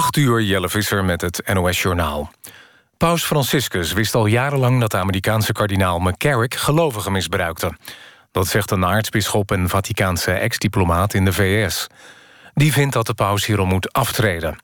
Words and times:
8 0.00 0.16
uur 0.16 0.42
Jelle 0.42 0.68
Visser 0.68 1.04
met 1.04 1.20
het 1.20 1.42
NOS-journaal. 1.54 2.30
Paus 2.96 3.24
Franciscus 3.24 3.92
wist 3.92 4.14
al 4.14 4.26
jarenlang 4.26 4.80
dat 4.80 4.90
de 4.90 4.96
Amerikaanse 4.96 5.52
kardinaal 5.52 5.98
McCarrick 5.98 6.54
gelovigen 6.54 7.12
misbruikte. 7.12 7.76
Dat 8.32 8.46
zegt 8.46 8.70
een 8.70 8.84
aartsbisschop 8.84 9.50
en 9.50 9.68
Vaticaanse 9.68 10.30
ex-diplomaat 10.30 11.14
in 11.14 11.24
de 11.24 11.32
VS. 11.32 11.86
Die 12.54 12.72
vindt 12.72 12.92
dat 12.92 13.06
de 13.06 13.14
paus 13.14 13.46
hierom 13.46 13.68
moet 13.68 13.92
aftreden. 13.92 14.58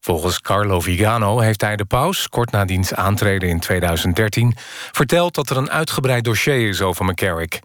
Volgens 0.00 0.40
Carlo 0.40 0.80
Vigano 0.80 1.38
heeft 1.38 1.60
hij 1.60 1.76
de 1.76 1.84
paus, 1.84 2.28
kort 2.28 2.50
na 2.50 2.64
diens 2.64 2.94
aantreden 2.94 3.48
in 3.48 3.60
2013... 3.60 4.56
verteld 4.92 5.34
dat 5.34 5.50
er 5.50 5.56
een 5.56 5.70
uitgebreid 5.70 6.24
dossier 6.24 6.68
is 6.68 6.80
over 6.80 7.04
McCarrick. 7.04 7.60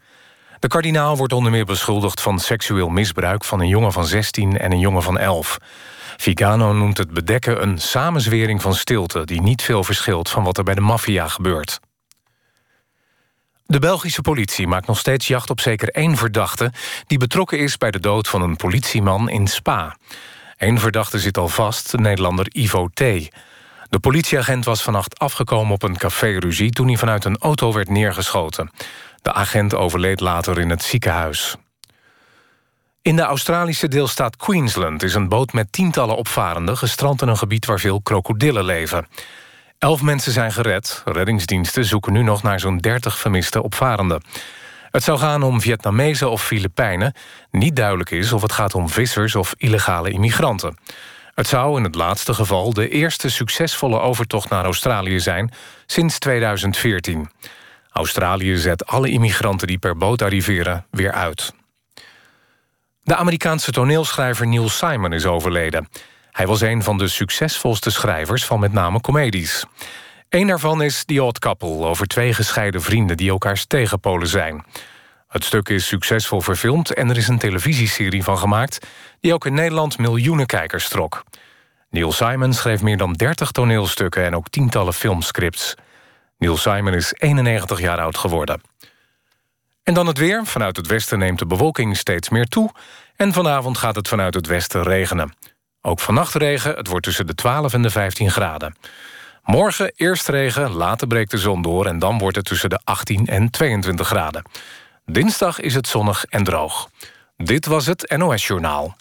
De 0.63 0.69
kardinaal 0.69 1.17
wordt 1.17 1.33
onder 1.33 1.51
meer 1.51 1.65
beschuldigd 1.65 2.21
van 2.21 2.39
seksueel 2.39 2.89
misbruik... 2.89 3.43
van 3.43 3.59
een 3.59 3.67
jongen 3.67 3.91
van 3.91 4.05
16 4.05 4.57
en 4.57 4.71
een 4.71 4.79
jongen 4.79 5.03
van 5.03 5.17
11. 5.17 5.57
Vigano 6.17 6.73
noemt 6.73 6.97
het 6.97 7.11
bedekken 7.11 7.61
een 7.61 7.77
samenzwering 7.77 8.61
van 8.61 8.75
stilte... 8.75 9.25
die 9.25 9.41
niet 9.41 9.61
veel 9.61 9.83
verschilt 9.83 10.29
van 10.29 10.43
wat 10.43 10.57
er 10.57 10.63
bij 10.63 10.75
de 10.75 10.81
maffia 10.81 11.27
gebeurt. 11.27 11.79
De 13.65 13.79
Belgische 13.79 14.21
politie 14.21 14.67
maakt 14.67 14.87
nog 14.87 14.99
steeds 14.99 15.27
jacht 15.27 15.49
op 15.49 15.59
zeker 15.59 15.89
één 15.89 16.17
verdachte... 16.17 16.71
die 17.07 17.17
betrokken 17.17 17.59
is 17.59 17.77
bij 17.77 17.91
de 17.91 17.99
dood 17.99 18.27
van 18.27 18.41
een 18.41 18.55
politieman 18.55 19.29
in 19.29 19.47
Spa. 19.47 19.97
Eén 20.57 20.79
verdachte 20.79 21.19
zit 21.19 21.37
al 21.37 21.49
vast, 21.49 21.91
de 21.91 21.97
Nederlander 21.97 22.47
Ivo 22.51 22.87
T. 22.87 22.99
De 23.89 23.99
politieagent 24.01 24.65
was 24.65 24.83
vannacht 24.83 25.19
afgekomen 25.19 25.73
op 25.73 25.83
een 25.83 25.97
café-ruzie... 25.97 26.71
toen 26.71 26.87
hij 26.87 26.97
vanuit 26.97 27.25
een 27.25 27.37
auto 27.37 27.73
werd 27.73 27.89
neergeschoten. 27.89 28.71
De 29.23 29.33
agent 29.33 29.75
overleed 29.75 30.19
later 30.19 30.59
in 30.59 30.69
het 30.69 30.83
ziekenhuis. 30.83 31.55
In 33.01 33.15
de 33.15 33.21
Australische 33.21 33.87
deelstaat 33.87 34.35
Queensland 34.35 35.03
is 35.03 35.13
een 35.13 35.29
boot 35.29 35.53
met 35.53 35.71
tientallen 35.71 36.15
opvarenden... 36.15 36.77
gestrand 36.77 37.21
in 37.21 37.27
een 37.27 37.37
gebied 37.37 37.65
waar 37.65 37.79
veel 37.79 38.01
krokodillen 38.01 38.63
leven. 38.63 39.07
Elf 39.77 40.01
mensen 40.01 40.31
zijn 40.31 40.51
gered. 40.51 41.01
Reddingsdiensten 41.05 41.85
zoeken 41.85 42.13
nu 42.13 42.23
nog 42.23 42.43
naar 42.43 42.59
zo'n 42.59 42.77
30 42.77 43.17
vermiste 43.17 43.63
opvarenden. 43.63 44.23
Het 44.91 45.03
zou 45.03 45.19
gaan 45.19 45.43
om 45.43 45.61
Vietnamezen 45.61 46.31
of 46.31 46.43
Filipijnen. 46.43 47.13
Niet 47.51 47.75
duidelijk 47.75 48.11
is 48.11 48.33
of 48.33 48.41
het 48.41 48.51
gaat 48.51 48.75
om 48.75 48.89
vissers 48.89 49.35
of 49.35 49.53
illegale 49.57 50.09
immigranten. 50.09 50.77
Het 51.35 51.47
zou 51.47 51.77
in 51.77 51.83
het 51.83 51.95
laatste 51.95 52.33
geval 52.33 52.73
de 52.73 52.89
eerste 52.89 53.29
succesvolle 53.29 53.99
overtocht 53.99 54.49
naar 54.49 54.63
Australië 54.63 55.19
zijn... 55.19 55.51
sinds 55.85 56.19
2014. 56.19 57.29
Australië 57.93 58.57
zet 58.57 58.85
alle 58.85 59.09
immigranten 59.09 59.67
die 59.67 59.77
per 59.77 59.97
boot 59.97 60.21
arriveren 60.21 60.85
weer 60.91 61.11
uit. 61.11 61.53
De 63.03 63.15
Amerikaanse 63.15 63.71
toneelschrijver 63.71 64.47
Neil 64.47 64.69
Simon 64.69 65.13
is 65.13 65.25
overleden. 65.25 65.89
Hij 66.31 66.47
was 66.47 66.61
een 66.61 66.83
van 66.83 66.97
de 66.97 67.07
succesvolste 67.07 67.91
schrijvers 67.91 68.45
van 68.45 68.59
met 68.59 68.73
name 68.73 69.01
comedies. 69.01 69.65
Eén 70.29 70.47
daarvan 70.47 70.81
is 70.81 71.03
The 71.03 71.23
Odd 71.23 71.39
Couple, 71.39 71.85
over 71.85 72.07
twee 72.07 72.33
gescheiden 72.33 72.81
vrienden... 72.81 73.17
die 73.17 73.29
elkaars 73.29 73.65
tegenpolen 73.65 74.27
zijn. 74.27 74.65
Het 75.27 75.45
stuk 75.45 75.69
is 75.69 75.87
succesvol 75.87 76.41
verfilmd 76.41 76.93
en 76.93 77.09
er 77.09 77.17
is 77.17 77.27
een 77.27 77.37
televisieserie 77.37 78.23
van 78.23 78.37
gemaakt... 78.37 78.87
die 79.19 79.33
ook 79.33 79.45
in 79.45 79.53
Nederland 79.53 79.97
miljoenen 79.97 80.45
kijkers 80.45 80.87
trok. 80.87 81.23
Neil 81.89 82.11
Simon 82.11 82.53
schreef 82.53 82.81
meer 82.81 82.97
dan 82.97 83.13
30 83.13 83.51
toneelstukken 83.51 84.23
en 84.23 84.35
ook 84.35 84.49
tientallen 84.49 84.93
filmscripts. 84.93 85.75
Neil 86.43 86.57
Simon 86.57 86.93
is 86.93 87.13
91 87.17 87.79
jaar 87.79 87.99
oud 87.99 88.17
geworden. 88.17 88.61
En 89.83 89.93
dan 89.93 90.07
het 90.07 90.17
weer. 90.17 90.45
Vanuit 90.45 90.77
het 90.77 90.87
westen 90.87 91.19
neemt 91.19 91.39
de 91.39 91.45
bewolking 91.45 91.97
steeds 91.97 92.29
meer 92.29 92.45
toe... 92.45 92.71
en 93.15 93.33
vanavond 93.33 93.77
gaat 93.77 93.95
het 93.95 94.07
vanuit 94.07 94.33
het 94.33 94.47
westen 94.47 94.83
regenen. 94.83 95.33
Ook 95.81 95.99
vannacht 95.99 96.33
regen, 96.33 96.75
het 96.75 96.87
wordt 96.87 97.05
tussen 97.05 97.27
de 97.27 97.35
12 97.35 97.73
en 97.73 97.81
de 97.81 97.89
15 97.89 98.31
graden. 98.31 98.75
Morgen 99.43 99.91
eerst 99.95 100.27
regen, 100.27 100.71
later 100.71 101.07
breekt 101.07 101.31
de 101.31 101.37
zon 101.37 101.61
door... 101.61 101.85
en 101.85 101.99
dan 101.99 102.17
wordt 102.17 102.35
het 102.35 102.45
tussen 102.45 102.69
de 102.69 102.79
18 102.83 103.27
en 103.27 103.49
22 103.49 104.07
graden. 104.07 104.43
Dinsdag 105.05 105.59
is 105.59 105.73
het 105.73 105.87
zonnig 105.87 106.25
en 106.25 106.43
droog. 106.43 106.89
Dit 107.37 107.65
was 107.65 107.85
het 107.85 108.13
NOS 108.17 108.47
Journaal. 108.47 108.95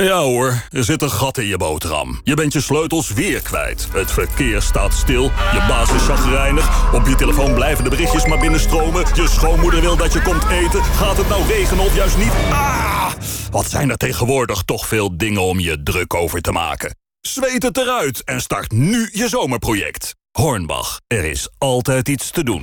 Ja 0.00 0.22
hoor, 0.22 0.62
er 0.70 0.84
zit 0.84 1.02
een 1.02 1.10
gat 1.10 1.38
in 1.38 1.46
je 1.46 1.56
boterham. 1.56 2.20
Je 2.24 2.34
bent 2.34 2.52
je 2.52 2.60
sleutels 2.60 3.12
weer 3.12 3.42
kwijt. 3.42 3.88
Het 3.92 4.10
verkeer 4.10 4.62
staat 4.62 4.94
stil. 4.94 5.22
Je 5.22 5.64
baas 5.68 5.92
is 5.92 6.02
chagrijnig. 6.02 6.94
Op 6.94 7.06
je 7.06 7.14
telefoon 7.14 7.54
blijven 7.54 7.84
de 7.84 7.90
berichtjes 7.90 8.26
maar 8.26 8.38
binnenstromen. 8.38 9.04
Je 9.14 9.28
schoonmoeder 9.28 9.80
wil 9.80 9.96
dat 9.96 10.12
je 10.12 10.22
komt 10.22 10.48
eten. 10.48 10.84
Gaat 10.84 11.16
het 11.16 11.28
nou 11.28 11.46
regenen 11.46 11.84
of 11.84 11.94
juist 11.94 12.18
niet? 12.18 12.32
Ah! 12.50 13.12
Wat 13.50 13.70
zijn 13.70 13.90
er 13.90 13.96
tegenwoordig 13.96 14.62
toch 14.62 14.86
veel 14.86 15.16
dingen 15.16 15.42
om 15.42 15.60
je 15.60 15.82
druk 15.82 16.14
over 16.14 16.40
te 16.40 16.52
maken. 16.52 16.96
Zweet 17.20 17.62
het 17.62 17.76
eruit 17.76 18.24
en 18.24 18.40
start 18.40 18.72
nu 18.72 19.08
je 19.12 19.28
zomerproject. 19.28 20.14
Hornbach, 20.30 21.00
er 21.06 21.24
is 21.24 21.48
altijd 21.58 22.08
iets 22.08 22.30
te 22.30 22.44
doen. 22.44 22.62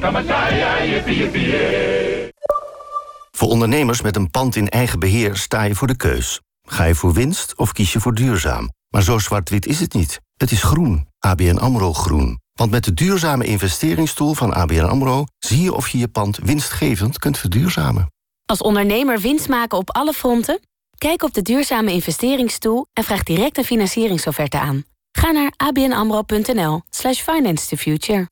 Voor 3.31 3.49
ondernemers 3.49 4.01
met 4.01 4.15
een 4.15 4.31
pand 4.31 4.55
in 4.55 4.69
eigen 4.69 4.99
beheer 4.99 5.35
sta 5.35 5.63
je 5.63 5.75
voor 5.75 5.87
de 5.87 5.97
keus. 5.97 6.41
Ga 6.71 6.83
je 6.83 6.95
voor 6.95 7.13
winst 7.13 7.53
of 7.55 7.71
kies 7.71 7.93
je 7.93 7.99
voor 7.99 8.13
duurzaam? 8.13 8.69
Maar 8.89 9.03
zo 9.03 9.19
zwart-wit 9.19 9.65
is 9.65 9.79
het 9.79 9.93
niet. 9.93 10.21
Het 10.37 10.51
is 10.51 10.63
groen. 10.63 11.07
ABN 11.19 11.57
AMRO 11.57 11.93
Groen. 11.93 12.39
Want 12.53 12.71
met 12.71 12.83
de 12.83 12.93
duurzame 12.93 13.45
investeringstoel 13.45 14.33
van 14.33 14.53
ABN 14.53 14.83
AMRO... 14.83 15.23
zie 15.39 15.61
je 15.61 15.73
of 15.73 15.87
je 15.87 15.97
je 15.97 16.07
pand 16.07 16.37
winstgevend 16.37 17.19
kunt 17.19 17.37
verduurzamen. 17.37 18.11
Als 18.45 18.61
ondernemer 18.61 19.19
winst 19.19 19.49
maken 19.49 19.77
op 19.77 19.95
alle 19.95 20.13
fronten? 20.13 20.59
Kijk 20.97 21.23
op 21.23 21.33
de 21.33 21.41
duurzame 21.41 21.91
investeringstoel... 21.91 22.85
en 22.93 23.03
vraag 23.03 23.23
direct 23.23 23.57
een 23.57 23.63
financieringsofferte 23.63 24.59
aan. 24.59 24.83
Ga 25.11 25.31
naar 25.31 25.53
abnamro.nl 25.57 26.81
slash 26.89 27.19
finance 27.19 27.67
the 27.67 27.77
future. 27.77 28.29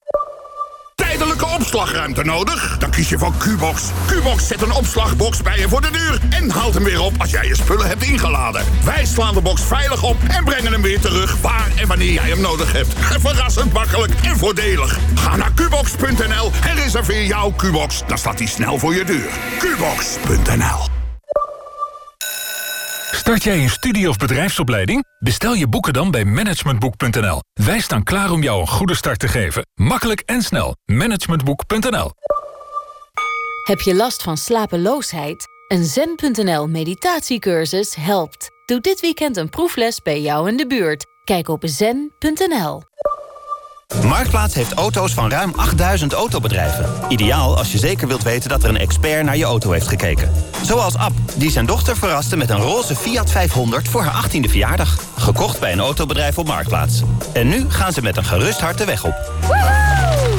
Tijdelijke 1.19 1.55
opslagruimte 1.55 2.23
nodig? 2.23 2.77
Dan 2.77 2.89
kies 2.89 3.09
je 3.09 3.17
voor 3.17 3.33
Qbox. 3.37 3.83
Qbox 4.05 4.47
zet 4.47 4.61
een 4.61 4.71
opslagbox 4.71 5.41
bij 5.41 5.59
je 5.59 5.67
voor 5.67 5.81
de 5.81 5.91
deur... 5.91 6.19
en 6.29 6.49
haalt 6.49 6.73
hem 6.73 6.83
weer 6.83 7.01
op 7.01 7.13
als 7.17 7.29
jij 7.29 7.47
je 7.47 7.55
spullen 7.55 7.87
hebt 7.87 8.03
ingeladen. 8.03 8.65
Wij 8.83 9.05
slaan 9.05 9.33
de 9.33 9.41
box 9.41 9.61
veilig 9.61 10.03
op 10.03 10.17
en 10.27 10.43
brengen 10.43 10.71
hem 10.71 10.81
weer 10.81 10.99
terug... 10.99 11.41
waar 11.41 11.71
en 11.75 11.87
wanneer 11.87 12.11
jij 12.11 12.29
hem 12.29 12.41
nodig 12.41 12.71
hebt. 12.71 12.93
Verrassend 12.97 13.73
makkelijk 13.73 14.13
en 14.23 14.37
voordelig. 14.37 14.97
Ga 15.15 15.35
naar 15.35 15.51
qbox.nl 15.53 16.51
en 16.67 16.75
reserveer 16.75 17.25
jouw 17.25 17.51
Qbox. 17.51 18.03
Dan 18.07 18.17
staat 18.17 18.39
hij 18.39 18.47
snel 18.47 18.77
voor 18.77 18.93
je 18.93 19.03
deur. 19.03 19.29
Qbox.nl 19.59 20.98
Start 23.11 23.43
jij 23.43 23.61
een 23.61 23.69
studie- 23.69 24.09
of 24.09 24.17
bedrijfsopleiding? 24.17 25.03
Bestel 25.19 25.53
je 25.53 25.67
boeken 25.67 25.93
dan 25.93 26.11
bij 26.11 26.25
managementboek.nl. 26.25 27.39
Wij 27.53 27.79
staan 27.79 28.03
klaar 28.03 28.31
om 28.31 28.43
jou 28.43 28.61
een 28.61 28.67
goede 28.67 28.95
start 28.95 29.19
te 29.19 29.27
geven. 29.27 29.65
Makkelijk 29.73 30.21
en 30.25 30.41
snel. 30.41 30.75
Managementboek.nl 30.85 32.11
Heb 33.67 33.79
je 33.79 33.95
last 33.95 34.23
van 34.23 34.37
slapeloosheid? 34.37 35.45
Een 35.67 35.85
zen.nl 35.85 36.67
meditatiecursus 36.67 37.95
helpt. 37.95 38.47
Doe 38.65 38.79
dit 38.79 38.99
weekend 38.99 39.37
een 39.37 39.49
proefles 39.49 40.01
bij 40.01 40.21
jou 40.21 40.49
in 40.49 40.57
de 40.57 40.67
buurt. 40.67 41.05
Kijk 41.23 41.47
op 41.47 41.63
zen.nl. 41.65 42.88
Marktplaats 44.05 44.53
heeft 44.53 44.73
auto's 44.73 45.13
van 45.13 45.29
ruim 45.29 45.53
8000 45.55 46.13
autobedrijven. 46.13 46.89
Ideaal 47.07 47.57
als 47.57 47.71
je 47.71 47.77
zeker 47.77 48.07
wilt 48.07 48.23
weten 48.23 48.49
dat 48.49 48.63
er 48.63 48.69
een 48.69 48.77
expert 48.77 49.23
naar 49.23 49.37
je 49.37 49.43
auto 49.43 49.71
heeft 49.71 49.87
gekeken. 49.87 50.31
Zoals 50.61 50.97
Ab, 50.97 51.11
die 51.35 51.51
zijn 51.51 51.65
dochter 51.65 51.97
verraste 51.97 52.37
met 52.37 52.49
een 52.49 52.61
roze 52.61 52.95
Fiat 52.95 53.31
500 53.31 53.87
voor 53.87 54.03
haar 54.03 54.29
18e 54.29 54.49
verjaardag. 54.49 54.97
Gekocht 55.17 55.59
bij 55.59 55.71
een 55.71 55.79
autobedrijf 55.79 56.37
op 56.37 56.47
Marktplaats. 56.47 57.01
En 57.33 57.47
nu 57.47 57.65
gaan 57.69 57.93
ze 57.93 58.01
met 58.01 58.17
een 58.17 58.25
gerust 58.25 58.59
hart 58.59 58.77
de 58.77 58.85
weg 58.85 59.05
op. 59.05 59.15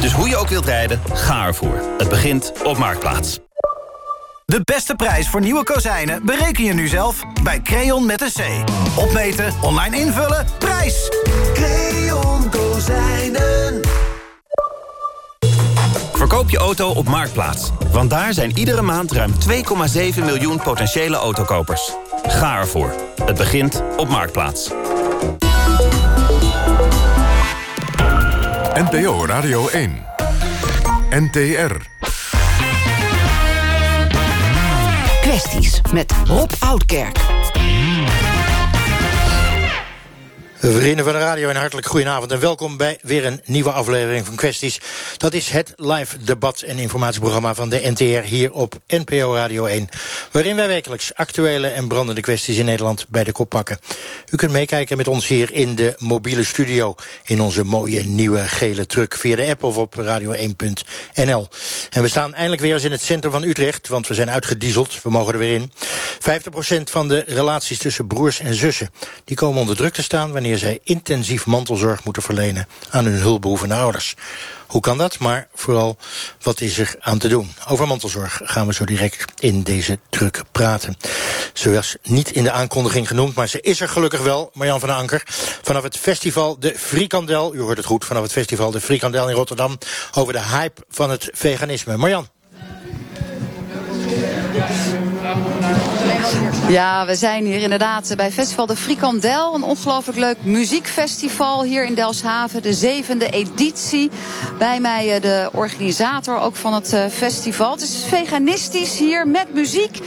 Dus 0.01 0.13
hoe 0.13 0.29
je 0.29 0.37
ook 0.37 0.49
wilt 0.49 0.67
rijden, 0.67 1.01
ga 1.13 1.47
ervoor. 1.47 1.83
Het 1.99 2.09
begint 2.09 2.53
op 2.65 2.79
Marktplaats. 2.79 3.39
De 4.47 4.61
beste 4.65 4.95
prijs 4.95 5.29
voor 5.29 5.41
nieuwe 5.41 5.65
kozijnen 5.65 6.27
bereken 6.27 6.65
je 6.65 6.75
nu 6.75 6.89
zelf 6.89 7.23
bij 7.43 7.61
Creon 7.63 8.07
met 8.07 8.21
een 8.21 8.33
C. 8.33 8.71
Opmeten, 8.99 9.55
online 9.61 9.97
invullen, 9.97 10.47
prijs! 10.59 11.09
Creon 11.55 11.90
Kozijnen. 12.81 13.81
Verkoop 16.13 16.51
je 16.51 16.59
auto 16.59 16.91
op 16.91 17.09
Marktplaats. 17.09 17.71
Want 17.93 18.11
daar 18.11 18.33
zijn 18.33 18.59
iedere 18.59 18.83
maand 18.83 19.13
ruim 19.13 19.33
2,7 20.15 20.25
miljoen 20.25 20.61
potentiële 20.63 21.17
autokopers. 21.17 21.93
Ga 22.23 22.59
ervoor. 22.59 22.95
Het 23.25 23.37
begint 23.37 23.83
op 23.97 24.09
Marktplaats. 24.09 24.71
NPO 28.75 29.27
Radio 29.27 29.69
1. 29.69 30.07
NTR. 31.11 31.75
Kwesties 35.21 35.81
met 35.93 36.15
Rob 36.25 36.51
Oudkerk. 36.59 37.19
Vrienden 40.63 41.05
van 41.05 41.15
de 41.15 41.21
radio, 41.21 41.49
en 41.49 41.57
hartelijk 41.57 41.87
goedenavond 41.87 42.33
en 42.33 42.41
welkom 42.41 42.77
bij 42.77 42.99
weer 43.03 43.27
een 43.27 43.41
nieuwe 43.45 43.71
aflevering 43.71 44.27
van 44.27 44.35
Kwesties. 44.35 44.81
Dat 45.17 45.35
is 45.35 45.49
het 45.49 45.73
live 45.77 46.23
debat- 46.25 46.61
en 46.61 46.79
informatieprogramma 46.79 47.55
van 47.55 47.69
de 47.69 47.81
NTR 47.85 48.27
hier 48.27 48.53
op 48.53 48.75
NPO 48.87 49.35
Radio 49.35 49.65
1. 49.65 49.89
Waarin 50.31 50.57
wij 50.57 50.69
wekelijks 50.69 51.15
actuele 51.15 51.69
en 51.69 51.89
brandende 51.89 52.21
kwesties 52.21 52.57
in 52.57 52.65
Nederland 52.65 53.07
bij 53.09 53.25
de 53.25 53.33
kop 53.33 53.49
pakken. 53.49 53.79
U 54.31 54.37
kunt 54.37 54.53
meekijken 54.53 54.97
met 54.97 55.09
ons 55.09 55.27
hier 55.27 55.53
in 55.53 55.75
de 55.75 55.95
mobiele 55.99 56.45
studio 56.45 56.95
in 57.25 57.41
onze 57.41 57.65
mooie 57.65 58.03
nieuwe 58.03 58.39
gele 58.39 58.87
truck 58.87 59.15
via 59.15 59.37
de 59.37 59.47
app 59.47 59.63
of 59.63 59.77
op 59.77 59.95
radio1.nl. 60.01 61.49
En 61.91 62.03
we 62.03 62.09
staan 62.09 62.35
eindelijk 62.35 62.63
weer 62.63 62.75
eens 62.75 62.85
in 62.85 62.93
het 62.93 63.03
centrum 63.03 63.33
van 63.33 63.43
Utrecht, 63.43 63.89
want 63.89 64.07
we 64.07 64.15
zijn 64.15 64.31
uitgedieseld, 64.31 65.03
we 65.03 65.11
mogen 65.11 65.33
er 65.33 65.39
weer 65.39 65.55
in. 65.55 65.73
50% 66.81 66.91
van 66.91 67.09
de 67.09 67.25
relaties 67.27 67.79
tussen 67.79 68.07
broers 68.07 68.41
en 68.41 68.55
zussen, 68.55 68.91
die 69.25 69.37
komen 69.37 69.61
onder 69.61 69.77
druk 69.77 69.95
te 69.95 70.03
staan 70.03 70.33
wanneer 70.33 70.49
wanneer 70.51 70.69
zij 70.69 70.95
intensief 70.95 71.47
mantelzorg 71.47 72.05
moeten 72.05 72.23
verlenen 72.23 72.69
aan 72.91 73.05
hun 73.05 73.21
hulpbehoevende 73.21 73.75
ouders. 73.75 74.15
Hoe 74.67 74.81
kan 74.81 74.99
dat? 74.99 75.19
Maar 75.19 75.49
vooral, 75.55 75.97
wat 76.43 76.61
is 76.61 76.79
er 76.79 76.95
aan 77.01 77.19
te 77.19 77.29
doen? 77.29 77.53
Over 77.69 77.87
mantelzorg 77.87 78.41
gaan 78.45 78.67
we 78.67 78.75
zo 78.75 78.85
direct 78.85 79.25
in 79.39 79.63
deze 79.63 79.99
druk 80.09 80.43
praten. 80.53 80.97
Ze 81.53 81.73
was 81.73 81.97
niet 82.03 82.31
in 82.31 82.43
de 82.43 82.51
aankondiging 82.51 83.09
genoemd, 83.09 83.35
maar 83.35 83.49
ze 83.49 83.61
is 83.61 83.81
er 83.81 83.89
gelukkig 83.89 84.23
wel, 84.23 84.51
Marjan 84.55 84.81
van 84.81 84.91
Anker. 84.91 85.23
Vanaf 85.63 85.83
het 85.83 85.97
festival 85.97 86.59
De 86.59 86.75
Frikandel, 86.79 87.55
u 87.55 87.61
hoort 87.61 87.77
het 87.77 87.87
goed, 87.87 88.05
vanaf 88.05 88.23
het 88.23 88.33
festival 88.33 88.71
De 88.71 88.81
Frikandel 88.81 89.29
in 89.29 89.35
Rotterdam... 89.35 89.79
over 90.15 90.33
de 90.33 90.43
hype 90.43 90.83
van 90.89 91.11
het 91.11 91.29
veganisme. 91.33 91.97
Marjan. 91.97 92.40
Ja, 96.69 97.07
we 97.07 97.15
zijn 97.15 97.45
hier 97.45 97.61
inderdaad 97.61 98.13
bij 98.17 98.31
Festival 98.31 98.67
de 98.67 98.77
Frikandel. 98.77 99.55
Een 99.55 99.63
ongelooflijk 99.63 100.19
leuk 100.19 100.37
muziekfestival 100.43 101.63
hier 101.63 101.85
in 101.85 101.95
Delfshaven. 101.95 102.63
De 102.63 102.73
zevende 102.73 103.31
editie. 103.31 104.11
Bij 104.59 104.81
mij 104.81 105.15
eh, 105.15 105.23
de 105.23 105.49
organisator 105.53 106.39
ook 106.39 106.57
van 106.57 106.75
het 106.75 106.93
eh, 106.93 107.07
festival. 107.07 107.71
Het 107.71 107.83
is 107.83 108.05
veganistisch 108.07 108.99
hier 108.99 109.29
met 109.29 109.55
muziek. 109.55 109.99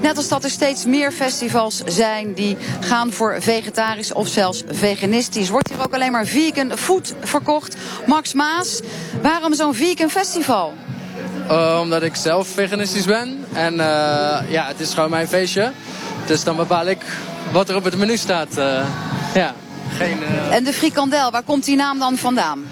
Net 0.00 0.16
als 0.16 0.28
dat 0.28 0.44
er 0.44 0.50
steeds 0.50 0.84
meer 0.84 1.12
festivals 1.12 1.82
zijn 1.84 2.32
die 2.34 2.56
gaan 2.80 3.12
voor 3.12 3.42
vegetarisch 3.42 4.12
of 4.12 4.28
zelfs 4.28 4.62
veganistisch. 4.68 5.48
Wordt 5.48 5.68
hier 5.68 5.84
ook 5.84 5.94
alleen 5.94 6.12
maar 6.12 6.26
vegan 6.26 6.78
food 6.78 7.14
verkocht. 7.20 7.76
Max 8.06 8.32
Maas, 8.32 8.80
waarom 9.22 9.54
zo'n 9.54 9.74
vegan 9.74 10.10
festival? 10.10 10.72
Uh, 11.50 11.78
omdat 11.80 12.02
ik 12.02 12.14
zelf 12.14 12.48
veganistisch 12.48 13.04
ben. 13.04 13.44
En 13.52 13.72
uh, 13.72 13.78
ja, 14.48 14.66
het 14.66 14.80
is 14.80 14.94
gewoon 14.94 15.10
mijn 15.10 15.28
feestje. 15.28 15.72
Dus 16.26 16.44
dan 16.44 16.56
bepaal 16.56 16.86
ik 16.86 16.98
wat 17.52 17.68
er 17.68 17.76
op 17.76 17.84
het 17.84 17.96
menu 17.96 18.16
staat. 18.16 18.58
Uh, 18.58 18.84
ja, 19.34 19.54
geen, 19.96 20.18
En 20.50 20.64
de 20.64 20.72
frikandel, 20.72 21.30
waar 21.30 21.42
komt 21.42 21.64
die 21.64 21.76
naam 21.76 21.98
dan 21.98 22.16
vandaan? 22.16 22.64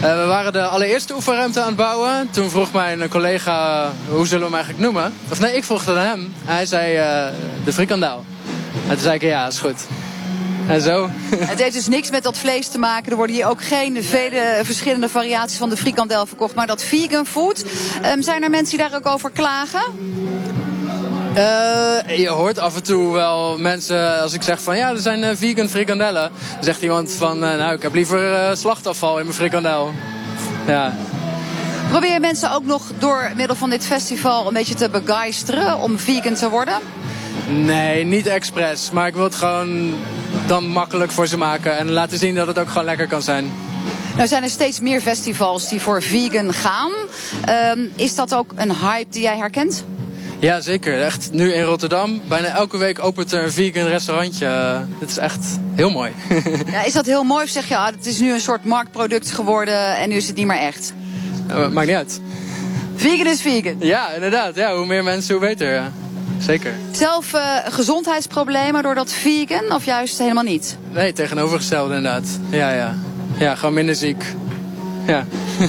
we 0.00 0.24
waren 0.26 0.52
de 0.52 0.62
allereerste 0.62 1.14
oefenruimte 1.14 1.60
aan 1.60 1.66
het 1.66 1.76
bouwen. 1.76 2.30
Toen 2.30 2.50
vroeg 2.50 2.72
mijn 2.72 3.08
collega, 3.08 3.88
hoe 4.08 4.26
zullen 4.26 4.38
we 4.38 4.44
hem 4.44 4.54
eigenlijk 4.54 4.84
noemen? 4.84 5.12
Of 5.28 5.40
nee, 5.40 5.56
ik 5.56 5.64
vroeg 5.64 5.84
het 5.84 5.96
aan 5.96 6.06
hem. 6.06 6.34
Hij 6.44 6.66
zei 6.66 6.94
de 7.64 7.72
frikandel. 7.72 8.24
En 8.88 8.88
toen 8.88 9.02
zei 9.02 9.14
ik, 9.14 9.22
ja, 9.22 9.46
is 9.46 9.58
goed. 9.58 9.86
En 10.68 10.80
zo. 10.80 11.08
Het 11.36 11.62
heeft 11.62 11.74
dus 11.74 11.88
niks 11.88 12.10
met 12.10 12.22
dat 12.22 12.38
vlees 12.38 12.68
te 12.68 12.78
maken. 12.78 13.10
Er 13.10 13.16
worden 13.16 13.36
hier 13.36 13.46
ook 13.46 13.62
geen 13.62 14.04
vele 14.04 14.60
verschillende 14.62 15.08
variaties 15.08 15.58
van 15.58 15.68
de 15.68 15.76
frikandel 15.76 16.26
verkocht. 16.26 16.54
Maar 16.54 16.66
dat 16.66 16.82
vegan 16.82 17.26
food. 17.26 17.64
Um, 18.14 18.22
zijn 18.22 18.42
er 18.42 18.50
mensen 18.50 18.78
die 18.78 18.88
daar 18.88 18.98
ook 18.98 19.06
over 19.06 19.30
klagen? 19.30 19.82
Uh, 21.36 22.18
je 22.18 22.28
hoort 22.28 22.58
af 22.58 22.76
en 22.76 22.82
toe 22.82 23.12
wel 23.12 23.58
mensen, 23.58 24.20
als 24.20 24.32
ik 24.32 24.42
zeg 24.42 24.62
van 24.62 24.76
ja, 24.76 24.90
er 24.90 24.98
zijn 24.98 25.22
uh, 25.22 25.28
vegan 25.34 25.68
frikandellen. 25.68 26.30
Dan 26.54 26.64
zegt 26.64 26.82
iemand 26.82 27.12
van, 27.12 27.44
uh, 27.44 27.54
nou 27.54 27.74
ik 27.74 27.82
heb 27.82 27.94
liever 27.94 28.56
slachtafval 28.56 29.18
in 29.18 29.24
mijn 29.24 29.36
frikandel. 29.36 29.92
Ja. 30.66 30.94
Probeer 31.90 32.12
je 32.12 32.20
mensen 32.20 32.52
ook 32.52 32.64
nog 32.64 32.82
door 32.98 33.30
middel 33.36 33.56
van 33.56 33.70
dit 33.70 33.86
festival 33.86 34.46
een 34.46 34.52
beetje 34.52 34.74
te 34.74 34.88
begeisteren 34.88 35.78
om 35.78 35.98
vegan 35.98 36.34
te 36.34 36.48
worden? 36.48 36.74
Nee, 37.48 38.04
niet 38.04 38.26
expres. 38.26 38.90
Maar 38.90 39.06
ik 39.06 39.14
wil 39.14 39.24
het 39.24 39.34
gewoon 39.34 39.94
dan 40.46 40.66
makkelijk 40.66 41.12
voor 41.12 41.26
ze 41.26 41.38
maken. 41.38 41.78
En 41.78 41.90
laten 41.90 42.18
zien 42.18 42.34
dat 42.34 42.46
het 42.46 42.58
ook 42.58 42.68
gewoon 42.68 42.84
lekker 42.84 43.08
kan 43.08 43.22
zijn. 43.22 43.52
Nou 44.16 44.28
zijn 44.28 44.42
er 44.42 44.50
steeds 44.50 44.80
meer 44.80 45.00
festivals 45.00 45.68
die 45.68 45.80
voor 45.80 46.02
vegan 46.02 46.52
gaan. 46.52 46.90
Uh, 47.48 47.84
is 47.96 48.14
dat 48.14 48.34
ook 48.34 48.52
een 48.56 48.76
hype 48.76 49.10
die 49.10 49.22
jij 49.22 49.36
herkent? 49.36 49.84
Ja, 50.38 50.60
zeker. 50.60 51.02
Echt 51.02 51.32
nu 51.32 51.52
in 51.52 51.62
Rotterdam. 51.62 52.20
Bijna 52.28 52.46
elke 52.48 52.76
week 52.76 53.04
opent 53.04 53.32
er 53.32 53.42
een 53.42 53.52
vegan 53.52 53.86
restaurantje. 53.86 54.46
Het 54.98 55.10
is 55.10 55.16
echt 55.16 55.46
heel 55.74 55.90
mooi. 55.90 56.12
ja, 56.72 56.84
is 56.84 56.92
dat 56.92 57.06
heel 57.06 57.22
mooi 57.24 57.44
of 57.44 57.50
zeg 57.50 57.68
je, 57.68 57.76
ah, 57.76 57.86
het 57.86 58.06
is 58.06 58.18
nu 58.18 58.32
een 58.32 58.40
soort 58.40 58.64
marktproduct 58.64 59.30
geworden 59.30 59.96
en 59.96 60.08
nu 60.08 60.14
is 60.14 60.26
het 60.26 60.36
niet 60.36 60.46
meer 60.46 60.58
echt? 60.58 60.92
Uh, 61.50 61.68
maakt 61.68 61.86
niet 61.86 61.96
uit. 61.96 62.20
Vegan 62.94 63.26
is 63.26 63.40
vegan. 63.40 63.76
Ja, 63.78 64.12
inderdaad. 64.12 64.54
Ja, 64.54 64.76
hoe 64.76 64.86
meer 64.86 65.04
mensen, 65.04 65.34
hoe 65.34 65.46
beter. 65.46 65.72
Ja. 65.72 65.92
Zeker. 66.44 66.74
Zelf 66.90 67.34
uh, 67.34 67.56
gezondheidsproblemen 67.64 68.82
door 68.82 68.94
dat 68.94 69.12
vegan 69.12 69.72
of 69.72 69.84
juist 69.84 70.18
helemaal 70.18 70.42
niet? 70.42 70.76
Nee, 70.90 71.12
tegenovergestelde 71.12 71.94
inderdaad. 71.94 72.26
Ja, 72.50 72.70
ja. 72.72 72.94
Ja, 73.38 73.54
gewoon 73.54 73.74
minder 73.74 73.94
ziek. 73.94 74.24
Ja. 75.06 75.24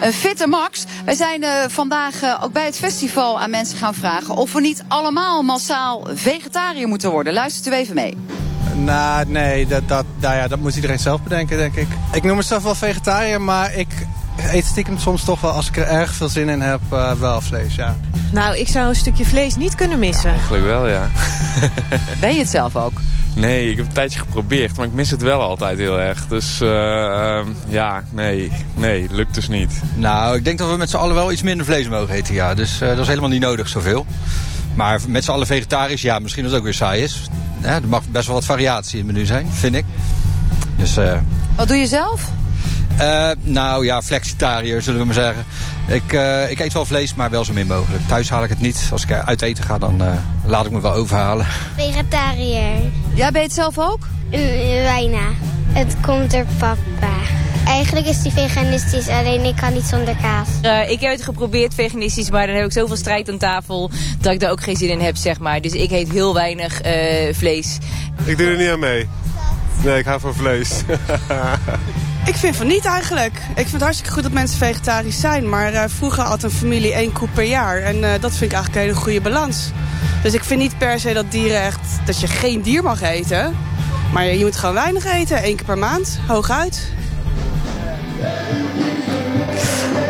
Een 0.00 0.12
fitte 0.12 0.46
Max. 0.46 0.84
Wij 1.04 1.14
zijn 1.14 1.42
uh, 1.42 1.50
vandaag 1.68 2.22
uh, 2.22 2.40
ook 2.42 2.52
bij 2.52 2.64
het 2.64 2.76
festival 2.76 3.40
aan 3.40 3.50
mensen 3.50 3.78
gaan 3.78 3.94
vragen 3.94 4.36
of 4.36 4.52
we 4.52 4.60
niet 4.60 4.84
allemaal 4.88 5.42
massaal 5.42 6.08
vegetariër 6.14 6.88
moeten 6.88 7.10
worden. 7.10 7.32
Luistert 7.32 7.74
u 7.74 7.78
even 7.78 7.94
mee. 7.94 8.16
Nou, 8.74 9.26
nee, 9.28 9.66
dat, 9.66 9.88
dat, 9.88 10.04
nou 10.20 10.36
ja, 10.36 10.48
dat 10.48 10.58
moet 10.58 10.74
iedereen 10.74 10.98
zelf 10.98 11.22
bedenken, 11.22 11.56
denk 11.56 11.74
ik. 11.74 11.88
Ik 12.12 12.22
noem 12.22 12.36
mezelf 12.36 12.62
wel 12.62 12.74
vegetariër, 12.74 13.40
maar 13.40 13.74
ik 13.74 13.88
eet 14.54 14.64
stiekem 14.64 14.98
soms 14.98 15.24
toch 15.24 15.40
wel, 15.40 15.50
als 15.50 15.68
ik 15.68 15.76
er 15.76 15.86
erg 15.86 16.14
veel 16.14 16.28
zin 16.28 16.48
in 16.48 16.60
heb, 16.60 16.80
uh, 16.92 17.12
wel 17.12 17.40
vlees, 17.40 17.74
ja. 17.74 17.96
Nou, 18.32 18.56
ik 18.56 18.68
zou 18.68 18.88
een 18.88 18.94
stukje 18.94 19.24
vlees 19.24 19.56
niet 19.56 19.74
kunnen 19.74 19.98
missen. 19.98 20.30
Ja, 20.30 20.36
eigenlijk 20.36 20.64
wel, 20.64 20.88
ja. 20.88 21.08
ben 22.20 22.32
je 22.32 22.38
het 22.38 22.48
zelf 22.48 22.76
ook? 22.76 23.00
Nee, 23.34 23.70
ik 23.70 23.76
heb 23.76 23.86
een 23.86 23.92
tijdje 23.92 24.18
geprobeerd, 24.18 24.76
maar 24.76 24.86
ik 24.86 24.92
mis 24.92 25.10
het 25.10 25.22
wel 25.22 25.40
altijd 25.40 25.78
heel 25.78 26.00
erg. 26.00 26.26
Dus 26.26 26.60
uh, 26.60 26.68
uh, 26.68 27.40
ja, 27.68 28.02
nee, 28.10 28.52
nee, 28.74 29.06
lukt 29.10 29.34
dus 29.34 29.48
niet. 29.48 29.72
Nou, 29.94 30.36
ik 30.36 30.44
denk 30.44 30.58
dat 30.58 30.70
we 30.70 30.76
met 30.76 30.90
z'n 30.90 30.96
allen 30.96 31.14
wel 31.14 31.32
iets 31.32 31.42
minder 31.42 31.66
vlees 31.66 31.88
mogen 31.88 32.14
eten, 32.14 32.34
ja. 32.34 32.54
Dus 32.54 32.80
uh, 32.82 32.88
dat 32.88 32.98
is 32.98 33.06
helemaal 33.06 33.28
niet 33.28 33.40
nodig 33.40 33.68
zoveel. 33.68 34.06
Maar 34.74 35.00
met 35.08 35.24
z'n 35.24 35.30
allen 35.30 35.46
vegetarisch, 35.46 36.02
ja, 36.02 36.18
misschien 36.18 36.42
dat 36.42 36.52
het 36.52 36.60
ook 36.60 36.66
weer 36.66 36.76
saai 36.76 37.02
is. 37.02 37.22
Ja, 37.62 37.74
er 37.74 37.88
mag 37.88 38.08
best 38.08 38.26
wel 38.26 38.34
wat 38.34 38.44
variatie 38.44 38.98
in 38.98 39.04
het 39.04 39.14
menu 39.14 39.26
zijn, 39.26 39.46
vind 39.52 39.74
ik. 39.74 39.84
Dus, 40.76 40.98
Wat 41.56 41.68
doe 41.68 41.76
je 41.76 41.86
zelf? 41.86 42.30
Uh, 43.00 43.30
nou 43.42 43.84
ja, 43.84 44.02
flexitariër 44.02 44.82
zullen 44.82 45.00
we 45.00 45.06
maar 45.06 45.14
zeggen. 45.14 45.44
Ik, 45.88 46.12
uh, 46.12 46.50
ik 46.50 46.60
eet 46.60 46.72
wel 46.72 46.84
vlees, 46.84 47.14
maar 47.14 47.30
wel 47.30 47.44
zo 47.44 47.52
min 47.52 47.66
mogelijk. 47.66 48.08
Thuis 48.08 48.30
haal 48.30 48.44
ik 48.44 48.48
het 48.50 48.60
niet. 48.60 48.88
Als 48.92 49.02
ik 49.02 49.12
uit 49.12 49.42
eten 49.42 49.64
ga, 49.64 49.78
dan 49.78 50.02
uh, 50.02 50.12
laat 50.44 50.66
ik 50.66 50.72
me 50.72 50.80
wel 50.80 50.92
overhalen. 50.92 51.46
Vegetariër. 51.76 52.80
Jij 53.14 53.30
ben 53.30 53.40
je 53.40 53.46
het 53.46 53.52
zelf 53.52 53.78
ook? 53.78 54.06
Bijna. 54.30 55.28
Het 55.72 55.96
komt 56.00 56.30
door 56.30 56.44
papa. 56.58 57.12
Eigenlijk 57.66 58.06
is 58.06 58.22
die 58.22 58.32
veganistisch, 58.32 59.08
alleen 59.08 59.44
ik 59.44 59.56
kan 59.56 59.72
niet 59.72 59.84
zonder 59.84 60.16
kaas. 60.22 60.48
Uh, 60.62 60.90
ik 60.90 61.00
heb 61.00 61.12
het 61.12 61.22
geprobeerd 61.22 61.74
veganistisch, 61.74 62.30
maar 62.30 62.46
dan 62.46 62.56
heb 62.56 62.64
ik 62.64 62.72
zoveel 62.72 62.96
strijd 62.96 63.30
aan 63.30 63.38
tafel 63.38 63.90
dat 64.20 64.32
ik 64.32 64.40
daar 64.40 64.50
ook 64.50 64.62
geen 64.62 64.76
zin 64.76 64.88
in 64.88 65.00
heb, 65.00 65.16
zeg 65.16 65.38
maar. 65.38 65.60
Dus 65.60 65.72
ik 65.72 65.90
eet 65.90 66.10
heel 66.10 66.34
weinig 66.34 66.84
uh, 66.86 66.92
vlees. 67.34 67.78
Ik 68.24 68.38
doe 68.38 68.46
er 68.46 68.56
niet 68.56 68.68
aan 68.68 68.78
mee. 68.78 69.08
Nee, 69.82 69.98
ik 69.98 70.04
hou 70.04 70.20
van 70.20 70.34
vlees. 70.34 70.70
Ik 72.26 72.36
vind 72.36 72.56
van 72.56 72.66
niet 72.66 72.84
eigenlijk. 72.84 73.34
Ik 73.34 73.54
vind 73.54 73.72
het 73.72 73.82
hartstikke 73.82 74.12
goed 74.12 74.22
dat 74.22 74.32
mensen 74.32 74.58
vegetarisch 74.58 75.20
zijn. 75.20 75.48
Maar 75.48 75.72
uh, 75.72 75.84
vroeger 75.86 76.22
had 76.22 76.42
een 76.42 76.50
familie 76.50 76.92
één 76.92 77.12
koe 77.12 77.28
per 77.34 77.44
jaar. 77.44 77.78
En 77.78 77.96
uh, 77.96 78.10
dat 78.20 78.30
vind 78.30 78.50
ik 78.50 78.52
eigenlijk 78.52 78.74
een 78.74 78.80
hele 78.80 78.94
goede 78.94 79.20
balans. 79.20 79.70
Dus 80.22 80.34
ik 80.34 80.44
vind 80.44 80.60
niet 80.60 80.78
per 80.78 81.00
se 81.00 81.12
dat 81.12 81.30
dieren 81.30 81.62
echt... 81.62 81.80
dat 82.04 82.20
je 82.20 82.26
geen 82.26 82.62
dier 82.62 82.82
mag 82.82 83.00
eten. 83.00 83.56
Maar 84.12 84.24
je 84.24 84.44
moet 84.44 84.56
gewoon 84.56 84.74
weinig 84.74 85.04
eten. 85.04 85.42
één 85.42 85.56
keer 85.56 85.64
per 85.64 85.78
maand, 85.78 86.20
hooguit. 86.26 86.92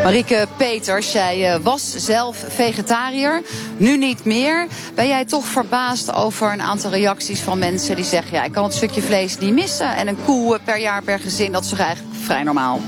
Marieke 0.03 0.47
Peters, 0.57 1.11
jij 1.11 1.61
was 1.61 1.95
zelf 1.95 2.45
vegetariër, 2.47 3.41
nu 3.77 3.97
niet 3.97 4.25
meer. 4.25 4.67
Ben 4.95 5.07
jij 5.07 5.25
toch 5.25 5.45
verbaasd 5.45 6.13
over 6.13 6.53
een 6.53 6.61
aantal 6.61 6.91
reacties 6.91 7.39
van 7.39 7.59
mensen 7.59 7.95
die 7.95 8.05
zeggen... 8.05 8.37
ja, 8.37 8.43
ik 8.43 8.51
kan 8.51 8.63
het 8.63 8.73
stukje 8.73 9.01
vlees 9.01 9.37
niet 9.37 9.53
missen 9.53 9.95
en 9.95 10.07
een 10.07 10.17
koe 10.25 10.59
per 10.63 10.79
jaar 10.79 11.03
per 11.03 11.19
gezin... 11.19 11.51
dat 11.51 11.63
is 11.63 11.69
toch 11.69 11.79
eigenlijk 11.79 12.15
vrij 12.23 12.43
normaal? 12.43 12.81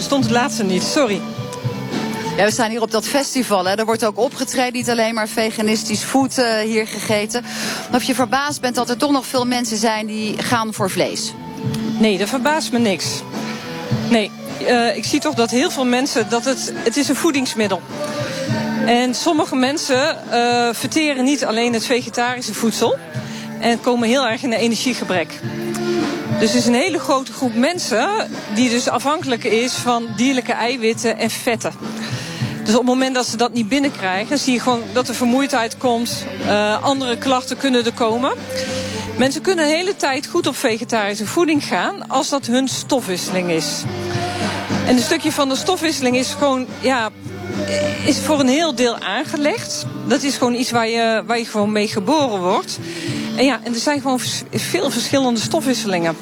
Stond 0.00 0.24
het 0.24 0.32
laatste 0.32 0.64
niet, 0.64 0.82
sorry. 0.82 1.20
Ja, 2.36 2.44
we 2.44 2.50
staan 2.50 2.70
hier 2.70 2.82
op 2.82 2.90
dat 2.90 3.06
festival. 3.06 3.64
Hè. 3.64 3.74
Er 3.74 3.84
wordt 3.84 4.04
ook 4.04 4.18
opgetreden, 4.18 4.72
niet 4.72 4.90
alleen 4.90 5.14
maar 5.14 5.28
veganistisch 5.28 6.02
food 6.02 6.38
uh, 6.38 6.58
hier 6.58 6.86
gegeten. 6.86 7.44
Of 7.92 8.02
je 8.02 8.14
verbaasd 8.14 8.60
bent 8.60 8.74
dat 8.74 8.90
er 8.90 8.96
toch 8.96 9.10
nog 9.10 9.26
veel 9.26 9.46
mensen 9.46 9.76
zijn 9.76 10.06
die 10.06 10.42
gaan 10.42 10.74
voor 10.74 10.90
vlees? 10.90 11.32
Nee, 11.98 12.18
dat 12.18 12.28
verbaast 12.28 12.72
me 12.72 12.78
niks. 12.78 13.22
Nee, 14.10 14.30
uh, 14.68 14.96
ik 14.96 15.04
zie 15.04 15.20
toch 15.20 15.34
dat 15.34 15.50
heel 15.50 15.70
veel 15.70 15.84
mensen, 15.84 16.28
dat 16.28 16.44
het, 16.44 16.72
het 16.76 16.96
is 16.96 17.08
een 17.08 17.16
voedingsmiddel. 17.16 17.82
En 18.86 19.14
sommige 19.14 19.56
mensen 19.56 20.18
uh, 20.32 20.68
verteren 20.72 21.24
niet 21.24 21.44
alleen 21.44 21.72
het 21.72 21.86
vegetarische 21.86 22.54
voedsel. 22.54 22.96
En 23.60 23.80
komen 23.80 24.08
heel 24.08 24.26
erg 24.26 24.42
in 24.42 24.52
een 24.52 24.58
energiegebrek. 24.58 25.40
Dus 26.38 26.48
het 26.48 26.60
is 26.60 26.66
een 26.66 26.74
hele 26.74 26.98
grote 26.98 27.32
groep 27.32 27.54
mensen 27.54 28.08
die 28.54 28.70
dus 28.70 28.88
afhankelijk 28.88 29.44
is 29.44 29.72
van 29.72 30.06
dierlijke 30.16 30.52
eiwitten 30.52 31.18
en 31.18 31.30
vetten. 31.30 31.72
Dus 32.64 32.74
op 32.74 32.80
het 32.80 32.88
moment 32.88 33.14
dat 33.14 33.26
ze 33.26 33.36
dat 33.36 33.52
niet 33.52 33.68
binnenkrijgen, 33.68 34.38
zie 34.38 34.52
je 34.52 34.60
gewoon 34.60 34.82
dat 34.92 35.08
er 35.08 35.14
vermoeidheid 35.14 35.76
komt. 35.76 36.24
Uh, 36.46 36.82
andere 36.82 37.18
klachten 37.18 37.56
kunnen 37.56 37.84
er 37.84 37.92
komen. 37.92 38.32
Mensen 39.18 39.42
kunnen 39.42 39.66
de 39.66 39.72
hele 39.72 39.96
tijd 39.96 40.26
goed 40.26 40.46
op 40.46 40.56
vegetarische 40.56 41.26
voeding 41.26 41.64
gaan 41.64 42.08
als 42.08 42.28
dat 42.28 42.46
hun 42.46 42.68
stofwisseling 42.68 43.50
is. 43.50 43.82
En 44.86 44.96
een 44.96 45.02
stukje 45.02 45.32
van 45.32 45.48
de 45.48 45.56
stofwisseling 45.56 46.16
is 46.16 46.30
gewoon, 46.30 46.66
ja, 46.80 47.10
is 48.06 48.18
voor 48.18 48.40
een 48.40 48.48
heel 48.48 48.74
deel 48.74 48.98
aangelegd. 48.98 49.86
Dat 50.06 50.22
is 50.22 50.36
gewoon 50.36 50.54
iets 50.54 50.70
waar 50.70 50.88
je, 50.88 51.22
waar 51.26 51.38
je 51.38 51.44
gewoon 51.44 51.72
mee 51.72 51.88
geboren 51.88 52.40
wordt. 52.40 52.78
En 53.36 53.44
ja, 53.44 53.60
en 53.62 53.74
er 53.74 53.80
zijn 53.80 54.00
gewoon 54.00 54.20
veel 54.52 54.90
verschillende 54.90 55.40
stofwisselingen. 55.40 56.16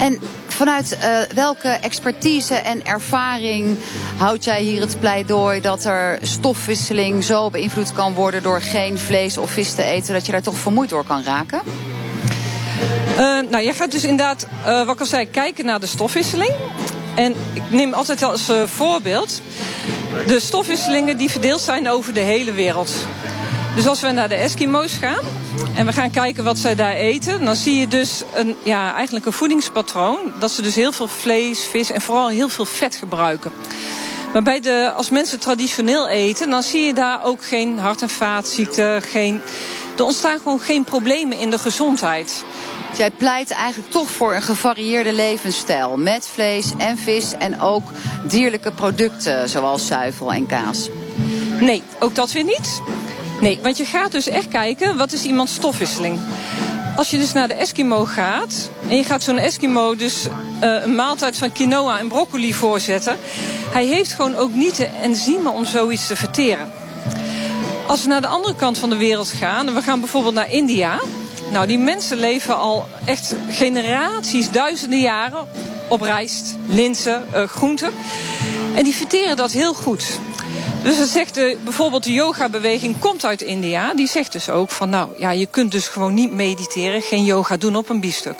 En 0.00 0.18
vanuit 0.46 0.98
uh, 1.02 1.18
welke 1.34 1.68
expertise 1.68 2.54
en 2.54 2.84
ervaring 2.84 3.76
houd 4.16 4.44
jij 4.44 4.62
hier 4.62 4.80
het 4.80 5.00
pleidooi 5.00 5.60
dat 5.60 5.84
er 5.84 6.18
stofwisseling 6.22 7.24
zo 7.24 7.50
beïnvloed 7.50 7.92
kan 7.92 8.14
worden 8.14 8.42
door 8.42 8.60
geen 8.60 8.98
vlees 8.98 9.38
of 9.38 9.50
vis 9.50 9.74
te 9.74 9.82
eten, 9.82 10.14
dat 10.14 10.26
je 10.26 10.32
daar 10.32 10.42
toch 10.42 10.56
vermoeid 10.56 10.90
door 10.90 11.04
kan 11.04 11.22
raken? 11.22 11.60
Uh, 13.10 13.18
nou, 13.50 13.64
jij 13.64 13.74
gaat 13.74 13.90
dus 13.90 14.04
inderdaad, 14.04 14.46
uh, 14.66 14.84
wat 14.84 14.94
ik 14.94 15.00
al 15.00 15.06
zei, 15.06 15.30
kijken 15.30 15.64
naar 15.64 15.80
de 15.80 15.86
stofwisseling. 15.86 16.52
En 17.14 17.34
ik 17.52 17.62
neem 17.70 17.92
altijd 17.92 18.22
als 18.22 18.50
uh, 18.50 18.62
voorbeeld 18.62 19.40
de 20.26 20.40
stofwisselingen 20.40 21.16
die 21.16 21.30
verdeeld 21.30 21.60
zijn 21.60 21.88
over 21.88 22.14
de 22.14 22.20
hele 22.20 22.52
wereld. 22.52 22.92
Dus 23.74 23.86
als 23.86 24.00
we 24.00 24.10
naar 24.10 24.28
de 24.28 24.34
Eskimo's 24.34 24.92
gaan 24.92 25.24
en 25.74 25.86
we 25.86 25.92
gaan 25.92 26.10
kijken 26.10 26.44
wat 26.44 26.58
zij 26.58 26.74
daar 26.74 26.94
eten, 26.94 27.44
dan 27.44 27.56
zie 27.56 27.76
je 27.76 27.88
dus 27.88 28.22
een, 28.34 28.56
ja, 28.62 28.94
eigenlijk 28.94 29.26
een 29.26 29.32
voedingspatroon. 29.32 30.18
Dat 30.38 30.50
ze 30.50 30.62
dus 30.62 30.74
heel 30.74 30.92
veel 30.92 31.08
vlees, 31.08 31.64
vis 31.64 31.90
en 31.90 32.00
vooral 32.00 32.28
heel 32.28 32.48
veel 32.48 32.64
vet 32.64 32.96
gebruiken. 32.96 33.52
Maar 34.32 34.42
bij 34.42 34.60
de, 34.60 34.92
als 34.96 35.10
mensen 35.10 35.38
traditioneel 35.38 36.08
eten, 36.08 36.50
dan 36.50 36.62
zie 36.62 36.80
je 36.80 36.94
daar 36.94 37.24
ook 37.24 37.44
geen 37.44 37.78
hart- 37.78 38.02
en 38.02 38.10
vaatziekten. 38.10 39.02
Geen, 39.02 39.40
er 39.96 40.04
ontstaan 40.04 40.38
gewoon 40.38 40.60
geen 40.60 40.84
problemen 40.84 41.38
in 41.38 41.50
de 41.50 41.58
gezondheid. 41.58 42.44
Jij 42.96 43.10
pleit 43.10 43.50
eigenlijk 43.50 43.90
toch 43.90 44.10
voor 44.10 44.34
een 44.34 44.42
gevarieerde 44.42 45.12
levensstijl. 45.12 45.96
Met 45.96 46.28
vlees 46.32 46.72
en 46.78 46.98
vis 46.98 47.32
en 47.38 47.60
ook 47.60 47.82
dierlijke 48.24 48.72
producten 48.72 49.48
zoals 49.48 49.86
zuivel 49.86 50.32
en 50.32 50.46
kaas. 50.46 50.88
Nee, 51.60 51.82
ook 51.98 52.14
dat 52.14 52.32
weer 52.32 52.44
niet. 52.44 52.82
Nee, 53.40 53.58
want 53.62 53.76
je 53.76 53.84
gaat 53.84 54.12
dus 54.12 54.28
echt 54.28 54.48
kijken, 54.48 54.96
wat 54.96 55.12
is 55.12 55.24
iemands 55.24 55.54
stofwisseling? 55.54 56.20
Als 56.96 57.10
je 57.10 57.18
dus 57.18 57.32
naar 57.32 57.48
de 57.48 57.54
Eskimo 57.54 58.04
gaat 58.04 58.70
en 58.88 58.96
je 58.96 59.04
gaat 59.04 59.22
zo'n 59.22 59.38
Eskimo 59.38 59.96
dus 59.96 60.26
uh, 60.26 60.82
een 60.82 60.94
maaltijd 60.94 61.36
van 61.36 61.52
quinoa 61.52 61.98
en 61.98 62.08
broccoli 62.08 62.54
voorzetten, 62.54 63.16
hij 63.72 63.86
heeft 63.86 64.12
gewoon 64.12 64.36
ook 64.36 64.54
niet 64.54 64.76
de 64.76 64.86
enzymen 64.86 65.52
om 65.52 65.64
zoiets 65.64 66.06
te 66.06 66.16
verteren. 66.16 66.72
Als 67.86 68.02
we 68.02 68.08
naar 68.08 68.20
de 68.20 68.26
andere 68.26 68.54
kant 68.54 68.78
van 68.78 68.90
de 68.90 68.96
wereld 68.96 69.28
gaan, 69.28 69.68
en 69.68 69.74
we 69.74 69.82
gaan 69.82 70.00
bijvoorbeeld 70.00 70.34
naar 70.34 70.50
India, 70.50 71.00
nou 71.52 71.66
die 71.66 71.78
mensen 71.78 72.16
leven 72.16 72.56
al 72.56 72.86
echt 73.04 73.34
generaties, 73.50 74.50
duizenden 74.50 75.00
jaren 75.00 75.48
op 75.88 76.00
rijst, 76.00 76.54
linzen, 76.66 77.24
uh, 77.34 77.42
groenten. 77.42 77.92
En 78.74 78.84
die 78.84 78.94
verteren 78.94 79.36
dat 79.36 79.52
heel 79.52 79.74
goed. 79.74 80.18
Dus 80.82 80.98
dat 80.98 81.08
zegt 81.08 81.34
de, 81.34 81.56
bijvoorbeeld 81.64 82.04
de 82.04 82.12
yoga-beweging 82.12 82.98
komt 82.98 83.24
uit 83.24 83.42
India. 83.42 83.94
Die 83.94 84.08
zegt 84.08 84.32
dus 84.32 84.50
ook 84.50 84.70
van 84.70 84.90
nou 84.90 85.08
ja, 85.18 85.30
je 85.30 85.46
kunt 85.46 85.72
dus 85.72 85.88
gewoon 85.88 86.14
niet 86.14 86.32
mediteren, 86.32 87.02
geen 87.02 87.24
yoga 87.24 87.56
doen 87.56 87.76
op 87.76 87.88
een 87.88 88.00
biefstuk. 88.00 88.38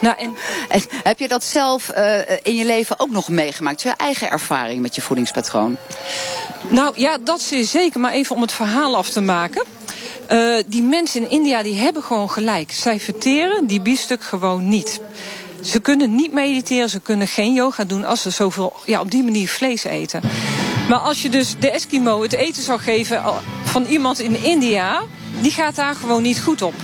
Nou, 0.00 0.16
en... 0.18 0.34
en 0.68 0.82
heb 1.02 1.18
je 1.18 1.28
dat 1.28 1.44
zelf 1.44 1.90
uh, 1.96 2.18
in 2.42 2.54
je 2.54 2.64
leven 2.64 3.00
ook 3.00 3.10
nog 3.10 3.28
meegemaakt? 3.28 3.82
Je 3.82 3.92
eigen 3.96 4.30
ervaring 4.30 4.82
met 4.82 4.94
je 4.94 5.02
voedingspatroon? 5.02 5.76
Nou 6.68 6.92
ja, 6.96 7.18
dat 7.24 7.50
is 7.50 7.70
zeker. 7.70 8.00
Maar 8.00 8.12
even 8.12 8.36
om 8.36 8.42
het 8.42 8.52
verhaal 8.52 8.96
af 8.96 9.08
te 9.08 9.20
maken. 9.20 9.64
Uh, 10.32 10.62
die 10.66 10.82
mensen 10.82 11.20
in 11.20 11.30
India 11.30 11.62
die 11.62 11.74
hebben 11.74 12.02
gewoon 12.02 12.30
gelijk. 12.30 12.72
Zij 12.72 13.00
verteren 13.00 13.66
die 13.66 13.80
biefstuk 13.80 14.22
gewoon 14.22 14.68
niet. 14.68 15.00
Ze 15.62 15.80
kunnen 15.80 16.14
niet 16.14 16.32
mediteren, 16.32 16.90
ze 16.90 17.00
kunnen 17.00 17.26
geen 17.26 17.52
yoga 17.52 17.84
doen 17.84 18.04
als 18.04 18.22
ze 18.22 18.30
zoveel 18.30 18.72
ja, 18.84 19.00
op 19.00 19.10
die 19.10 19.22
manier 19.22 19.48
vlees 19.48 19.84
eten. 19.84 20.20
Maar 20.88 20.98
als 20.98 21.22
je 21.22 21.28
dus 21.28 21.54
de 21.58 21.70
Eskimo 21.70 22.22
het 22.22 22.32
eten 22.32 22.62
zou 22.62 22.80
geven 22.80 23.22
van 23.64 23.84
iemand 23.84 24.20
in 24.20 24.42
India, 24.42 25.02
die 25.40 25.50
gaat 25.50 25.74
daar 25.74 25.94
gewoon 25.94 26.22
niet 26.22 26.40
goed 26.40 26.62
op. 26.62 26.74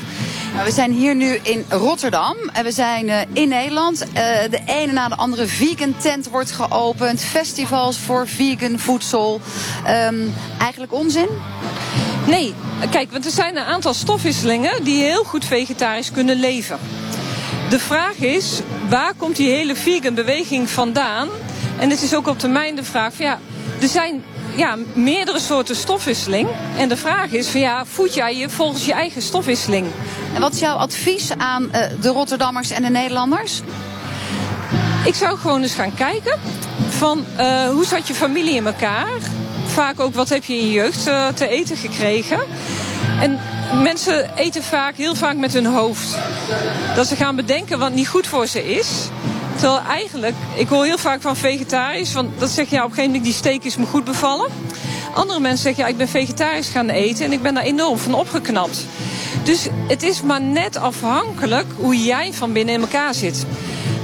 Nou, 0.53 0.69
we 0.69 0.75
zijn 0.75 0.93
hier 0.93 1.15
nu 1.15 1.39
in 1.43 1.65
Rotterdam 1.69 2.37
en 2.53 2.65
we 2.65 2.73
zijn 2.73 3.09
uh, 3.09 3.21
in 3.33 3.49
Nederland. 3.49 4.03
Uh, 4.03 4.13
de 4.51 4.61
ene 4.67 4.93
na 4.93 5.09
de 5.09 5.17
andere 5.17 5.47
vegan 5.47 5.97
tent 5.97 6.29
wordt 6.29 6.51
geopend. 6.51 7.21
Festivals 7.21 7.99
voor 7.99 8.29
vegan 8.29 8.79
voedsel. 8.79 9.41
Um, 9.89 10.35
eigenlijk 10.59 10.93
onzin? 10.93 11.29
Nee, 12.27 12.55
kijk, 12.91 13.13
want 13.13 13.25
er 13.25 13.31
zijn 13.31 13.57
een 13.57 13.65
aantal 13.65 13.95
stofwisselingen 13.95 14.85
die 14.85 15.03
heel 15.03 15.25
goed 15.25 15.45
vegetarisch 15.45 16.11
kunnen 16.11 16.41
leven. 16.41 16.79
De 17.71 17.79
vraag 17.79 18.17
is, 18.17 18.61
waar 18.89 19.15
komt 19.17 19.37
die 19.37 19.51
hele 19.51 19.77
vegan 19.77 20.15
beweging 20.15 20.71
vandaan? 20.71 21.29
En 21.79 21.91
het 21.91 22.03
is 22.03 22.15
ook 22.15 22.27
op 22.27 22.39
termijn 22.39 22.77
de 22.77 22.85
vraag 22.85 23.15
van 23.15 23.25
ja, 23.25 23.39
er 23.81 23.89
zijn 23.89 24.23
ja, 24.57 24.77
meerdere 24.95 25.41
soorten 25.41 25.77
stofwisseling. 25.77 26.49
En 26.79 26.89
de 26.89 26.97
vraag 26.97 27.31
is 27.31 27.49
van 27.49 27.61
ja, 27.61 27.85
voed 27.87 28.15
jij 28.15 28.37
je 28.37 28.51
volgens 28.51 28.85
je 28.85 28.93
eigen 28.93 29.23
stofwisseling? 29.23 29.87
En 30.35 30.41
wat 30.41 30.53
is 30.53 30.61
jouw 30.61 30.77
advies 30.77 31.31
aan 31.37 31.63
uh, 31.63 31.81
de 32.01 32.09
Rotterdammers 32.09 32.71
en 32.71 32.83
de 32.83 32.91
Nederlanders? 32.91 33.61
Ik 35.05 35.15
zou 35.15 35.39
gewoon 35.39 35.63
eens 35.63 35.75
gaan 35.75 35.95
kijken 35.95 36.39
van 36.89 37.25
uh, 37.39 37.69
hoe 37.69 37.85
zat 37.85 38.09
je 38.09 38.15
familie 38.15 38.55
in 38.55 38.67
elkaar? 38.67 39.19
Vaak 39.77 40.01
ook 40.01 40.15
wat 40.15 40.29
heb 40.29 40.45
je 40.45 40.55
in 40.55 40.67
je 40.67 40.73
jeugd 40.73 41.09
uh, 41.09 41.29
te 41.29 41.49
eten 41.49 41.77
gekregen? 41.77 42.39
En 43.21 43.41
mensen 43.83 44.31
eten 44.37 44.63
vaak, 44.63 44.97
heel 44.97 45.15
vaak 45.15 45.37
met 45.37 45.53
hun 45.53 45.67
hoofd. 45.67 46.19
Dat 46.95 47.07
ze 47.07 47.17
gaan 47.17 47.37
bedenken 47.37 47.79
wat 47.79 47.93
niet 47.93 48.09
goed 48.09 48.27
voor 48.27 48.47
ze 48.47 48.75
is. 48.75 48.89
Terwijl 49.57 49.81
eigenlijk, 49.89 50.35
ik 50.55 50.69
hoor 50.69 50.85
heel 50.85 50.99
vaak 50.99 51.21
van 51.21 51.37
vegetarisch, 51.37 52.13
want 52.13 52.41
dat 52.41 52.51
zeg 52.51 52.71
je 52.71 52.77
ja, 52.77 52.85
op 52.85 52.89
een 52.89 52.95
gegeven 52.95 53.15
moment 53.15 53.25
die 53.25 53.41
steek 53.41 53.65
is 53.65 53.77
me 53.77 53.87
goed 53.87 54.05
bevallen. 54.05 54.51
Andere 55.15 55.41
mensen 55.41 55.63
zeggen 55.63 55.85
ja, 55.85 55.91
ik 55.91 55.97
ben 55.97 56.09
vegetarisch 56.09 56.69
gaan 56.69 56.89
eten 56.89 57.25
en 57.25 57.33
ik 57.33 57.43
ben 57.43 57.55
daar 57.55 57.65
enorm 57.65 57.99
van 57.99 58.15
opgeknapt. 58.15 58.87
Dus 59.43 59.69
het 59.89 60.03
is 60.03 60.23
maar 60.23 60.43
net 60.43 60.77
afhankelijk 60.77 61.67
hoe 61.77 62.05
jij 62.05 62.33
van 62.33 62.53
binnen 62.53 62.75
in 62.75 62.81
elkaar 62.81 63.15
zit. 63.15 63.47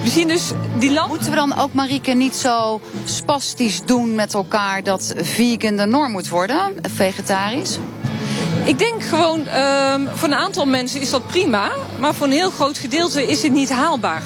We 0.03 0.09
zien 0.09 0.29
dus 0.29 0.51
die 0.79 0.93
land... 0.93 1.09
Moeten 1.09 1.31
we 1.31 1.37
dan 1.37 1.59
ook, 1.59 1.73
Marieke, 1.73 2.13
niet 2.13 2.35
zo 2.35 2.81
spastisch 3.05 3.81
doen 3.85 4.15
met 4.15 4.35
elkaar 4.35 4.83
dat 4.83 5.15
vegan 5.17 5.77
de 5.77 5.87
norm 5.87 6.13
moet 6.13 6.29
worden, 6.29 6.75
vegetarisch? 6.95 7.79
Ik 8.65 8.79
denk 8.79 9.03
gewoon, 9.03 9.39
um, 9.39 10.09
voor 10.15 10.29
een 10.29 10.35
aantal 10.35 10.67
mensen 10.67 11.01
is 11.01 11.11
dat 11.11 11.27
prima, 11.27 11.71
maar 11.99 12.15
voor 12.15 12.27
een 12.27 12.33
heel 12.33 12.51
groot 12.51 12.79
gedeelte 12.79 13.27
is 13.27 13.43
het 13.43 13.53
niet 13.53 13.71
haalbaar. 13.71 14.23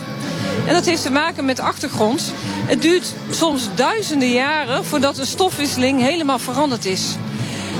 En 0.66 0.74
dat 0.74 0.84
heeft 0.84 1.02
te 1.02 1.10
maken 1.10 1.44
met 1.44 1.60
achtergrond. 1.60 2.32
Het 2.66 2.82
duurt 2.82 3.14
soms 3.30 3.68
duizenden 3.74 4.30
jaren 4.30 4.84
voordat 4.84 5.18
een 5.18 5.26
stofwisseling 5.26 6.00
helemaal 6.00 6.38
veranderd 6.38 6.84
is. 6.84 7.16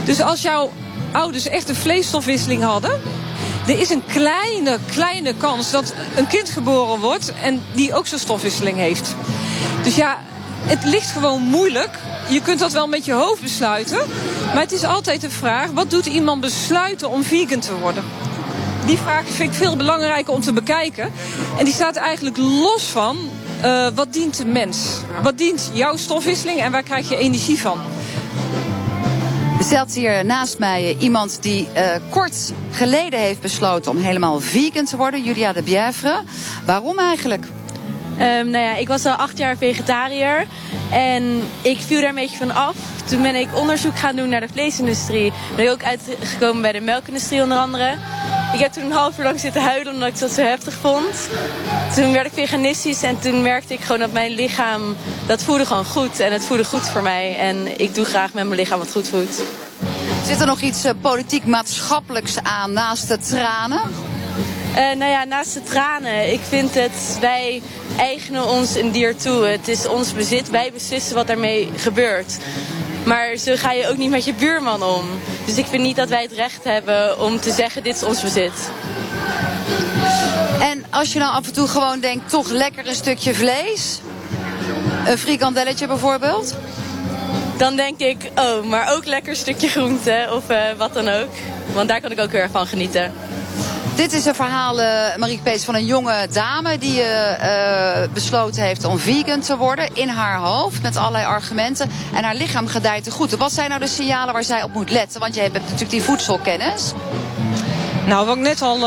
Dus 0.04 0.20
als 0.20 0.42
jouw 0.42 0.70
ouders 1.12 1.48
echt 1.48 1.68
een 1.68 1.74
vleesstofwisseling 1.74 2.62
hadden, 2.62 3.00
er 3.66 3.78
is 3.78 3.90
een 3.90 4.02
kleine, 4.06 4.78
kleine 4.90 5.34
kans 5.34 5.70
dat 5.70 5.94
een 6.16 6.26
kind 6.26 6.48
geboren 6.48 7.00
wordt 7.00 7.32
en 7.42 7.62
die 7.72 7.94
ook 7.94 8.06
zo'n 8.06 8.18
stofwisseling 8.18 8.76
heeft. 8.76 9.14
Dus 9.82 9.96
ja, 9.96 10.18
het 10.60 10.84
ligt 10.84 11.10
gewoon 11.10 11.42
moeilijk. 11.42 11.98
Je 12.28 12.40
kunt 12.40 12.58
dat 12.58 12.72
wel 12.72 12.88
met 12.88 13.04
je 13.04 13.12
hoofd 13.12 13.42
besluiten. 13.42 13.98
Maar 14.54 14.62
het 14.62 14.72
is 14.72 14.84
altijd 14.84 15.20
de 15.20 15.30
vraag: 15.30 15.70
wat 15.70 15.90
doet 15.90 16.06
iemand 16.06 16.40
besluiten 16.40 17.10
om 17.10 17.22
vegan 17.22 17.60
te 17.60 17.74
worden? 17.74 18.04
Die 18.86 18.98
vraag 18.98 19.24
vind 19.26 19.50
ik 19.50 19.56
veel 19.56 19.76
belangrijker 19.76 20.32
om 20.32 20.40
te 20.40 20.52
bekijken. 20.52 21.12
En 21.58 21.64
die 21.64 21.74
staat 21.74 21.96
eigenlijk 21.96 22.36
los 22.36 22.82
van 22.82 23.18
uh, 23.64 23.88
wat 23.94 24.12
dient 24.12 24.36
de 24.36 24.44
mens? 24.44 24.78
Wat 25.22 25.38
dient 25.38 25.70
jouw 25.72 25.96
stofwisseling 25.96 26.60
en 26.60 26.72
waar 26.72 26.82
krijg 26.82 27.08
je 27.08 27.16
energie 27.16 27.60
van? 27.60 27.80
Stelt 29.66 29.94
hier 29.94 30.24
naast 30.24 30.58
mij 30.58 30.96
iemand 30.98 31.42
die 31.42 31.68
uh, 31.76 31.90
kort 32.10 32.52
geleden 32.70 33.20
heeft 33.20 33.40
besloten 33.40 33.90
om 33.90 33.96
helemaal 33.96 34.40
vegan 34.40 34.84
te 34.84 34.96
worden, 34.96 35.22
Julia 35.22 35.52
de 35.52 35.62
Bièvre. 35.62 36.22
Waarom 36.64 36.98
eigenlijk? 36.98 37.44
Um, 37.44 38.50
nou 38.50 38.64
ja, 38.64 38.76
ik 38.76 38.88
was 38.88 39.04
al 39.04 39.12
acht 39.12 39.38
jaar 39.38 39.56
vegetariër 39.56 40.46
en 40.90 41.42
ik 41.62 41.78
viel 41.78 42.00
daar 42.00 42.08
een 42.08 42.14
beetje 42.14 42.36
van 42.36 42.54
af. 42.54 42.76
Toen 43.04 43.22
ben 43.22 43.34
ik 43.34 43.48
onderzoek 43.54 43.98
gaan 43.98 44.16
doen 44.16 44.28
naar 44.28 44.40
de 44.40 44.48
vleesindustrie. 44.52 45.32
Ben 45.56 45.64
ik 45.64 45.70
ook 45.70 45.84
uitgekomen 45.84 46.62
bij 46.62 46.72
de 46.72 46.80
melkindustrie 46.80 47.42
onder 47.42 47.58
andere. 47.58 47.94
Ik 48.56 48.62
heb 48.62 48.72
toen 48.72 48.84
een 48.84 48.92
half 48.92 49.18
uur 49.18 49.24
lang 49.24 49.40
zitten 49.40 49.62
huilen 49.62 49.92
omdat 49.92 50.08
ik 50.08 50.18
dat 50.18 50.30
zo 50.30 50.42
heftig 50.42 50.74
vond. 50.74 51.28
Toen 51.94 52.12
werd 52.12 52.26
ik 52.26 52.32
veganistisch 52.32 53.02
en 53.02 53.18
toen 53.18 53.42
merkte 53.42 53.74
ik 53.74 53.80
gewoon 53.80 54.00
dat 54.00 54.12
mijn 54.12 54.30
lichaam, 54.30 54.96
dat 55.26 55.42
voelde 55.42 55.66
gewoon 55.66 55.84
goed. 55.84 56.20
En 56.20 56.32
het 56.32 56.44
voelde 56.44 56.64
goed 56.64 56.88
voor 56.88 57.02
mij. 57.02 57.36
En 57.36 57.80
ik 57.80 57.94
doe 57.94 58.04
graag 58.04 58.32
met 58.32 58.44
mijn 58.44 58.60
lichaam 58.60 58.78
wat 58.78 58.90
goed 58.92 59.08
voelt. 59.08 59.42
Zit 60.26 60.40
er 60.40 60.46
nog 60.46 60.60
iets 60.60 60.84
uh, 60.84 60.90
politiek-maatschappelijks 61.00 62.42
aan 62.42 62.72
naast 62.72 63.08
de 63.08 63.18
tranen? 63.18 63.80
nou 64.74 65.10
ja, 65.10 65.24
naast 65.24 65.54
de 65.54 65.62
tranen. 65.62 66.32
Ik 66.32 66.40
vind 66.48 66.74
het, 66.74 67.18
wij 67.20 67.62
eigenen 67.98 68.48
ons 68.48 68.76
een 68.76 68.90
dier 68.90 69.16
toe. 69.16 69.46
Het 69.46 69.68
is 69.68 69.86
ons 69.86 70.12
bezit. 70.12 70.50
Wij 70.50 70.72
beslissen 70.72 71.14
wat 71.14 71.26
daarmee 71.26 71.70
gebeurt. 71.76 72.38
Maar 73.06 73.36
zo 73.36 73.56
ga 73.56 73.72
je 73.72 73.88
ook 73.88 73.96
niet 73.96 74.10
met 74.10 74.24
je 74.24 74.34
buurman 74.34 74.82
om. 74.82 75.04
Dus 75.44 75.58
ik 75.58 75.66
vind 75.66 75.82
niet 75.82 75.96
dat 75.96 76.08
wij 76.08 76.22
het 76.22 76.32
recht 76.32 76.64
hebben 76.64 77.20
om 77.20 77.40
te 77.40 77.52
zeggen 77.52 77.82
dit 77.82 77.94
is 77.94 78.02
ons 78.02 78.20
bezit. 78.22 78.70
En 80.60 80.84
als 80.90 81.12
je 81.12 81.18
nou 81.18 81.32
af 81.32 81.46
en 81.46 81.52
toe 81.52 81.68
gewoon 81.68 82.00
denkt, 82.00 82.30
toch 82.30 82.48
lekker 82.48 82.88
een 82.88 82.94
stukje 82.94 83.34
vlees? 83.34 84.00
Een 85.06 85.18
frikandelletje 85.18 85.86
bijvoorbeeld? 85.86 86.54
Dan 87.56 87.76
denk 87.76 87.98
ik, 87.98 88.30
oh, 88.36 88.64
maar 88.64 88.92
ook 88.94 89.04
lekker 89.04 89.30
een 89.30 89.36
stukje 89.36 89.68
groente 89.68 90.28
of 90.32 90.50
uh, 90.50 90.58
wat 90.76 90.94
dan 90.94 91.08
ook. 91.08 91.28
Want 91.72 91.88
daar 91.88 92.00
kan 92.00 92.10
ik 92.10 92.20
ook 92.20 92.32
heel 92.32 92.40
erg 92.40 92.50
van 92.50 92.66
genieten. 92.66 93.12
Dit 93.96 94.12
is 94.12 94.24
een 94.24 94.34
verhaal, 94.34 94.80
uh, 94.80 95.16
Marieke 95.16 95.42
Pees, 95.42 95.64
van 95.64 95.74
een 95.74 95.86
jonge 95.86 96.28
dame 96.32 96.78
die 96.78 97.00
uh, 97.00 98.02
besloten 98.12 98.62
heeft 98.62 98.84
om 98.84 98.98
vegan 98.98 99.40
te 99.40 99.56
worden. 99.56 99.88
In 99.92 100.08
haar 100.08 100.38
hoofd, 100.38 100.82
met 100.82 100.96
allerlei 100.96 101.24
argumenten. 101.24 101.90
En 102.14 102.24
haar 102.24 102.34
lichaam 102.34 102.66
gedijt 102.66 103.04
te 103.04 103.10
goed. 103.10 103.30
Wat 103.30 103.52
zijn 103.52 103.68
nou 103.68 103.80
de 103.80 103.86
signalen 103.86 104.32
waar 104.32 104.44
zij 104.44 104.62
op 104.62 104.72
moet 104.72 104.90
letten? 104.90 105.20
Want 105.20 105.34
jij 105.34 105.44
hebt 105.44 105.58
natuurlijk 105.58 105.90
die 105.90 106.02
voedselkennis. 106.02 106.92
Nou, 108.06 108.26
wat 108.26 108.36
ik 108.36 108.42
net 108.42 108.62
al 108.62 108.78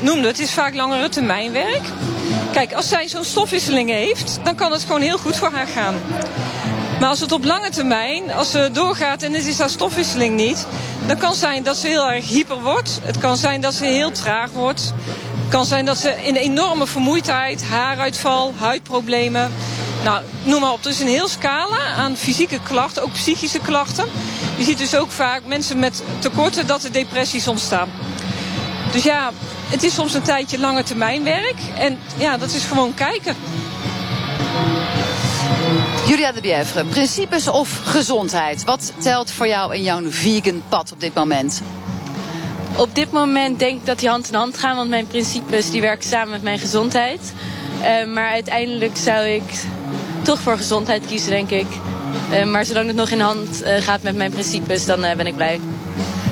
noemde, 0.00 0.28
het 0.28 0.38
is 0.38 0.52
vaak 0.52 0.74
langere 0.74 1.08
termijn 1.08 1.52
werk. 1.52 1.84
Kijk, 2.52 2.72
als 2.72 2.88
zij 2.88 3.08
zo'n 3.08 3.24
stofwisseling 3.24 3.90
heeft, 3.90 4.38
dan 4.44 4.54
kan 4.54 4.72
het 4.72 4.82
gewoon 4.82 5.00
heel 5.00 5.18
goed 5.18 5.36
voor 5.36 5.50
haar 5.52 5.66
gaan. 5.66 5.94
Maar 7.02 7.10
als 7.10 7.20
het 7.20 7.32
op 7.32 7.44
lange 7.44 7.70
termijn, 7.70 8.32
als 8.32 8.50
ze 8.50 8.68
doorgaat 8.72 9.22
en 9.22 9.32
het 9.32 9.46
is 9.46 9.58
haar 9.58 9.70
stofwisseling 9.70 10.36
niet, 10.36 10.66
dan 11.06 11.16
kan 11.16 11.34
zijn 11.34 11.62
dat 11.62 11.76
ze 11.76 11.86
heel 11.86 12.10
erg 12.10 12.28
hyper 12.28 12.60
wordt. 12.60 13.00
Het 13.02 13.18
kan 13.18 13.36
zijn 13.36 13.60
dat 13.60 13.74
ze 13.74 13.84
heel 13.84 14.10
traag 14.10 14.50
wordt. 14.50 14.92
Het 15.42 15.48
kan 15.48 15.64
zijn 15.64 15.84
dat 15.84 15.98
ze 15.98 16.10
in 16.10 16.36
enorme 16.36 16.86
vermoeidheid, 16.86 17.64
haaruitval, 17.64 18.54
huidproblemen. 18.58 19.52
Nou, 20.04 20.22
noem 20.42 20.60
maar 20.60 20.72
op. 20.72 20.84
Er 20.84 20.90
is 20.90 21.00
een 21.00 21.06
heel 21.06 21.28
scala 21.28 21.94
aan 21.96 22.16
fysieke 22.16 22.58
klachten, 22.62 23.02
ook 23.02 23.12
psychische 23.12 23.60
klachten. 23.60 24.04
Je 24.56 24.64
ziet 24.64 24.78
dus 24.78 24.94
ook 24.94 25.10
vaak 25.10 25.40
mensen 25.46 25.78
met 25.78 26.02
tekorten 26.18 26.66
dat 26.66 26.84
er 26.84 26.92
depressies 26.92 27.48
ontstaan. 27.48 27.90
Dus 28.92 29.02
ja, 29.02 29.30
het 29.66 29.82
is 29.82 29.94
soms 29.94 30.14
een 30.14 30.22
tijdje 30.22 30.58
lange 30.58 30.82
termijn 30.82 31.24
werk. 31.24 31.58
En 31.78 31.98
ja, 32.16 32.36
dat 32.36 32.52
is 32.52 32.64
gewoon 32.64 32.94
kijken. 32.94 33.36
Julia 36.06 36.32
de 36.32 36.40
Bievre, 36.40 36.84
principes 36.84 37.48
of 37.48 37.80
gezondheid? 37.84 38.64
Wat 38.64 38.92
telt 38.98 39.30
voor 39.30 39.46
jou 39.46 39.74
in 39.74 39.82
jouw 39.82 40.00
vegan 40.10 40.62
pad 40.68 40.92
op 40.92 41.00
dit 41.00 41.14
moment? 41.14 41.62
Op 42.76 42.94
dit 42.94 43.12
moment 43.12 43.58
denk 43.58 43.80
ik 43.80 43.86
dat 43.86 43.98
die 43.98 44.08
hand 44.08 44.28
in 44.28 44.34
hand 44.34 44.58
gaan, 44.58 44.76
want 44.76 44.88
mijn 44.88 45.06
principes 45.06 45.70
die 45.70 45.80
werken 45.80 46.08
samen 46.08 46.30
met 46.30 46.42
mijn 46.42 46.58
gezondheid. 46.58 47.20
Uh, 47.80 48.14
maar 48.14 48.28
uiteindelijk 48.28 48.96
zou 48.96 49.26
ik 49.26 49.42
toch 50.22 50.38
voor 50.40 50.56
gezondheid 50.56 51.06
kiezen, 51.06 51.30
denk 51.30 51.50
ik. 51.50 51.66
Uh, 52.32 52.44
maar 52.44 52.64
zolang 52.64 52.86
het 52.86 52.96
nog 52.96 53.10
in 53.10 53.20
hand 53.20 53.62
uh, 53.62 53.76
gaat 53.76 54.02
met 54.02 54.16
mijn 54.16 54.30
principes, 54.30 54.84
dan 54.84 55.00
ben 55.00 55.26
ik 55.26 55.36
blij. 55.36 55.60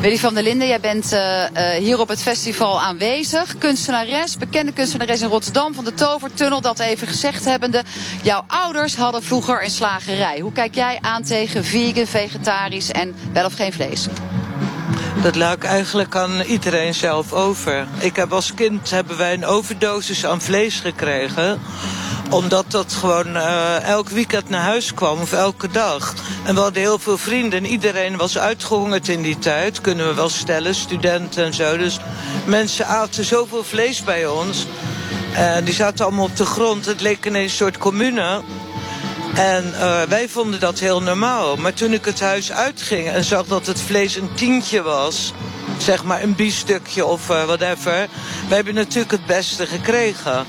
Willy 0.01 0.19
van 0.19 0.35
der 0.35 0.43
Linden, 0.43 0.69
jij 0.69 0.81
bent 0.81 1.13
uh, 1.13 1.45
hier 1.79 2.01
op 2.01 2.09
het 2.09 2.23
festival 2.23 2.81
aanwezig. 2.81 3.59
Kunstenares, 3.59 4.37
bekende 4.37 4.73
kunstenares 4.73 5.21
in 5.21 5.29
Rotterdam 5.29 5.75
van 5.75 5.85
de 5.85 5.95
Tovertunnel. 5.95 6.61
Dat 6.61 6.79
even 6.79 7.07
gezegd 7.07 7.45
hebbende. 7.45 7.83
Jouw 8.23 8.45
ouders 8.47 8.97
hadden 8.97 9.23
vroeger 9.23 9.65
een 9.65 9.71
slagerij. 9.71 10.41
Hoe 10.41 10.53
kijk 10.53 10.75
jij 10.75 10.99
aan 11.01 11.23
tegen 11.23 11.65
vegan, 11.65 12.07
vegetarisch 12.07 12.91
en 12.91 13.15
wel 13.33 13.45
of 13.45 13.55
geen 13.55 13.73
vlees? 13.73 14.07
Dat 15.23 15.37
laat 15.37 15.63
eigenlijk 15.63 16.17
aan 16.17 16.41
iedereen 16.41 16.95
zelf 16.95 17.33
over. 17.33 17.87
Ik 17.99 18.17
heb 18.17 18.33
als 18.33 18.55
kind 18.55 18.91
hebben 18.91 19.17
wij 19.17 19.33
een 19.33 19.47
overdosis 19.47 20.27
aan 20.27 20.41
vlees 20.41 20.81
gekregen 20.81 21.61
omdat 22.31 22.71
dat 22.71 22.93
gewoon 22.93 23.37
uh, 23.37 23.83
elk 23.83 24.09
weekend 24.09 24.49
naar 24.49 24.61
huis 24.61 24.95
kwam 24.95 25.21
of 25.21 25.33
elke 25.33 25.69
dag. 25.69 26.15
En 26.45 26.55
we 26.55 26.61
hadden 26.61 26.83
heel 26.83 26.99
veel 26.99 27.19
vrienden 27.19 27.59
en 27.59 27.71
iedereen 27.71 28.17
was 28.17 28.39
uitgehongerd 28.39 29.09
in 29.09 29.23
die 29.23 29.39
tijd. 29.39 29.81
Kunnen 29.81 30.09
we 30.09 30.15
wel 30.15 30.29
stellen, 30.29 30.75
studenten 30.75 31.45
en 31.45 31.55
zo. 31.55 31.77
Dus 31.77 31.99
mensen 32.47 32.87
aten 32.87 33.25
zoveel 33.25 33.65
vlees 33.65 34.05
bij 34.05 34.27
ons. 34.27 34.67
Uh, 35.33 35.57
die 35.65 35.75
zaten 35.75 36.05
allemaal 36.05 36.25
op 36.25 36.37
de 36.37 36.47
grond. 36.47 36.87
Het 36.87 37.01
leek 37.01 37.27
ineens 37.27 37.51
een 37.51 37.57
soort 37.57 37.79
commune. 37.79 38.43
En 39.35 39.65
uh, 39.67 40.03
wij 40.03 40.29
vonden 40.29 40.61
dat 40.61 40.79
heel 40.79 41.03
normaal. 41.03 41.57
Maar 41.57 41.75
toen 41.75 41.93
ik 41.93 42.05
het 42.05 42.21
huis 42.21 42.53
uitging 42.53 43.09
en 43.09 43.25
zag 43.25 43.47
dat 43.47 43.67
het 43.67 43.81
vlees 43.81 44.17
een 44.17 44.35
tientje 44.35 44.83
was... 44.83 45.33
zeg 45.79 46.05
maar 46.05 46.23
een 46.23 46.35
biefstukje 46.35 47.05
of 47.07 47.31
uh, 47.31 47.45
whatever... 47.45 47.93
wij 48.49 48.57
hebben 48.57 48.75
natuurlijk 48.75 49.11
het 49.11 49.27
beste 49.27 49.67
gekregen. 49.67 50.47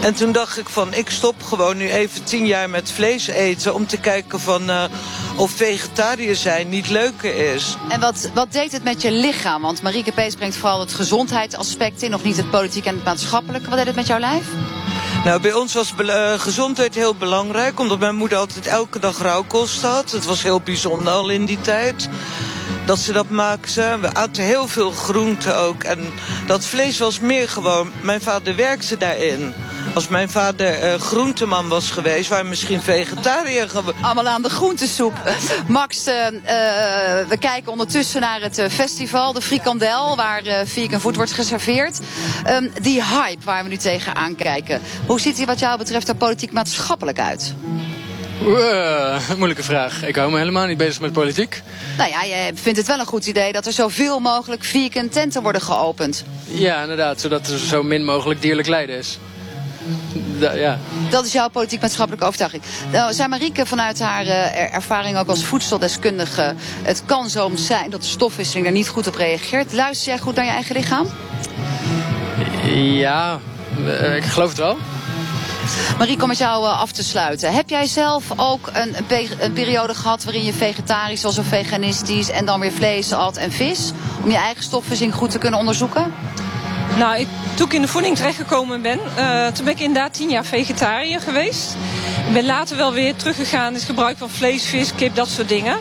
En 0.00 0.14
toen 0.14 0.32
dacht 0.32 0.58
ik 0.58 0.68
van, 0.68 0.94
ik 0.94 1.10
stop 1.10 1.42
gewoon 1.42 1.76
nu 1.76 1.90
even 1.90 2.24
tien 2.24 2.46
jaar 2.46 2.70
met 2.70 2.92
vlees 2.92 3.26
eten... 3.26 3.74
om 3.74 3.86
te 3.86 3.96
kijken 3.96 4.40
van 4.40 4.70
uh, 4.70 4.84
of 5.36 5.50
vegetariër 5.50 6.36
zijn 6.36 6.68
niet 6.68 6.88
leuker 6.88 7.54
is. 7.54 7.76
En 7.88 8.00
wat, 8.00 8.30
wat 8.34 8.52
deed 8.52 8.72
het 8.72 8.84
met 8.84 9.02
je 9.02 9.10
lichaam? 9.10 9.62
Want 9.62 9.82
Marieke 9.82 10.12
Pees 10.12 10.34
brengt 10.34 10.56
vooral 10.56 10.80
het 10.80 10.94
gezondheidsaspect 10.94 12.02
in... 12.02 12.10
nog 12.10 12.22
niet 12.22 12.36
het 12.36 12.50
politiek 12.50 12.84
en 12.84 12.94
het 12.94 13.04
maatschappelijke. 13.04 13.68
Wat 13.68 13.78
deed 13.78 13.86
het 13.86 13.96
met 13.96 14.06
jouw 14.06 14.18
lijf? 14.18 14.44
Nou, 15.24 15.40
bij 15.40 15.52
ons 15.52 15.74
was 15.74 15.94
uh, 16.00 16.32
gezondheid 16.32 16.94
heel 16.94 17.14
belangrijk... 17.14 17.80
omdat 17.80 17.98
mijn 17.98 18.14
moeder 18.14 18.38
altijd 18.38 18.66
elke 18.66 18.98
dag 18.98 19.18
rauwkost 19.18 19.82
had. 19.82 20.10
Het 20.10 20.24
was 20.24 20.42
heel 20.42 20.60
bijzonder 20.60 21.12
al 21.12 21.28
in 21.28 21.44
die 21.44 21.60
tijd 21.60 22.08
dat 22.84 22.98
ze 22.98 23.12
dat 23.12 23.28
maakten. 23.28 24.00
We 24.00 24.14
aten 24.14 24.44
heel 24.44 24.68
veel 24.68 24.90
groenten 24.90 25.56
ook. 25.56 25.82
En 25.82 26.12
dat 26.46 26.64
vlees 26.64 26.98
was 26.98 27.20
meer 27.20 27.48
gewoon... 27.48 27.90
Mijn 28.00 28.20
vader 28.20 28.56
werkte 28.56 28.96
daarin. 28.96 29.54
Als 29.94 30.08
mijn 30.08 30.28
vader 30.28 30.84
uh, 30.84 31.00
groenteman 31.00 31.68
was 31.68 31.90
geweest, 31.90 32.28
waren 32.28 32.44
we 32.44 32.50
misschien 32.50 32.82
vegetariër 32.82 33.68
geworden. 33.68 34.02
Allemaal 34.02 34.28
aan 34.28 34.42
de 34.42 34.50
groentesoep. 34.50 35.12
Max, 35.66 36.08
uh, 36.08 36.14
uh, 36.14 36.30
we 37.28 37.36
kijken 37.38 37.72
ondertussen 37.72 38.20
naar 38.20 38.40
het 38.40 38.62
festival, 38.70 39.32
de 39.32 39.40
frikandel, 39.40 40.16
waar 40.16 40.42
vegan 40.64 41.00
food 41.00 41.16
wordt 41.16 41.32
geserveerd. 41.32 42.00
Um, 42.50 42.72
die 42.82 43.02
hype 43.04 43.44
waar 43.44 43.62
we 43.62 43.68
nu 43.68 43.76
tegenaan 43.76 44.36
kijken. 44.36 44.80
Hoe 45.06 45.20
ziet 45.20 45.36
die 45.36 45.46
wat 45.46 45.58
jou 45.58 45.78
betreft 45.78 46.08
er 46.08 46.14
politiek-maatschappelijk 46.14 47.18
uit? 47.18 47.54
Uh, 48.46 49.30
moeilijke 49.36 49.62
vraag. 49.62 50.04
Ik 50.04 50.16
hou 50.16 50.30
me 50.30 50.38
helemaal 50.38 50.66
niet 50.66 50.78
bezig 50.78 51.00
met 51.00 51.12
politiek. 51.12 51.62
Nou 51.98 52.10
ja, 52.10 52.22
je 52.22 52.52
vindt 52.54 52.78
het 52.78 52.86
wel 52.86 52.98
een 52.98 53.06
goed 53.06 53.26
idee 53.26 53.52
dat 53.52 53.66
er 53.66 53.72
zoveel 53.72 54.18
mogelijk 54.18 54.64
vegan 54.64 55.08
tenten 55.08 55.42
worden 55.42 55.62
geopend. 55.62 56.24
Ja, 56.44 56.82
inderdaad. 56.82 57.20
Zodat 57.20 57.48
er 57.48 57.58
zo 57.58 57.82
min 57.82 58.04
mogelijk 58.04 58.42
dierlijk 58.42 58.68
lijden 58.68 58.98
is. 58.98 59.18
Da, 60.38 60.52
ja. 60.52 60.78
Dat 61.10 61.24
is 61.24 61.32
jouw 61.32 61.48
politiek-maatschappelijke 61.48 62.26
overtuiging. 62.26 62.62
Nou, 62.92 63.12
zei 63.12 63.28
Marieke 63.28 63.66
vanuit 63.66 64.00
haar 64.00 64.26
uh, 64.26 64.74
ervaring 64.74 65.18
ook 65.18 65.28
als 65.28 65.44
voedseldeskundige... 65.44 66.54
het 66.82 67.02
kan 67.06 67.30
zo 67.30 67.50
zijn 67.54 67.90
dat 67.90 68.02
de 68.02 68.08
stofwisseling 68.08 68.66
er 68.66 68.72
niet 68.72 68.88
goed 68.88 69.06
op 69.06 69.14
reageert. 69.14 69.72
Luister 69.72 70.08
jij 70.08 70.18
goed 70.18 70.34
naar 70.34 70.44
je 70.44 70.50
eigen 70.50 70.76
lichaam? 70.76 71.06
Ja, 72.74 73.38
uh, 73.78 74.16
ik 74.16 74.24
geloof 74.24 74.48
het 74.48 74.58
wel. 74.58 74.76
Marie, 75.98 76.22
om 76.22 76.28
met 76.28 76.38
jou 76.38 76.66
af 76.66 76.92
te 76.92 77.04
sluiten. 77.04 77.52
Heb 77.52 77.68
jij 77.68 77.86
zelf 77.86 78.24
ook 78.36 78.70
een, 78.72 78.96
een, 79.38 79.52
periode 79.52 79.94
gehad 79.94 80.24
waarin 80.24 80.44
je 80.44 80.52
vegetarisch 80.52 81.22
was 81.22 81.38
of 81.38 81.46
veganistisch... 81.46 82.30
en 82.30 82.44
dan 82.44 82.60
weer 82.60 82.72
vlees 82.72 83.12
at 83.12 83.36
en 83.36 83.52
vis? 83.52 83.92
Om 84.22 84.30
je 84.30 84.36
eigen 84.36 84.62
stofwisseling 84.62 85.14
goed 85.14 85.30
te 85.30 85.38
kunnen 85.38 85.58
onderzoeken? 85.58 86.12
Nou, 86.98 87.18
ik, 87.18 87.28
toen 87.54 87.66
ik 87.66 87.72
in 87.72 87.82
de 87.82 87.88
voeding 87.88 88.16
terechtgekomen 88.16 88.82
ben, 88.82 89.00
uh, 89.18 89.46
toen 89.46 89.64
ben 89.64 89.74
ik 89.74 89.80
inderdaad 89.80 90.14
tien 90.14 90.30
jaar 90.30 90.44
vegetariër 90.44 91.20
geweest. 91.20 91.76
Ik 92.26 92.32
ben 92.32 92.46
later 92.46 92.76
wel 92.76 92.92
weer 92.92 93.16
teruggegaan 93.16 93.68
in 93.68 93.74
het 93.74 93.82
gebruik 93.82 94.18
van 94.18 94.30
vlees, 94.30 94.64
vis, 94.64 94.94
kip, 94.94 95.14
dat 95.14 95.28
soort 95.28 95.48
dingen. 95.48 95.78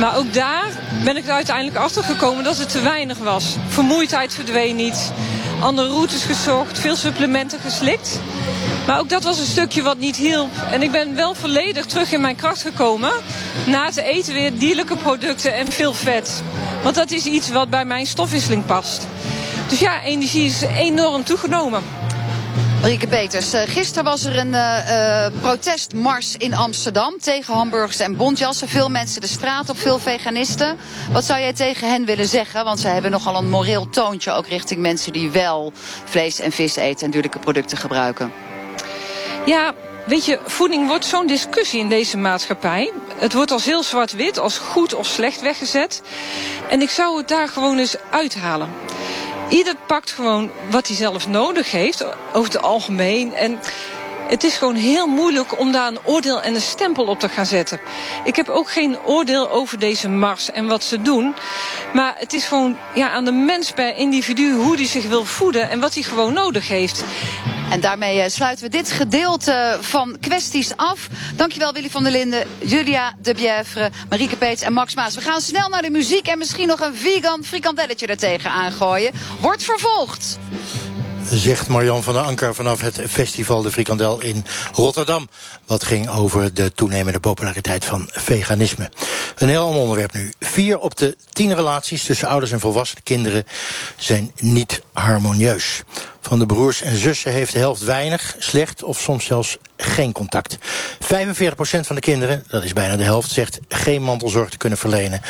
Maar 0.00 0.16
ook 0.16 0.34
daar 0.34 0.68
ben 1.04 1.16
ik 1.16 1.26
er 1.26 1.32
uiteindelijk 1.32 1.76
achter 1.76 2.04
gekomen 2.04 2.44
dat 2.44 2.58
het 2.58 2.68
te 2.68 2.80
weinig 2.80 3.18
was. 3.18 3.56
Vermoeidheid 3.68 4.34
verdween 4.34 4.76
niet. 4.76 5.12
Andere 5.60 5.88
routes 5.88 6.22
gezocht, 6.22 6.78
veel 6.78 6.96
supplementen 6.96 7.60
geslikt. 7.60 8.20
Maar 8.86 8.98
ook 8.98 9.08
dat 9.08 9.24
was 9.24 9.38
een 9.38 9.46
stukje 9.46 9.82
wat 9.82 9.98
niet 9.98 10.16
hielp. 10.16 10.50
En 10.70 10.82
ik 10.82 10.90
ben 10.90 11.14
wel 11.14 11.34
volledig 11.34 11.86
terug 11.86 12.12
in 12.12 12.20
mijn 12.20 12.36
kracht 12.36 12.62
gekomen. 12.62 13.12
Na 13.66 13.90
te 13.90 14.02
eten 14.02 14.32
weer 14.32 14.58
dierlijke 14.58 14.96
producten 14.96 15.54
en 15.54 15.72
veel 15.72 15.92
vet. 15.92 16.42
Want 16.82 16.94
dat 16.94 17.10
is 17.10 17.24
iets 17.24 17.50
wat 17.50 17.70
bij 17.70 17.84
mijn 17.84 18.06
stofwisseling 18.06 18.66
past. 18.66 19.06
Dus 19.70 19.78
ja, 19.78 20.02
energie 20.02 20.44
is 20.44 20.60
enorm 20.60 21.24
toegenomen. 21.24 21.82
Marieke 22.80 23.06
Peters, 23.06 23.54
uh, 23.54 23.60
gisteren 23.66 24.04
was 24.04 24.24
er 24.24 24.38
een 24.38 24.52
uh, 24.52 25.26
protestmars 25.40 26.36
in 26.36 26.54
Amsterdam 26.54 27.18
tegen 27.18 27.54
hamburgers 27.54 27.98
en 27.98 28.16
bontjassen. 28.16 28.68
Veel 28.68 28.88
mensen 28.88 29.20
de 29.20 29.26
straat 29.26 29.68
op, 29.68 29.78
veel 29.78 29.98
veganisten. 29.98 30.78
Wat 31.12 31.24
zou 31.24 31.40
jij 31.40 31.52
tegen 31.52 31.90
hen 31.90 32.04
willen 32.04 32.26
zeggen? 32.26 32.64
Want 32.64 32.80
ze 32.80 32.88
hebben 32.88 33.10
nogal 33.10 33.36
een 33.36 33.50
moreel 33.50 33.88
toontje 33.90 34.32
ook 34.32 34.46
richting 34.46 34.80
mensen 34.80 35.12
die 35.12 35.30
wel 35.30 35.72
vlees 36.04 36.40
en 36.40 36.52
vis 36.52 36.76
eten 36.76 37.04
en 37.04 37.10
dierlijke 37.10 37.38
producten 37.38 37.78
gebruiken. 37.78 38.32
Ja, 39.46 39.74
Weet 40.06 40.24
je, 40.24 40.38
voeding 40.44 40.86
wordt 40.86 41.04
zo'n 41.04 41.26
discussie 41.26 41.80
in 41.80 41.88
deze 41.88 42.16
maatschappij. 42.16 42.92
Het 43.16 43.32
wordt 43.32 43.50
als 43.50 43.64
heel 43.64 43.82
zwart-wit, 43.82 44.38
als 44.38 44.58
goed 44.58 44.94
of 44.94 45.06
slecht 45.06 45.40
weggezet. 45.40 46.02
En 46.68 46.80
ik 46.80 46.90
zou 46.90 47.16
het 47.16 47.28
daar 47.28 47.48
gewoon 47.48 47.78
eens 47.78 47.96
uithalen. 48.10 48.68
Ieder 49.50 49.74
pakt 49.86 50.10
gewoon 50.10 50.50
wat 50.70 50.86
hij 50.86 50.96
zelf 50.96 51.28
nodig 51.28 51.70
heeft, 51.70 52.04
over 52.32 52.52
het 52.52 52.62
algemeen. 52.62 53.34
En 53.34 53.58
het 54.30 54.44
is 54.44 54.56
gewoon 54.56 54.74
heel 54.74 55.06
moeilijk 55.06 55.58
om 55.58 55.72
daar 55.72 55.88
een 55.88 55.98
oordeel 56.04 56.42
en 56.42 56.54
een 56.54 56.60
stempel 56.60 57.04
op 57.04 57.20
te 57.20 57.28
gaan 57.28 57.46
zetten. 57.46 57.80
Ik 58.24 58.36
heb 58.36 58.48
ook 58.48 58.70
geen 58.70 58.98
oordeel 59.04 59.50
over 59.50 59.78
deze 59.78 60.08
mars 60.08 60.50
en 60.50 60.66
wat 60.66 60.84
ze 60.84 61.02
doen. 61.02 61.34
Maar 61.92 62.14
het 62.16 62.32
is 62.32 62.44
gewoon 62.44 62.76
ja, 62.94 63.10
aan 63.10 63.24
de 63.24 63.32
mens 63.32 63.70
per 63.70 63.96
individu 63.96 64.52
hoe 64.52 64.76
die 64.76 64.86
zich 64.86 65.06
wil 65.06 65.24
voeden 65.24 65.70
en 65.70 65.80
wat 65.80 65.94
hij 65.94 66.02
gewoon 66.02 66.32
nodig 66.32 66.68
heeft. 66.68 67.04
En 67.70 67.80
daarmee 67.80 68.20
eh, 68.20 68.30
sluiten 68.30 68.64
we 68.64 68.70
dit 68.70 68.90
gedeelte 68.90 69.78
van 69.80 70.16
kwesties 70.20 70.76
af. 70.76 71.08
Dankjewel 71.36 71.72
Willy 71.72 71.90
van 71.90 72.02
der 72.02 72.12
Linden, 72.12 72.46
Julia 72.58 73.14
de 73.22 73.34
Bièvre, 73.34 73.90
Marieke 74.08 74.36
Peets 74.36 74.62
en 74.62 74.72
Max 74.72 74.94
Maas. 74.94 75.14
We 75.14 75.20
gaan 75.20 75.40
snel 75.40 75.68
naar 75.68 75.82
de 75.82 75.90
muziek 75.90 76.26
en 76.26 76.38
misschien 76.38 76.68
nog 76.68 76.80
een 76.80 76.94
vegan 76.94 77.44
frikandelletje 77.44 78.06
ertegen 78.06 78.50
aangooien. 78.50 79.12
Wordt 79.40 79.64
vervolgd 79.64 80.38
zegt 81.30 81.68
Marjan 81.68 82.02
van 82.02 82.14
der 82.14 82.22
Anker 82.22 82.54
vanaf 82.54 82.80
het 82.80 83.00
Festival 83.08 83.62
de 83.62 83.72
Frikandel 83.72 84.20
in 84.20 84.44
Rotterdam. 84.72 85.28
Wat 85.66 85.84
ging 85.84 86.08
over 86.08 86.54
de 86.54 86.72
toenemende 86.72 87.20
populariteit 87.20 87.84
van 87.84 88.08
veganisme. 88.12 88.90
Een 89.36 89.48
heel 89.48 89.66
ander 89.66 89.80
onderwerp 89.80 90.12
nu. 90.12 90.32
Vier 90.40 90.78
op 90.78 90.96
de 90.96 91.16
tien 91.32 91.54
relaties 91.54 92.04
tussen 92.04 92.28
ouders 92.28 92.52
en 92.52 92.60
volwassen 92.60 93.02
kinderen 93.02 93.44
zijn 93.96 94.32
niet 94.36 94.82
harmonieus. 94.92 95.82
Van 96.20 96.38
de 96.38 96.46
broers 96.46 96.82
en 96.82 96.96
zussen 96.96 97.32
heeft 97.32 97.52
de 97.52 97.58
helft 97.58 97.82
weinig, 97.82 98.36
slecht 98.38 98.82
of 98.82 99.00
soms 99.00 99.24
zelfs 99.24 99.56
geen 99.76 100.12
contact. 100.12 100.58
45% 100.58 100.60
van 101.60 101.94
de 101.94 102.00
kinderen, 102.00 102.44
dat 102.48 102.64
is 102.64 102.72
bijna 102.72 102.96
de 102.96 103.04
helft, 103.04 103.30
zegt 103.30 103.58
geen 103.68 104.02
mantelzorg 104.02 104.50
te 104.50 104.56
kunnen 104.56 104.78
verlenen 104.78 105.20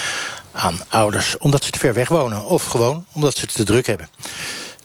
aan 0.52 0.80
ouders. 0.88 1.38
Omdat 1.38 1.64
ze 1.64 1.70
te 1.70 1.78
ver 1.78 1.94
weg 1.94 2.08
wonen 2.08 2.44
of 2.44 2.64
gewoon 2.64 3.06
omdat 3.12 3.36
ze 3.36 3.40
het 3.40 3.54
te 3.54 3.64
druk 3.64 3.86
hebben. 3.86 4.08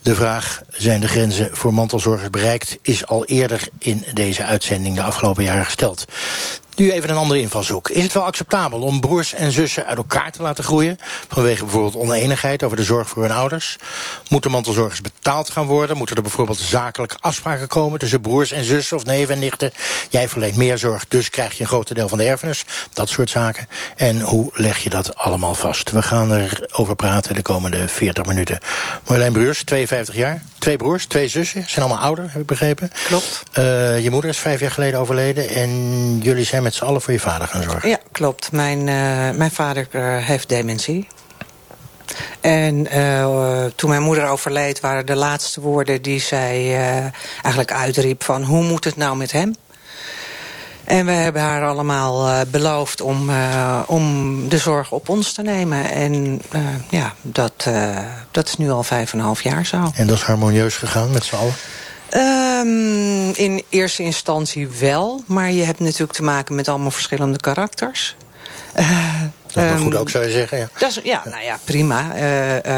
De 0.06 0.16
vraag, 0.16 0.62
zijn 0.70 1.02
de 1.02 1.08
grenzen 1.08 1.50
voor 1.52 1.74
mantelzorgers 1.74 2.30
bereikt... 2.30 2.78
is 2.82 3.06
al 3.06 3.26
eerder 3.26 3.68
in 3.78 4.06
deze 4.14 4.44
uitzending 4.44 4.96
de 4.96 5.02
afgelopen 5.02 5.44
jaren 5.44 5.66
gesteld. 5.66 6.06
Nu 6.76 6.92
even 6.92 7.10
een 7.10 7.16
andere 7.16 7.40
invalshoek. 7.40 7.90
Is 7.90 8.04
het 8.04 8.14
wel 8.14 8.24
acceptabel 8.24 8.82
om 8.82 9.00
broers 9.00 9.34
en 9.34 9.52
zussen 9.52 9.86
uit 9.86 9.98
elkaar 9.98 10.32
te 10.32 10.42
laten 10.42 10.64
groeien... 10.64 10.98
vanwege 11.28 11.64
bijvoorbeeld 11.64 11.96
oneenigheid 11.96 12.64
over 12.64 12.78
de 12.78 12.84
zorg 12.84 13.10
voor 13.10 13.22
hun 13.22 13.32
ouders? 13.32 13.78
Moeten 14.30 14.52
mantelzorgers 14.52 15.02
betaald 15.02 15.50
gaan 15.50 15.66
worden? 15.66 15.98
Moeten 15.98 16.16
er 16.16 16.22
bijvoorbeeld 16.22 16.58
zakelijke 16.58 17.16
afspraken 17.20 17.68
komen... 17.68 18.00
tussen 18.00 18.22
broers 18.22 18.52
en 18.52 18.64
zussen 18.64 18.98
of 18.98 19.06
neven 19.06 19.34
en 19.34 19.40
nichten? 19.40 19.72
Jij 20.10 20.30
verleent 20.30 20.56
meer 20.56 20.78
zorg, 20.78 21.08
dus 21.08 21.30
krijg 21.30 21.54
je 21.54 21.62
een 21.62 21.68
groot 21.68 21.96
deel 21.96 22.08
van 22.08 22.18
de 22.18 22.24
erfenis. 22.24 22.66
Dat 22.94 23.10
soort 23.10 23.30
zaken. 23.30 23.68
En 23.96 24.22
hoe 24.22 24.50
leg 24.54 24.78
je 24.78 24.90
dat 24.90 25.16
allemaal 25.16 25.56
vast? 25.56 25.92
We 25.92 26.02
gaan 26.02 26.34
erover 26.34 26.96
praten 26.96 27.36
de 27.36 27.42
komende 27.42 27.88
40 27.88 28.26
minuten. 28.26 28.60
Marjolein 29.08 29.34
Bruurs, 29.34 29.64
52 29.64 30.16
jaar. 30.16 30.42
Twee 30.60 30.78
broers, 30.78 31.06
twee 31.06 31.28
zussen. 31.28 31.64
Zijn 31.68 31.86
allemaal 31.86 32.04
ouder, 32.04 32.32
heb 32.32 32.42
ik 32.42 32.48
begrepen. 32.48 32.92
Klopt. 33.08 33.44
Uh, 33.58 34.04
je 34.04 34.12
moeder 34.12 34.30
is 34.30 34.38
vijf 34.38 34.60
jaar 34.60 34.72
geleden 34.72 35.00
overleden... 35.00 35.50
en 35.50 35.70
jullie 36.22 36.46
zijn 36.46 36.64
met 36.66 36.74
z'n 36.74 36.84
allen 36.84 37.02
voor 37.02 37.14
je 37.14 37.20
vader 37.20 37.48
gaan 37.48 37.64
zorgen. 37.64 37.90
Ja, 37.90 38.00
klopt. 38.12 38.52
Mijn, 38.52 38.80
uh, 38.80 39.30
mijn 39.38 39.52
vader 39.52 39.88
uh, 39.92 40.18
heeft 40.18 40.50
dementie. 40.50 41.08
En 42.42 42.98
uh, 42.98 43.66
toen 43.76 43.90
mijn 43.90 44.02
moeder 44.02 44.28
overleed 44.28 44.80
waren 44.80 45.06
de 45.06 45.16
laatste 45.16 45.62
woorden 45.62 46.02
die 46.02 46.20
zij 46.20 46.76
eigenlijk 47.42 47.74
uitriep 47.74 48.24
van... 48.24 48.44
hoe 48.44 48.64
moet 48.64 48.84
het 48.84 48.96
nou 48.96 49.18
met 49.18 49.32
hem? 49.32 49.56
En 50.84 51.06
we 51.06 51.12
hebben 51.12 51.42
haar 51.42 51.68
allemaal 51.68 52.28
uh, 52.28 52.40
beloofd 52.48 53.02
om, 53.02 53.30
om 53.86 54.04
de 54.50 54.58
zorg 54.58 54.92
op 54.92 55.10
ons 55.10 55.34
te 55.34 55.42
nemen. 55.42 55.92
En 55.92 56.42
ja, 56.90 57.14
dat, 57.22 57.68
dat 58.32 58.48
is 58.48 58.58
nu 58.58 58.70
al 58.70 58.84
vijf 58.84 59.14
en 59.14 59.20
een 59.20 59.26
half 59.26 59.42
jaar 59.42 59.66
zo. 59.66 59.92
En 59.96 60.08
dat 60.08 60.18
is 60.18 60.24
harmonieus 60.24 60.76
gegaan 60.76 61.12
met 61.12 61.24
z'n 61.24 61.36
allen? 61.36 61.54
Um, 62.16 63.32
in 63.34 63.64
eerste 63.70 64.04
instantie 64.04 64.68
wel. 64.68 65.24
Maar 65.26 65.52
je 65.52 65.64
hebt 65.64 65.80
natuurlijk 65.80 66.14
te 66.14 66.24
maken 66.24 66.56
met 66.56 66.68
allemaal 66.68 66.92
verschillende 66.92 67.40
karakters. 67.40 68.16
dat 69.54 69.64
is 69.64 69.72
um, 69.72 69.78
goed 69.78 69.96
ook, 69.96 70.10
zou 70.10 70.26
je 70.26 70.32
zeggen. 70.32 70.58
Ja, 70.58 70.70
dat 70.78 70.90
is, 70.90 71.00
ja 71.04 71.22
nou 71.26 71.44
ja, 71.44 71.60
prima. 71.66 72.12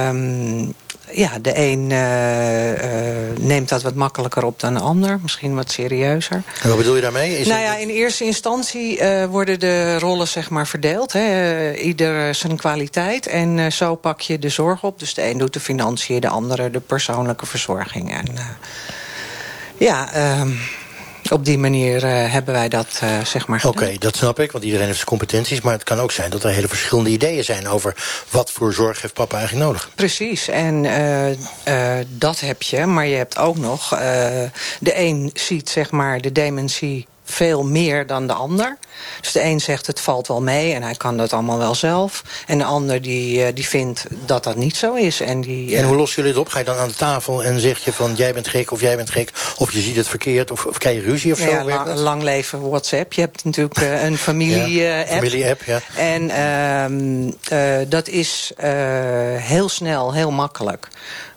Um, 0.07 0.73
ja, 1.11 1.39
de 1.41 1.57
een 1.57 1.89
uh, 1.89 2.71
uh, 2.71 3.37
neemt 3.39 3.69
dat 3.69 3.81
wat 3.81 3.93
makkelijker 3.93 4.45
op 4.45 4.59
dan 4.59 4.73
de 4.73 4.79
ander. 4.79 5.19
Misschien 5.21 5.55
wat 5.55 5.71
serieuzer. 5.71 6.43
En 6.61 6.69
wat 6.69 6.77
bedoel 6.77 6.95
je 6.95 7.01
daarmee? 7.01 7.39
Is 7.39 7.47
nou 7.47 7.61
ja, 7.61 7.75
in 7.75 7.89
eerste 7.89 8.23
instantie 8.23 8.99
uh, 8.99 9.25
worden 9.25 9.59
de 9.59 9.99
rollen 9.99 10.27
zeg 10.27 10.49
maar 10.49 10.67
verdeeld. 10.67 11.13
Hè. 11.13 11.73
ieder 11.73 12.35
zijn 12.35 12.57
kwaliteit. 12.57 13.27
En 13.27 13.71
zo 13.71 13.95
pak 13.95 14.21
je 14.21 14.39
de 14.39 14.49
zorg 14.49 14.83
op. 14.83 14.99
Dus 14.99 15.13
de 15.13 15.29
een 15.29 15.37
doet 15.37 15.53
de 15.53 15.59
financiën, 15.59 16.19
de 16.19 16.29
andere 16.29 16.71
de 16.71 16.79
persoonlijke 16.79 17.45
verzorging. 17.45 18.13
En 18.13 18.25
ja... 19.77 20.13
Ehm, 20.13 20.51
op 21.31 21.45
die 21.45 21.57
manier 21.57 22.03
uh, 22.03 22.31
hebben 22.31 22.53
wij 22.53 22.69
dat 22.69 22.99
uh, 23.03 23.25
zeg 23.25 23.47
maar 23.47 23.57
Oké, 23.65 23.67
okay, 23.67 23.97
dat 23.97 24.15
snap 24.15 24.39
ik, 24.39 24.51
want 24.51 24.63
iedereen 24.63 24.85
heeft 24.85 24.97
zijn 24.97 25.09
competenties. 25.09 25.61
Maar 25.61 25.73
het 25.73 25.83
kan 25.83 25.99
ook 25.99 26.11
zijn 26.11 26.29
dat 26.29 26.43
er 26.43 26.49
hele 26.49 26.67
verschillende 26.67 27.09
ideeën 27.09 27.43
zijn... 27.43 27.67
over 27.67 27.95
wat 28.29 28.51
voor 28.51 28.73
zorg 28.73 29.01
heeft 29.01 29.13
papa 29.13 29.37
eigenlijk 29.37 29.65
nodig. 29.67 29.89
Precies, 29.95 30.47
en 30.47 30.83
uh, 31.67 32.05
dat 32.07 32.39
heb 32.39 32.61
je. 32.61 32.85
Maar 32.85 33.05
je 33.05 33.15
hebt 33.15 33.37
ook 33.37 33.57
nog... 33.57 33.89
de 34.79 34.91
een 34.95 35.29
ziet 35.33 35.69
zeg 35.69 35.91
maar 35.91 36.21
de 36.21 36.31
dementie 36.31 37.07
veel 37.29 37.63
meer 37.63 38.07
dan 38.07 38.27
de 38.27 38.33
ander. 38.33 38.77
Dus 39.21 39.31
de 39.31 39.43
een 39.43 39.59
zegt 39.59 39.87
het 39.87 39.99
valt 39.99 40.27
wel 40.27 40.41
mee 40.41 40.73
en 40.73 40.83
hij 40.83 40.95
kan 40.95 41.17
dat 41.17 41.33
allemaal 41.33 41.57
wel 41.57 41.75
zelf. 41.75 42.23
En 42.47 42.57
de 42.57 42.63
ander 42.63 43.01
die, 43.01 43.53
die 43.53 43.67
vindt 43.67 44.05
dat 44.25 44.43
dat 44.43 44.55
niet 44.55 44.77
zo 44.77 44.93
is. 44.93 45.21
En, 45.21 45.41
die, 45.41 45.77
en 45.77 45.85
hoe 45.85 45.95
lossen 45.95 46.15
jullie 46.23 46.37
het 46.37 46.47
op? 46.47 46.51
Ga 46.51 46.59
je 46.59 46.65
dan 46.65 46.77
aan 46.77 46.87
de 46.87 46.93
tafel 46.93 47.43
en 47.43 47.59
zeg 47.59 47.79
je 47.79 47.93
van 47.93 48.15
jij 48.15 48.33
bent 48.33 48.47
gek 48.47 48.71
of 48.71 48.81
jij 48.81 48.95
bent 48.95 49.09
gek... 49.09 49.31
of 49.57 49.71
je 49.71 49.81
ziet 49.81 49.95
het 49.95 50.07
verkeerd 50.07 50.51
of, 50.51 50.65
of 50.65 50.77
krijg 50.77 50.95
je 50.95 51.01
ruzie 51.01 51.31
of 51.31 51.39
zo? 51.39 51.49
Ja, 51.49 51.63
lang, 51.63 51.95
lang 51.95 52.23
leven 52.23 52.69
WhatsApp. 52.69 53.13
Je 53.13 53.21
hebt 53.21 53.43
natuurlijk 53.43 53.79
uh, 53.79 54.03
een 54.03 54.17
familie-app. 54.17 55.09
ja, 55.09 55.15
familie-app, 55.15 55.63
ja. 55.63 55.79
En 55.95 56.29
uh, 57.51 57.79
uh, 57.81 57.85
dat 57.89 58.07
is 58.07 58.51
heel 59.37 59.69
snel, 59.69 60.13
heel 60.13 60.31
makkelijk. 60.31 60.87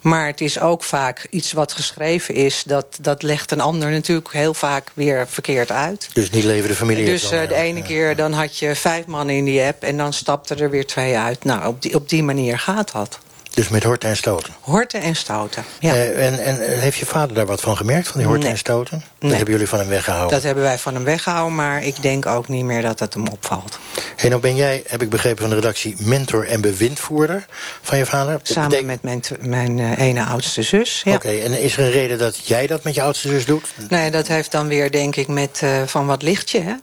Maar 0.01 0.27
het 0.27 0.41
is 0.41 0.59
ook 0.59 0.83
vaak 0.83 1.27
iets 1.29 1.51
wat 1.51 1.71
geschreven 1.71 2.35
is... 2.35 2.63
dat, 2.63 2.85
dat 3.01 3.23
legt 3.23 3.51
een 3.51 3.61
ander 3.61 3.91
natuurlijk 3.91 4.33
heel 4.33 4.53
vaak 4.53 4.87
weer 4.93 5.27
verkeerd 5.27 5.71
uit. 5.81 6.09
Dus 6.13 6.29
niet 6.29 6.43
leven 6.43 6.69
de 6.69 6.75
familie 6.75 7.05
Dus 7.05 7.31
uh, 7.31 7.47
de 7.47 7.55
ene 7.55 7.79
ja. 7.79 7.85
keer 7.85 8.15
dan 8.15 8.33
had 8.33 8.57
je 8.57 8.75
vijf 8.75 9.05
mannen 9.05 9.35
in 9.35 9.45
die 9.45 9.61
app... 9.61 9.83
en 9.83 9.97
dan 9.97 10.13
stapten 10.13 10.59
er 10.59 10.69
weer 10.69 10.85
twee 10.85 11.17
uit. 11.17 11.43
Nou, 11.43 11.67
op 11.67 11.81
die, 11.81 11.95
op 11.95 12.09
die 12.09 12.23
manier 12.23 12.59
gaat 12.59 12.91
dat. 12.91 13.19
Dus 13.53 13.69
met 13.69 13.83
horten 13.83 14.09
en 14.09 14.17
stoten? 14.17 14.53
Horten 14.59 15.01
en 15.01 15.15
stoten, 15.15 15.63
ja. 15.79 15.93
Uh, 15.93 16.25
en, 16.25 16.43
en 16.43 16.79
heeft 16.79 16.97
je 16.97 17.05
vader 17.05 17.35
daar 17.35 17.45
wat 17.45 17.61
van 17.61 17.77
gemerkt, 17.77 18.07
van 18.07 18.17
die 18.17 18.25
horten 18.25 18.43
nee. 18.43 18.51
en 18.51 18.57
stoten? 18.57 18.99
Dat 18.99 19.05
nee. 19.19 19.33
hebben 19.33 19.51
jullie 19.53 19.67
van 19.67 19.79
hem 19.79 19.87
weggehouden? 19.87 20.33
Dat 20.33 20.43
hebben 20.43 20.63
wij 20.63 20.77
van 20.77 20.93
hem 20.93 21.03
weggehouden, 21.03 21.55
maar 21.55 21.83
ik 21.83 22.01
denk 22.01 22.25
ook 22.25 22.47
niet 22.47 22.63
meer 22.63 22.81
dat 22.81 22.99
het 22.99 23.13
hem 23.13 23.27
opvalt. 23.27 23.79
Hey, 24.15 24.29
nou 24.29 24.41
ben 24.41 24.55
jij, 24.55 24.83
heb 24.87 25.01
ik 25.01 25.09
begrepen 25.09 25.39
van 25.41 25.49
de 25.49 25.55
redactie, 25.55 25.95
mentor 25.99 26.47
en 26.47 26.61
bewindvoerder 26.61 27.45
van 27.81 27.97
je 27.97 28.05
vader? 28.05 28.39
Samen 28.43 28.85
met 28.85 29.01
mijn, 29.01 29.21
mijn 29.39 29.77
uh, 29.77 29.97
ene 29.97 30.25
oudste 30.25 30.61
zus, 30.61 31.01
ja. 31.03 31.13
Oké, 31.13 31.27
okay, 31.27 31.43
en 31.43 31.61
is 31.61 31.77
er 31.77 31.83
een 31.83 31.91
reden 31.91 32.17
dat 32.17 32.47
jij 32.47 32.67
dat 32.67 32.83
met 32.83 32.95
je 32.95 33.01
oudste 33.01 33.27
zus 33.27 33.45
doet? 33.45 33.73
Nee, 33.89 34.11
dat 34.11 34.27
heeft 34.27 34.51
dan 34.51 34.67
weer, 34.67 34.91
denk 34.91 35.15
ik, 35.15 35.27
met 35.27 35.61
uh, 35.63 35.81
van 35.85 36.05
wat 36.05 36.21
lichtje, 36.21 36.61
hè? 36.61 36.73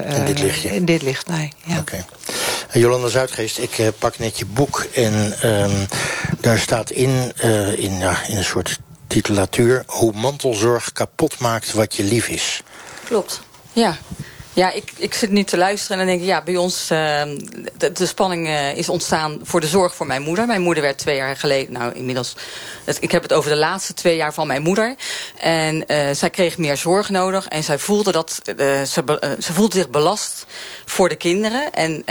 en 0.00 0.24
dit 0.24 0.38
lichtje? 0.38 0.68
En 0.68 0.84
dit 0.84 1.02
licht, 1.02 1.26
nee, 1.26 1.52
ja. 1.64 1.78
Oké. 1.78 1.80
Okay. 1.80 2.04
Jolanda 2.80 3.08
Zuidgeest, 3.08 3.58
ik 3.58 3.92
pak 3.98 4.18
net 4.18 4.38
je 4.38 4.46
boek 4.46 4.86
en 4.94 5.34
um, 5.44 5.88
daar 6.40 6.58
staat 6.58 6.90
in, 6.90 7.32
uh, 7.44 7.78
in, 7.78 7.98
ja, 7.98 8.22
in 8.26 8.36
een 8.36 8.44
soort 8.44 8.78
titulatuur... 9.06 9.82
hoe 9.86 10.12
mantelzorg 10.12 10.92
kapot 10.92 11.38
maakt 11.38 11.72
wat 11.72 11.94
je 11.94 12.04
lief 12.04 12.28
is. 12.28 12.62
Klopt, 13.04 13.40
ja. 13.72 13.96
Ja, 14.52 14.72
ik, 14.72 14.92
ik 14.96 15.14
zit 15.14 15.30
nu 15.30 15.44
te 15.44 15.56
luisteren 15.56 15.98
en 15.98 16.06
dan 16.06 16.14
denk 16.14 16.20
ik, 16.20 16.34
ja, 16.34 16.42
bij 16.42 16.56
ons... 16.56 16.90
Uh, 16.92 17.22
de, 17.76 18.06
spanning 18.06 18.46
uh, 18.46 18.76
is 18.76 18.88
ontstaan 18.88 19.40
voor 19.42 19.60
de 19.60 19.66
zorg 19.66 19.94
voor 19.94 20.06
mijn 20.06 20.22
moeder. 20.22 20.46
Mijn 20.46 20.60
moeder 20.60 20.82
werd 20.82 20.98
twee 20.98 21.16
jaar 21.16 21.36
geleden, 21.36 21.72
nou 21.72 21.92
inmiddels... 21.92 22.36
Ik 23.00 23.10
heb 23.10 23.22
het 23.22 23.32
over 23.32 23.50
de 23.50 23.56
laatste 23.56 23.94
twee 23.94 24.16
jaar 24.16 24.34
van 24.34 24.46
mijn 24.46 24.62
moeder. 24.62 24.94
En 25.36 25.84
uh, 25.86 26.10
zij 26.12 26.30
kreeg 26.30 26.58
meer 26.58 26.76
zorg 26.76 27.08
nodig 27.08 27.48
en 27.48 27.64
zij 27.64 27.78
voelde, 27.78 28.12
dat, 28.12 28.40
ze, 28.86 29.36
ze 29.38 29.52
voelde 29.52 29.76
zich 29.76 29.90
belast 29.90 30.46
voor 30.84 31.08
de 31.08 31.16
kinderen. 31.16 31.72
En 31.72 32.02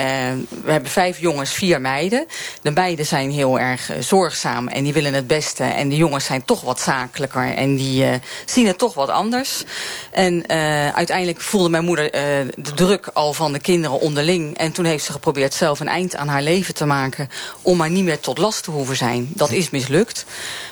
we 0.63 0.71
hebben 0.71 0.91
vijf 0.91 1.19
jongens, 1.19 1.51
vier 1.53 1.81
meiden. 1.81 2.25
De 2.61 2.71
meiden 2.71 3.05
zijn 3.05 3.31
heel 3.31 3.59
erg 3.59 3.91
zorgzaam 3.99 4.67
en 4.67 4.83
die 4.83 4.93
willen 4.93 5.13
het 5.13 5.27
beste. 5.27 5.63
En 5.63 5.89
de 5.89 5.95
jongens 5.95 6.25
zijn 6.25 6.45
toch 6.45 6.61
wat 6.61 6.79
zakelijker 6.79 7.55
en 7.55 7.75
die 7.75 8.05
zien 8.45 8.67
het 8.67 8.77
toch 8.77 8.93
wat 8.93 9.09
anders. 9.09 9.63
En 10.11 10.49
uiteindelijk 10.93 11.41
voelde 11.41 11.69
mijn 11.69 11.85
moeder 11.85 12.09
de 12.55 12.73
druk 12.75 13.09
al 13.13 13.33
van 13.33 13.53
de 13.53 13.59
kinderen 13.59 13.99
onderling. 13.99 14.57
En 14.57 14.71
toen 14.71 14.85
heeft 14.85 15.03
ze 15.03 15.11
geprobeerd 15.11 15.53
zelf 15.53 15.79
een 15.79 15.87
eind 15.87 16.15
aan 16.15 16.27
haar 16.27 16.41
leven 16.41 16.73
te 16.73 16.85
maken... 16.85 17.29
om 17.61 17.77
maar 17.77 17.89
niet 17.89 18.03
meer 18.03 18.19
tot 18.19 18.37
last 18.37 18.63
te 18.63 18.71
hoeven 18.71 18.95
zijn. 18.95 19.29
Dat 19.33 19.51
is 19.51 19.69
mislukt. 19.69 20.25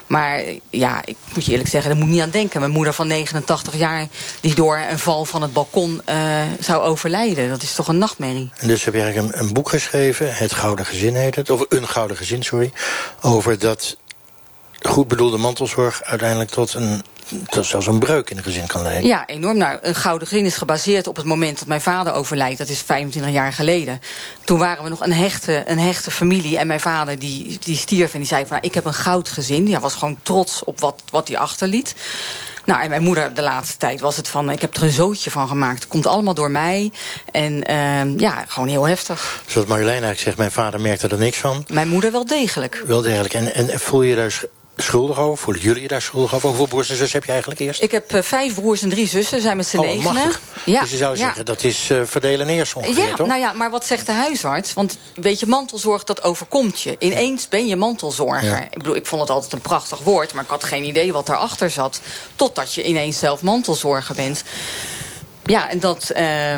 Maar 0.08 0.43
ja, 0.70 1.02
ik 1.06 1.15
moet 1.34 1.46
je 1.46 1.52
eerlijk 1.52 1.70
zeggen, 1.70 1.89
daar 1.89 2.00
moet 2.00 2.08
ik 2.08 2.13
niet 2.13 2.24
aan 2.24 2.30
denken. 2.30 2.60
Mijn 2.60 2.72
moeder 2.72 2.93
van 2.93 3.08
89 3.08 3.76
jaar 3.76 4.08
die 4.41 4.56
door 4.56 4.78
een 4.89 5.00
val 5.00 5.26
van 5.26 5.41
het 5.41 5.54
balkon 5.54 6.02
uh, 6.10 6.41
zou 6.60 6.84
overlijden. 6.84 7.50
Dat 7.50 7.62
is 7.62 7.74
toch 7.74 7.88
een 7.88 7.98
nachtmerrie. 7.98 8.52
En 8.58 8.67
dus 8.67 8.84
heb 8.84 8.93
je 8.93 9.02
eigenlijk 9.02 9.36
een, 9.36 9.41
een 9.41 9.54
boek 9.54 9.70
geschreven, 9.70 10.36
Het 10.36 10.54
Gouden 10.54 10.86
Gezin 10.86 11.15
heet 11.15 11.36
het. 11.36 11.50
Of 11.50 11.65
Een 11.70 11.88
Gouden 11.88 12.17
Gezin, 12.17 12.43
sorry. 12.43 12.72
Over 13.22 13.60
dat 13.60 13.98
goed 14.82 15.08
bedoelde 15.08 15.38
mantelzorg 15.38 16.04
uiteindelijk 16.04 16.50
tot 16.50 16.74
een 16.74 17.04
tot 17.50 17.66
zelfs 17.66 17.88
een 17.88 18.00
breuk 18.00 18.30
in 18.30 18.38
een 18.38 18.44
gezin 18.44 18.68
kan 18.68 18.82
leiden. 18.82 19.08
Ja, 19.08 19.26
enorm. 19.26 19.58
Nou, 19.58 19.78
een 19.82 19.96
gouden 19.96 20.28
gezin 20.28 20.46
is 20.46 20.56
gebaseerd 20.56 21.08
op 21.08 21.16
het 21.16 21.26
moment 21.26 21.60
dat 21.60 21.68
mijn 21.68 21.82
vader 21.82 22.13
overlijdt. 22.13 22.58
Dat 22.58 22.70
is 22.70 22.82
25 22.82 23.32
jaar 23.32 23.54
geleden. 23.54 24.02
Toen 24.44 24.60
waren 24.60 24.84
we 24.84 24.90
nog 24.90 25.02
een 25.02 25.13
hechte, 25.13 25.63
een 25.66 25.80
hechte 25.80 26.12
familie. 26.12 26.58
En 26.58 26.68
mijn 26.68 26.80
vader 26.80 27.20
die, 27.20 27.58
die 27.63 27.78
stierf 27.78 28.13
en 28.13 28.20
die 28.20 28.28
zei 28.28 28.42
van... 28.42 28.52
Nou, 28.56 28.68
ik 28.68 28.74
heb 28.74 28.86
een 28.86 28.94
goud 28.94 29.30
gezin. 29.30 29.66
Die 29.66 29.80
was 29.80 29.94
gewoon 29.94 30.18
trots 30.24 30.63
op 30.63 30.80
wat, 30.80 31.04
wat 31.12 31.28
hij 31.28 31.38
achterliet. 31.38 31.96
Nou, 32.66 32.82
en 32.82 32.90
mijn 32.90 33.04
moeder 33.04 33.34
de 33.34 33.42
laatste 33.42 33.78
tijd 33.78 34.00
was 34.00 34.18
het 34.18 34.28
van... 34.28 34.50
ik 34.50 34.62
heb 34.62 34.76
er 34.76 34.84
een 34.84 34.92
zootje 34.92 35.32
van 35.32 35.48
gemaakt. 35.48 35.80
Het 35.80 35.88
komt 35.88 36.06
allemaal 36.06 36.34
door 36.34 36.52
mij. 36.52 36.92
En 37.32 37.72
uh, 37.72 38.20
ja, 38.20 38.46
gewoon 38.48 38.68
heel 38.68 38.88
heftig. 38.88 39.44
Zoals 39.48 39.68
Marjolein 39.68 39.94
eigenlijk 39.94 40.24
zegt, 40.24 40.38
mijn 40.38 40.52
vader 40.52 40.82
merkte 40.82 41.08
er 41.08 41.18
niks 41.18 41.38
van. 41.38 41.66
Mijn 41.68 41.88
moeder 41.88 42.12
wel 42.12 42.26
degelijk. 42.26 42.84
Wel 42.86 43.02
degelijk. 43.02 43.34
En, 43.34 43.54
en 43.54 43.80
voel 43.80 44.02
je 44.02 44.16
daar 44.16 44.42
schuldig 44.78 45.20
over? 45.20 45.38
Voelen 45.44 45.63
jullie 45.63 45.82
je 45.82 45.88
daar 45.88 46.02
schuldig 46.02 46.36
over? 46.36 46.48
Hoeveel 46.48 46.68
broers 46.68 46.90
en 46.90 46.96
zussen 46.96 47.18
heb 47.18 47.26
je 47.26 47.32
eigenlijk 47.32 47.62
eerst? 47.62 47.82
Ik 47.82 47.92
heb 47.92 48.13
uh, 48.13 48.22
vijf 48.22 48.54
broers 48.54 48.82
en 48.82 48.90
drie 48.90 49.08
zussen, 49.08 49.42
zijn 49.42 49.58
met 49.58 49.68
z'n 49.68 49.78
oh, 49.78 49.86
negenen. 49.86 50.32
Ja, 50.66 50.82
dus 50.82 50.92
je 50.92 50.98
zou 50.98 51.18
zeggen, 51.18 51.46
dat 51.46 51.63
is 51.63 51.90
uh, 51.90 52.02
verdelen 52.06 52.48
eerst 52.48 52.76
ongeveer, 52.76 53.08
ja, 53.08 53.16
toch? 53.16 53.28
Nou 53.28 53.40
ja, 53.40 53.54
maar 53.54 53.70
wat 53.70 53.86
zegt 53.86 54.06
de 54.06 54.12
huisarts? 54.12 54.74
Want 54.74 54.98
weet 55.16 55.40
je, 55.40 55.46
mantelzorg, 55.46 56.04
dat 56.04 56.24
overkomt 56.24 56.82
je. 56.82 56.96
Ineens 57.00 57.48
ben 57.48 57.68
je 57.68 57.76
mantelzorger. 57.76 58.50
Ja. 58.50 58.63
Ik 58.63 58.78
bedoel, 58.78 58.96
ik 58.96 59.06
vond 59.06 59.22
het 59.22 59.30
altijd 59.30 59.54
een 59.54 59.62
prachtig 59.62 60.00
woord... 60.00 60.34
maar 60.34 60.44
ik 60.44 60.50
had 60.50 60.63
geen 60.63 60.84
idee 60.84 61.13
wat 61.13 61.26
daarachter 61.26 61.70
zat. 61.70 62.02
Totdat 62.36 62.74
je 62.74 62.84
ineens 62.84 63.20
zelf 63.20 63.42
mantelzorger 63.42 64.16
bent. 64.16 64.44
Ja, 65.44 65.70
en 65.70 65.80
dat... 65.80 66.12
Uh, 66.18 66.56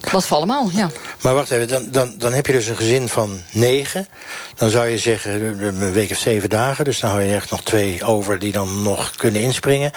was 0.00 0.26
voor 0.26 0.36
allemaal, 0.36 0.70
ja. 0.72 0.90
Maar 1.20 1.34
wacht 1.34 1.50
even, 1.50 1.68
dan, 1.68 1.86
dan, 1.90 2.14
dan 2.18 2.32
heb 2.32 2.46
je 2.46 2.52
dus 2.52 2.66
een 2.66 2.76
gezin 2.76 3.08
van 3.08 3.40
negen. 3.52 4.08
Dan 4.54 4.70
zou 4.70 4.88
je 4.88 4.98
zeggen, 4.98 5.62
een 5.62 5.92
week 5.92 6.10
of 6.10 6.18
zeven 6.18 6.48
dagen. 6.48 6.84
Dus 6.84 7.00
dan 7.00 7.10
hou 7.10 7.22
je 7.22 7.34
echt 7.34 7.50
nog 7.50 7.62
twee 7.62 8.04
over 8.04 8.38
die 8.38 8.52
dan 8.52 8.82
nog 8.82 9.10
kunnen 9.16 9.40
inspringen. 9.40 9.92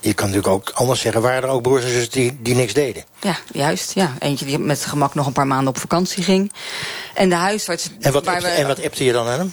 Je 0.00 0.14
kan 0.14 0.26
natuurlijk 0.26 0.54
ook 0.54 0.70
anders 0.74 1.00
zeggen, 1.00 1.22
waren 1.22 1.42
er 1.42 1.48
ook 1.48 1.62
broers 1.62 1.84
en 1.84 1.90
zussen 1.90 2.12
die, 2.12 2.38
die 2.42 2.54
niks 2.54 2.72
deden? 2.72 3.04
Ja, 3.20 3.36
juist. 3.52 3.94
Ja. 3.94 4.14
Eentje 4.18 4.44
die 4.44 4.58
met 4.58 4.84
gemak 4.84 5.14
nog 5.14 5.26
een 5.26 5.32
paar 5.32 5.46
maanden 5.46 5.68
op 5.68 5.78
vakantie 5.78 6.22
ging. 6.22 6.52
En 7.14 7.28
de 7.28 7.34
huisarts... 7.34 7.90
En 8.00 8.12
wat, 8.12 8.24
we... 8.24 8.30
en 8.30 8.66
wat 8.66 8.84
appte 8.84 9.04
je 9.04 9.12
dan 9.12 9.28
aan 9.28 9.38
hem? 9.38 9.52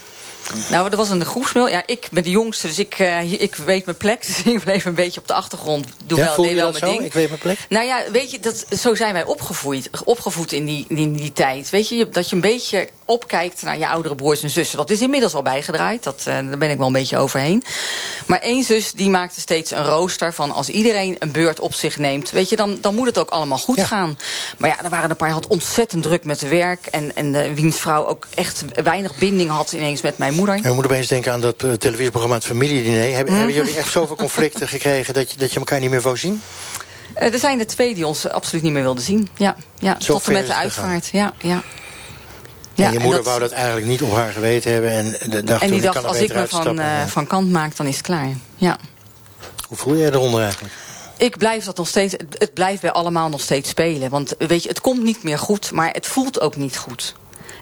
Nou, 0.70 0.90
dat 0.90 1.00
was 1.00 1.10
een 1.10 1.26
groepsmail. 1.26 1.68
Ja, 1.68 1.84
ik 1.86 2.08
ben 2.12 2.24
de 2.24 2.30
jongste, 2.30 2.68
dus 2.68 2.80
ik, 2.80 3.00
uh, 3.00 3.42
ik 3.42 3.56
weet 3.56 3.86
mijn 3.86 3.98
plek. 3.98 4.18
Dus 4.30 4.44
ik 4.44 4.64
bleef 4.64 4.86
een 4.86 4.94
beetje 4.94 5.20
op 5.20 5.28
de 5.28 5.34
achtergrond. 5.34 5.88
Doe 6.06 6.18
ja, 6.18 6.26
wel, 6.26 6.34
voel 6.34 6.46
deed 6.46 6.56
wel 6.56 6.72
mijn 6.72 6.84
zo? 6.84 6.92
ding. 6.92 7.04
Ik 7.04 7.14
weet 7.14 7.28
mijn 7.28 7.40
plek? 7.40 7.58
Nou 7.70 7.86
ja, 7.86 8.04
weet 8.12 8.32
je, 8.32 8.40
dat, 8.40 8.66
zo 8.80 8.96
zijn 8.96 9.14
wij 9.14 9.26
opgevoed, 9.26 9.90
opgevoed 10.04 10.52
in, 10.52 10.66
die, 10.66 10.86
in 10.88 11.14
die 11.14 11.34
tijd. 11.34 11.70
Weet 11.70 11.90
je, 11.90 12.10
dat 12.10 12.30
je 12.30 12.36
een 12.36 12.42
beetje 12.42 12.90
opkijkt 13.06 13.62
naar 13.62 13.78
je 13.78 13.88
oudere 13.88 14.16
broers 14.16 14.44
en 14.44 14.50
zussen. 14.50 14.78
Dat 14.78 14.90
is 14.90 15.02
inmiddels 15.02 15.34
al 15.34 15.42
bijgedraaid, 15.42 16.04
dat, 16.04 16.26
uh, 16.28 16.34
daar 16.34 16.58
ben 16.58 16.70
ik 16.70 16.78
wel 16.78 16.88
een 16.88 16.94
beetje 16.94 17.18
overheen. 17.18 17.64
Maar 18.26 18.40
één 18.40 18.64
zus 18.64 18.92
die 18.92 19.10
maakte 19.10 19.40
steeds 19.40 19.72
een 19.72 19.86
rooster 19.86 20.34
van... 20.34 20.52
als 20.52 20.70
iedereen 20.70 21.16
een 21.20 21.32
beurt 21.32 21.60
op 21.60 21.74
zich 21.74 21.98
neemt, 21.98 22.32
weet 22.32 22.50
je, 22.50 22.56
dan, 22.56 22.78
dan 22.82 22.96
moet 22.96 23.08
het 23.08 23.18
ook 23.18 23.30
allemaal 23.30 23.58
goed 23.58 23.76
ja. 23.76 23.86
gaan. 23.86 24.18
Maar 24.58 24.70
ja, 24.70 24.84
er 24.84 24.90
waren 24.90 25.10
een 25.10 25.16
paar 25.16 25.30
had 25.30 25.48
ontzettend 25.48 26.04
druk 26.04 26.24
met 26.24 26.42
werk... 26.42 26.86
en, 26.86 27.16
en 27.16 27.32
de 27.32 27.54
wiens 27.54 27.78
vrouw 27.78 28.06
ook 28.06 28.28
echt 28.36 28.64
weinig 28.84 29.18
binding 29.18 29.50
had 29.50 29.72
ineens 29.72 30.02
met 30.02 30.18
mijn 30.18 30.30
moeder. 30.30 30.39
En 30.48 30.62
we 30.62 30.74
moeten 30.74 30.92
opeens 30.92 31.08
denken 31.08 31.32
aan 31.32 31.42
dat 31.42 31.64
uh, 31.64 31.74
televisieprogramma 31.74 32.36
Het 32.36 32.46
Familiediner. 32.46 33.16
Hebben, 33.16 33.34
mm. 33.34 33.40
hebben 33.40 33.56
jullie 33.56 33.78
echt 33.78 33.92
zoveel 33.92 34.16
conflicten 34.16 34.68
gekregen... 34.78 35.14
dat 35.14 35.32
je, 35.32 35.38
dat 35.38 35.52
je 35.52 35.60
elkaar 35.60 35.80
niet 35.80 35.90
meer 35.90 36.02
wou 36.02 36.18
zien? 36.18 36.42
Uh, 37.20 37.34
er 37.34 37.40
zijn 37.40 37.60
er 37.60 37.68
twee 37.68 37.96
die 37.96 38.08
ons 38.08 38.30
absoluut 38.30 38.64
niet 38.64 38.74
meer 38.74 38.82
wilden 38.82 39.04
zien. 39.04 39.30
Ja, 39.36 39.56
ja 39.80 39.96
tot 39.96 40.28
en 40.28 40.34
met 40.34 40.48
de 40.48 40.56
uitvaart. 40.56 41.08
Ja, 41.12 41.34
ja. 41.38 41.64
Ja, 42.74 42.86
en 42.86 42.94
je 42.94 43.00
moeder 43.00 43.18
en 43.18 43.24
dat, 43.24 43.34
wou 43.34 43.40
dat 43.40 43.52
eigenlijk 43.52 43.88
niet 43.88 44.02
op 44.02 44.14
haar 44.14 44.32
geweten 44.32 44.72
hebben. 44.72 44.92
En, 44.92 45.16
de, 45.30 45.44
dacht 45.44 45.62
en 45.62 45.70
die 45.72 45.82
toen, 45.82 45.92
dacht, 45.92 46.06
als 46.06 46.18
ik 46.18 46.34
me 46.34 46.48
van, 46.48 46.80
uh, 46.80 47.06
van 47.06 47.28
kant 47.28 47.52
maak, 47.52 47.76
dan 47.76 47.86
is 47.86 47.96
het 47.96 48.06
klaar. 48.06 48.30
Ja. 48.56 48.78
Hoe 49.68 49.78
voel 49.78 49.94
je 49.94 50.04
je 50.04 50.12
eronder 50.12 50.42
eigenlijk? 50.42 50.74
Ik 51.18 51.38
blijf 51.38 51.66
dat 51.66 51.78
nog 51.78 51.88
steeds, 51.88 52.16
het 52.30 52.54
blijft 52.54 52.82
bij 52.82 52.92
allemaal 52.92 53.30
nog 53.30 53.42
steeds 53.42 53.70
spelen. 53.70 54.10
Want 54.10 54.36
weet 54.38 54.64
je, 54.64 54.70
het 54.70 54.82
komt 54.82 55.04
niet 55.04 55.24
meer 55.24 55.40
goed, 55.40 55.72
maar 55.72 55.90
het 55.92 56.08
voelt 56.08 56.40
ook 56.40 56.56
niet 56.56 56.78
goed. 56.78 57.16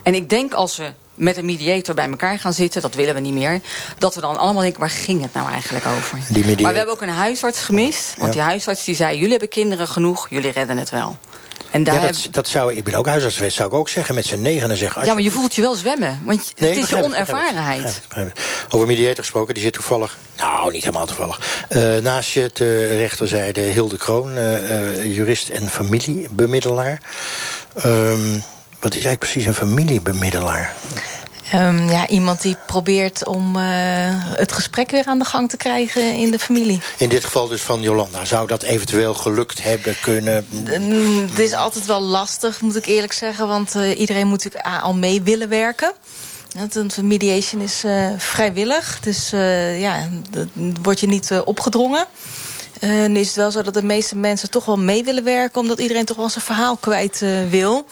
En 0.03 0.13
ik 0.13 0.29
denk 0.29 0.53
als 0.53 0.77
we 0.77 0.91
met 1.17 1.37
een 1.37 1.45
mediator 1.45 1.95
bij 1.95 2.09
elkaar 2.09 2.39
gaan 2.39 2.53
zitten, 2.53 2.81
dat 2.81 2.95
willen 2.95 3.13
we 3.13 3.19
niet 3.19 3.33
meer, 3.33 3.61
dat 3.97 4.15
we 4.15 4.21
dan 4.21 4.37
allemaal 4.37 4.61
denken, 4.61 4.79
waar 4.79 4.89
ging 4.89 5.21
het 5.21 5.33
nou 5.33 5.49
eigenlijk 5.49 5.85
over? 5.85 6.17
Maar 6.61 6.71
we 6.71 6.77
hebben 6.77 6.93
ook 6.93 7.01
een 7.01 7.09
huisarts 7.09 7.59
gemist, 7.59 8.13
want 8.17 8.33
ja. 8.33 8.39
die 8.39 8.49
huisarts 8.49 8.83
die 8.83 8.95
zei, 8.95 9.15
jullie 9.15 9.31
hebben 9.31 9.49
kinderen 9.49 9.87
genoeg, 9.87 10.29
jullie 10.29 10.51
redden 10.51 10.77
het 10.77 10.89
wel. 10.89 11.17
En 11.71 11.83
daar 11.83 11.95
ja, 11.95 12.01
dat, 12.01 12.23
heb... 12.23 12.33
dat, 12.33 12.47
zou, 12.47 12.73
ik 12.75 12.83
ben 12.83 12.93
ook 12.93 13.05
huisarts 13.05 13.35
geweest, 13.35 13.55
zou 13.55 13.69
ik 13.69 13.75
ook 13.75 13.89
zeggen, 13.89 14.15
met 14.15 14.25
z'n 14.25 14.41
negenen 14.41 14.77
zeggen. 14.77 15.05
Ja, 15.05 15.13
maar 15.13 15.23
je 15.23 15.31
voelt 15.31 15.55
je 15.55 15.61
wel 15.61 15.75
zwemmen, 15.75 16.21
want 16.25 16.53
nee, 16.57 16.69
het 16.69 16.79
is 16.79 16.89
je 16.89 17.03
onervarenheid. 17.03 17.83
Het, 17.83 18.01
begrijp 18.07 18.27
het. 18.27 18.39
Over 18.69 18.87
mediator 18.87 19.23
gesproken, 19.23 19.53
die 19.53 19.63
zit 19.63 19.73
toevallig, 19.73 20.17
nou 20.37 20.71
niet 20.71 20.83
helemaal 20.83 21.05
toevallig, 21.05 21.65
uh, 21.69 21.97
naast 21.97 22.31
je 22.31 22.49
de 22.53 22.97
rechterzijde 22.97 23.61
Hilde 23.61 23.97
Kroon, 23.97 24.37
uh, 24.37 24.69
uh, 24.69 25.15
jurist 25.15 25.49
en 25.49 25.69
familiebemiddelaar. 25.69 27.01
Um, 27.85 28.43
wat 28.79 28.95
is 28.95 29.05
eigenlijk 29.05 29.19
precies 29.19 29.45
een 29.45 29.53
familiebemiddelaar? 29.53 30.75
Um, 31.53 31.89
ja, 31.89 32.07
iemand 32.07 32.41
die 32.41 32.57
probeert 32.65 33.25
om 33.25 33.55
uh, 33.55 33.63
het 34.19 34.51
gesprek 34.51 34.91
weer 34.91 35.05
aan 35.05 35.19
de 35.19 35.25
gang 35.25 35.49
te 35.49 35.57
krijgen 35.57 36.13
in 36.13 36.31
de 36.31 36.39
familie. 36.39 36.81
In 36.97 37.09
dit 37.09 37.23
geval 37.23 37.47
dus 37.47 37.61
van 37.61 37.81
Jolanda. 37.81 38.25
Zou 38.25 38.47
dat 38.47 38.63
eventueel 38.63 39.13
gelukt 39.13 39.63
hebben 39.63 39.95
kunnen? 40.01 40.47
Um, 40.73 41.27
het 41.29 41.39
is 41.39 41.53
altijd 41.53 41.85
wel 41.85 42.01
lastig, 42.01 42.61
moet 42.61 42.75
ik 42.75 42.85
eerlijk 42.85 43.13
zeggen. 43.13 43.47
Want 43.47 43.75
uh, 43.75 43.99
iedereen 43.99 44.27
moet 44.27 44.43
natuurlijk 44.43 44.83
al 44.83 44.93
mee 44.93 45.21
willen 45.21 45.49
werken. 45.49 45.91
Want 46.55 47.01
mediation 47.01 47.61
is 47.61 47.83
uh, 47.85 48.09
vrijwillig. 48.17 48.99
Dus 48.99 49.29
ja, 49.79 50.07
dat 50.29 50.47
wordt 50.81 50.99
je 50.99 51.07
niet 51.07 51.41
opgedrongen. 51.45 52.05
Uh, 52.81 53.05
nu 53.05 53.19
is 53.19 53.27
het 53.27 53.35
wel 53.35 53.51
zo 53.51 53.61
dat 53.61 53.73
de 53.73 53.83
meeste 53.83 54.15
mensen 54.15 54.49
toch 54.49 54.65
wel 54.65 54.77
mee 54.77 55.03
willen 55.03 55.23
werken... 55.23 55.61
omdat 55.61 55.79
iedereen 55.79 56.05
toch 56.05 56.17
wel 56.17 56.29
zijn 56.29 56.43
verhaal 56.43 56.77
kwijt 56.77 57.21
uh, 57.21 57.49
wil. 57.49 57.85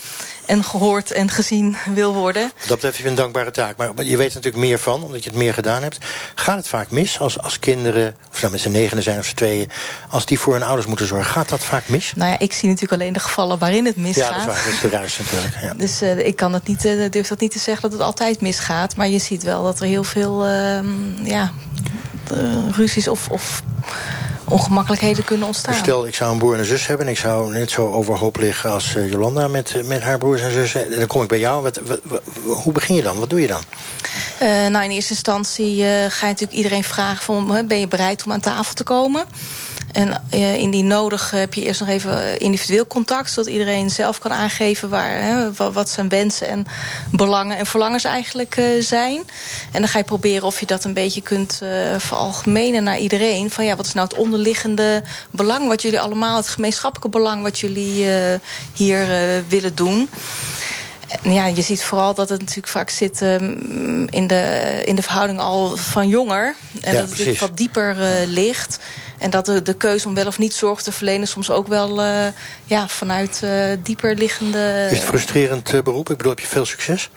En 0.45 0.63
gehoord 0.63 1.11
en 1.11 1.29
gezien 1.29 1.77
wil 1.93 2.13
worden. 2.13 2.51
Dat 2.59 2.75
betreft 2.75 2.97
je 2.97 3.07
een 3.07 3.15
dankbare 3.15 3.51
taak. 3.51 3.77
Maar 3.77 3.87
je 3.87 4.17
weet 4.17 4.29
er 4.29 4.35
natuurlijk 4.35 4.63
meer 4.63 4.79
van, 4.79 5.03
omdat 5.03 5.23
je 5.23 5.29
het 5.29 5.39
meer 5.39 5.53
gedaan 5.53 5.81
hebt. 5.81 5.97
Gaat 6.35 6.57
het 6.57 6.67
vaak 6.67 6.91
mis 6.91 7.19
als, 7.19 7.41
als 7.41 7.59
kinderen, 7.59 8.15
of 8.31 8.39
nou 8.39 8.51
met 8.51 8.61
z'n 8.61 8.71
negenen 8.71 9.03
zijn 9.03 9.19
of 9.19 9.25
z'n 9.25 9.35
tweeën... 9.35 9.69
als 10.09 10.25
die 10.25 10.39
voor 10.39 10.53
hun 10.53 10.63
ouders 10.63 10.87
moeten 10.87 11.07
zorgen? 11.07 11.31
Gaat 11.31 11.49
dat 11.49 11.63
vaak 11.63 11.87
mis? 11.87 12.13
Nou 12.15 12.31
ja, 12.31 12.39
ik 12.39 12.53
zie 12.53 12.69
natuurlijk 12.69 13.01
alleen 13.01 13.13
de 13.13 13.19
gevallen 13.19 13.57
waarin 13.57 13.85
het 13.85 13.95
misgaat. 13.95 14.29
Ja, 14.29 14.31
dat 14.31 14.39
is 14.39 14.45
waar. 14.45 14.63
Dat 14.63 14.73
is 14.73 14.79
de 14.79 14.89
ruis 14.89 15.17
natuurlijk. 15.17 15.55
Ja. 15.61 15.73
Dus 15.73 16.01
uh, 16.01 16.27
ik 16.27 16.35
kan 16.35 16.53
het 16.53 16.67
niet, 16.67 16.81
durf 17.11 17.27
dat 17.27 17.39
niet 17.39 17.51
te 17.51 17.59
zeggen 17.59 17.81
dat 17.81 17.91
het 17.91 18.01
altijd 18.01 18.41
misgaat. 18.41 18.95
Maar 18.95 19.07
je 19.07 19.19
ziet 19.19 19.43
wel 19.43 19.63
dat 19.63 19.79
er 19.79 19.85
heel 19.85 20.03
veel 20.03 20.47
uh, 20.47 20.79
ja, 21.23 21.51
ruzies 22.71 23.07
of... 23.07 23.29
of 23.29 23.63
ongemakkelijkheden 24.47 25.23
kunnen 25.23 25.47
ontstaan. 25.47 25.73
Stel, 25.73 26.07
ik 26.07 26.15
zou 26.15 26.31
een 26.31 26.37
broer 26.37 26.53
en 26.53 26.59
een 26.59 26.65
zus 26.65 26.87
hebben... 26.87 27.05
en 27.05 27.11
ik 27.11 27.17
zou 27.17 27.53
net 27.53 27.71
zo 27.71 27.91
overhoop 27.91 28.37
liggen 28.37 28.71
als 28.71 28.95
uh, 28.95 29.11
Jolanda 29.11 29.47
met, 29.47 29.81
met 29.85 30.01
haar 30.01 30.17
broers 30.17 30.41
en 30.41 30.51
zussen. 30.51 30.91
En 30.91 30.99
dan 30.99 31.07
kom 31.07 31.21
ik 31.21 31.27
bij 31.27 31.39
jou. 31.39 31.63
Wat, 31.63 31.79
wat, 31.85 31.99
wat, 32.03 32.21
hoe 32.43 32.73
begin 32.73 32.95
je 32.95 33.01
dan? 33.01 33.19
Wat 33.19 33.29
doe 33.29 33.41
je 33.41 33.47
dan? 33.47 33.61
Uh, 34.41 34.67
nou, 34.67 34.83
in 34.83 34.91
eerste 34.91 35.13
instantie 35.13 35.75
uh, 35.77 35.85
ga 35.85 36.25
je 36.25 36.31
natuurlijk 36.31 36.51
iedereen 36.51 36.83
vragen... 36.83 37.23
Van, 37.23 37.67
ben 37.67 37.79
je 37.79 37.87
bereid 37.87 38.23
om 38.25 38.31
aan 38.31 38.39
tafel 38.39 38.73
te 38.73 38.83
komen? 38.83 39.25
En 39.95 40.21
uh, 40.33 40.55
indien 40.55 40.87
nodig 40.87 41.31
heb 41.31 41.53
je 41.53 41.63
eerst 41.63 41.79
nog 41.79 41.89
even 41.89 42.39
individueel 42.39 42.87
contact... 42.87 43.31
zodat 43.31 43.51
iedereen 43.51 43.89
zelf 43.89 44.19
kan 44.19 44.31
aangeven 44.31 44.89
waar, 44.89 45.21
hè, 45.21 45.53
wat 45.71 45.89
zijn 45.89 46.09
wensen 46.09 46.47
en 46.47 46.65
belangen 47.11 47.57
en 47.57 47.65
verlangens 47.65 48.03
eigenlijk 48.03 48.57
uh, 48.57 48.81
zijn. 48.81 49.23
En 49.71 49.81
dan 49.81 49.87
ga 49.87 49.97
je 49.97 50.03
proberen 50.03 50.47
of 50.47 50.59
je 50.59 50.65
dat 50.65 50.83
een 50.83 50.93
beetje 50.93 51.21
kunt 51.21 51.59
uh, 51.63 51.69
veralgemenen 51.97 52.83
naar 52.83 52.97
iedereen. 52.97 53.51
Van 53.51 53.65
ja, 53.65 53.75
wat 53.75 53.85
is 53.85 53.93
nou 53.93 54.07
het 54.07 54.17
onderliggende 54.17 55.03
belang 55.31 55.67
wat 55.67 55.81
jullie 55.81 55.99
allemaal... 55.99 56.37
het 56.37 56.47
gemeenschappelijke 56.47 57.17
belang 57.17 57.41
wat 57.41 57.59
jullie 57.59 58.05
hier 58.73 59.07
willen 59.47 59.75
doen... 59.75 60.09
En 61.21 61.33
ja, 61.33 61.45
je 61.45 61.61
ziet 61.61 61.83
vooral 61.83 62.13
dat 62.13 62.29
het 62.29 62.39
natuurlijk 62.39 62.67
vaak 62.67 62.89
zit 62.89 63.21
um, 63.21 64.07
in, 64.09 64.27
de, 64.27 64.81
in 64.85 64.95
de 64.95 65.01
verhouding 65.01 65.39
al 65.39 65.77
van 65.77 66.07
jonger. 66.07 66.55
En 66.81 66.91
ja, 66.91 66.91
dat 66.91 67.01
het 67.01 67.09
natuurlijk 67.09 67.39
wat 67.39 67.57
dieper 67.57 67.97
uh, 67.99 68.27
ligt. 68.27 68.79
En 69.17 69.29
dat 69.29 69.45
de, 69.45 69.61
de 69.61 69.73
keuze 69.73 70.07
om 70.07 70.13
wel 70.15 70.27
of 70.27 70.37
niet 70.37 70.53
zorg 70.53 70.81
te 70.81 70.91
verlenen... 70.91 71.27
soms 71.27 71.51
ook 71.51 71.67
wel 71.67 72.03
uh, 72.03 72.25
ja, 72.65 72.87
vanuit 72.87 73.41
uh, 73.43 73.65
dieper 73.83 74.15
liggende... 74.15 74.87
Is 74.91 74.97
het 74.97 75.07
frustrerend 75.07 75.73
uh, 75.73 75.81
beroep? 75.81 76.09
Ik 76.09 76.17
bedoel, 76.17 76.31
heb 76.31 76.41
je 76.41 76.47
veel 76.47 76.65
succes? 76.65 77.09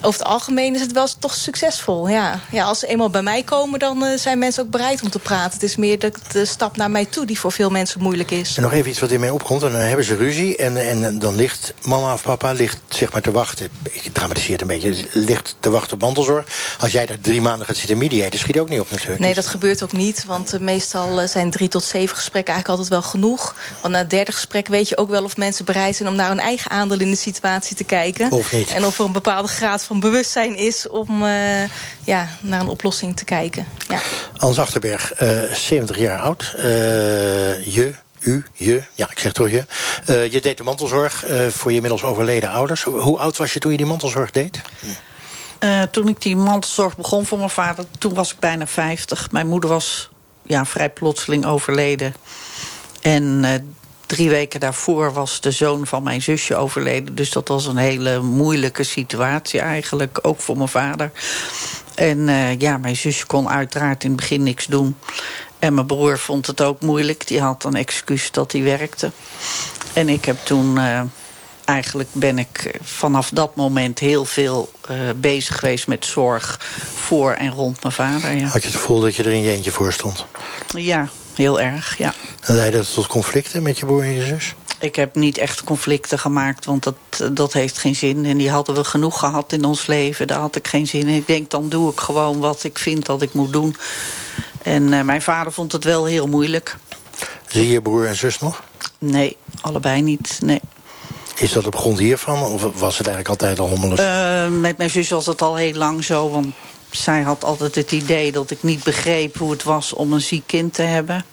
over 0.00 0.20
het 0.20 0.24
algemeen 0.24 0.74
is 0.74 0.80
het 0.80 0.92
wel 0.92 1.08
toch 1.18 1.34
succesvol, 1.34 2.08
ja. 2.08 2.40
ja 2.50 2.64
als 2.64 2.78
ze 2.78 2.86
eenmaal 2.86 3.10
bij 3.10 3.22
mij 3.22 3.42
komen, 3.42 3.78
dan 3.78 4.04
zijn 4.16 4.38
mensen 4.38 4.62
ook 4.62 4.70
bereid 4.70 5.02
om 5.02 5.10
te 5.10 5.18
praten. 5.18 5.52
Het 5.52 5.62
is 5.62 5.76
meer 5.76 5.98
de, 5.98 6.12
de, 6.32 6.44
stap 6.44 6.76
naar 6.76 6.90
mij 6.90 7.04
toe 7.04 7.26
die 7.26 7.38
voor 7.38 7.52
veel 7.52 7.70
mensen 7.70 8.00
moeilijk 8.00 8.30
is. 8.30 8.56
En 8.56 8.62
nog 8.62 8.72
even 8.72 8.90
iets 8.90 9.00
wat 9.00 9.10
in 9.10 9.20
mij 9.20 9.30
opkomt. 9.30 9.62
En 9.62 9.72
dan 9.72 9.80
hebben 9.80 10.04
ze 10.04 10.16
ruzie 10.16 10.56
en, 10.56 10.76
en 10.76 11.18
dan 11.18 11.34
ligt 11.34 11.74
mama 11.82 12.12
of 12.12 12.22
papa 12.22 12.52
ligt, 12.52 12.78
zeg 12.88 13.12
maar 13.12 13.22
te 13.22 13.30
wachten. 13.30 13.68
Ik 13.82 14.10
dramatiseer 14.12 14.52
het 14.52 14.60
een 14.60 14.66
beetje. 14.66 15.04
Ligt 15.12 15.56
te 15.60 15.70
wachten 15.70 15.92
op 15.92 16.00
mantelzorg. 16.00 16.46
Als 16.78 16.92
jij 16.92 17.06
daar 17.06 17.20
drie 17.20 17.40
maanden 17.40 17.66
gaat 17.66 17.76
zitten 17.76 17.98
mediaten, 17.98 18.38
schiet 18.38 18.58
ook 18.58 18.68
niet 18.68 18.80
op 18.80 18.90
natuurlijk. 18.90 19.20
Nee, 19.20 19.34
dat 19.34 19.46
gebeurt 19.46 19.82
ook 19.82 19.92
niet, 19.92 20.24
want 20.24 20.49
Want 20.50 20.62
eh, 20.62 20.68
meestal 20.68 21.20
eh, 21.20 21.28
zijn 21.28 21.50
drie 21.50 21.68
tot 21.68 21.84
zeven 21.84 22.16
gesprekken 22.16 22.54
eigenlijk 22.54 22.80
altijd 22.80 23.00
wel 23.02 23.10
genoeg. 23.10 23.54
Want 23.80 23.92
na 23.94 24.00
het 24.00 24.10
derde 24.10 24.32
gesprek 24.32 24.66
weet 24.66 24.88
je 24.88 24.96
ook 24.96 25.08
wel 25.08 25.24
of 25.24 25.36
mensen 25.36 25.64
bereid 25.64 25.96
zijn... 25.96 26.08
om 26.08 26.14
naar 26.14 26.28
hun 26.28 26.40
eigen 26.40 26.70
aandeel 26.70 27.00
in 27.00 27.10
de 27.10 27.16
situatie 27.16 27.76
te 27.76 27.84
kijken. 27.84 28.32
Of 28.32 28.52
niet. 28.52 28.70
En 28.70 28.84
of 28.84 28.98
er 28.98 29.04
een 29.04 29.12
bepaalde 29.12 29.48
graad 29.48 29.82
van 29.82 30.00
bewustzijn 30.00 30.56
is... 30.56 30.88
om 30.88 31.24
eh, 31.24 31.62
ja, 32.04 32.28
naar 32.40 32.60
een 32.60 32.68
oplossing 32.68 33.16
te 33.16 33.24
kijken. 33.24 33.66
Ja. 33.88 34.00
Hans 34.36 34.58
Achterberg, 34.58 35.12
eh 35.12 35.42
70 35.52 35.98
jaar 35.98 36.20
oud. 36.20 36.54
Eh, 36.56 36.64
je, 37.66 37.94
u, 38.20 38.44
je, 38.52 38.82
ja, 38.94 39.10
ik 39.10 39.18
zeg 39.18 39.32
toch 39.32 39.50
je. 39.50 39.64
Eh, 40.06 40.32
je 40.32 40.40
deed 40.40 40.56
de 40.56 40.62
mantelzorg 40.62 41.24
eh, 41.24 41.46
voor 41.46 41.70
je 41.70 41.76
inmiddels 41.76 42.02
overleden 42.02 42.50
ouders. 42.50 42.82
Hoe 42.82 43.18
oud 43.18 43.36
was 43.36 43.52
je 43.52 43.58
toen 43.58 43.70
je 43.70 43.76
die 43.76 43.86
mantelzorg 43.86 44.30
deed? 44.30 44.60
Eh, 45.58 45.82
toen 45.82 46.08
ik 46.08 46.22
die 46.22 46.36
mantelzorg 46.36 46.96
begon 46.96 47.26
voor 47.26 47.38
mijn 47.38 47.50
vader, 47.50 47.84
toen 47.98 48.14
was 48.14 48.32
ik 48.32 48.38
bijna 48.38 48.66
50. 48.66 49.30
Mijn 49.30 49.46
moeder 49.46 49.70
was 49.70 50.10
ja, 50.42 50.64
vrij 50.64 50.90
plotseling 50.90 51.46
overleden. 51.46 52.14
En 53.00 53.44
eh, 53.44 53.50
drie 54.06 54.28
weken 54.28 54.60
daarvoor 54.60 55.12
was 55.12 55.40
de 55.40 55.50
zoon 55.50 55.86
van 55.86 56.02
mijn 56.02 56.22
zusje 56.22 56.56
overleden. 56.56 57.14
Dus 57.14 57.30
dat 57.30 57.48
was 57.48 57.66
een 57.66 57.76
hele 57.76 58.20
moeilijke 58.20 58.82
situatie 58.82 59.60
eigenlijk, 59.60 60.18
ook 60.22 60.40
voor 60.40 60.56
mijn 60.56 60.68
vader. 60.68 61.10
En 61.94 62.28
eh, 62.28 62.58
ja, 62.58 62.78
mijn 62.78 62.96
zusje 62.96 63.26
kon 63.26 63.48
uiteraard 63.48 64.04
in 64.04 64.10
het 64.10 64.20
begin 64.20 64.42
niks 64.42 64.66
doen. 64.66 64.96
En 65.58 65.74
mijn 65.74 65.86
broer 65.86 66.18
vond 66.18 66.46
het 66.46 66.60
ook 66.60 66.80
moeilijk. 66.80 67.26
Die 67.26 67.40
had 67.40 67.64
een 67.64 67.74
excuus 67.74 68.30
dat 68.30 68.52
hij 68.52 68.62
werkte. 68.62 69.10
En 69.92 70.08
ik 70.08 70.24
heb 70.24 70.36
toen... 70.44 70.78
eh, 71.70 71.74
eigenlijk 71.74 72.08
ben 72.12 72.38
ik 72.38 72.58
eh, 72.64 72.80
vanaf 72.82 73.30
dat 73.32 73.56
moment 73.56 73.98
heel 73.98 74.24
veel 74.24 74.70
eh, 74.88 74.96
bezig 75.16 75.58
geweest 75.58 75.86
met 75.86 76.04
zorg 76.04 76.60
voor 76.94 77.32
en 77.32 77.50
rond 77.50 77.82
mijn 77.82 77.94
vader. 77.94 78.32
Ja, 78.32 78.46
Had 78.46 78.62
je 78.62 78.68
het 78.68 78.76
gevoel 78.76 79.00
dat 79.00 79.16
je 79.16 79.22
er 79.22 79.32
in 79.32 79.42
je 79.42 79.50
eentje 79.50 79.70
voor 79.70 79.92
stond? 79.92 80.26
ja 80.76 81.08
heel 81.34 81.60
erg, 81.60 81.98
ja. 81.98 82.14
En 82.40 82.54
leidde 82.54 82.78
dat 82.78 82.94
tot 82.94 83.06
conflicten 83.06 83.62
met 83.62 83.78
je 83.78 83.86
broer 83.86 84.02
en 84.02 84.12
je 84.12 84.24
zus? 84.24 84.54
Ik 84.80 84.96
heb 84.96 85.14
niet 85.14 85.38
echt 85.38 85.64
conflicten 85.64 86.18
gemaakt, 86.18 86.64
want 86.64 86.82
dat, 86.82 87.32
dat 87.32 87.52
heeft 87.52 87.78
geen 87.78 87.96
zin. 87.96 88.24
En 88.24 88.36
die 88.36 88.50
hadden 88.50 88.74
we 88.74 88.84
genoeg 88.84 89.18
gehad 89.18 89.52
in 89.52 89.64
ons 89.64 89.86
leven. 89.86 90.26
Daar 90.26 90.38
had 90.38 90.56
ik 90.56 90.68
geen 90.68 90.86
zin 90.86 91.08
in. 91.08 91.14
Ik 91.14 91.26
denk, 91.26 91.50
dan 91.50 91.68
doe 91.68 91.92
ik 91.92 92.00
gewoon 92.00 92.38
wat 92.38 92.64
ik 92.64 92.78
vind 92.78 93.06
dat 93.06 93.22
ik 93.22 93.32
moet 93.32 93.52
doen. 93.52 93.76
En 94.62 94.92
eh, 94.92 95.02
mijn 95.02 95.22
vader 95.22 95.52
vond 95.52 95.72
het 95.72 95.84
wel 95.84 96.04
heel 96.04 96.26
moeilijk. 96.26 96.76
Zie 97.46 97.68
je 97.68 97.82
broer 97.82 98.06
en 98.06 98.16
zus 98.16 98.38
nog? 98.38 98.62
Nee, 98.98 99.36
allebei 99.60 100.02
niet, 100.02 100.38
nee. 100.42 100.60
Is 101.40 101.52
dat 101.52 101.66
op 101.66 101.76
grond 101.76 101.98
hiervan? 101.98 102.42
Of 102.42 102.62
was 102.62 102.98
het 102.98 103.06
eigenlijk 103.06 103.28
altijd 103.28 103.58
al 103.58 103.68
hommeles? 103.68 103.98
Eh, 103.98 104.48
met 104.48 104.76
mijn 104.76 104.90
zus 104.90 105.08
was 105.08 105.26
het 105.26 105.42
al 105.42 105.56
heel 105.56 105.74
lang 105.74 106.04
zo. 106.04 106.30
Want 106.30 106.54
zij 106.90 107.22
had 107.22 107.44
altijd 107.44 107.74
het 107.74 107.92
idee 107.92 108.32
dat 108.32 108.50
ik 108.50 108.62
niet 108.62 108.82
begreep 108.82 109.36
hoe 109.36 109.50
het 109.50 109.62
was 109.62 109.92
om 109.92 110.12
een 110.12 110.20
ziek 110.20 110.46
kind 110.46 110.74
te 110.74 110.82
hebben. 110.82 111.24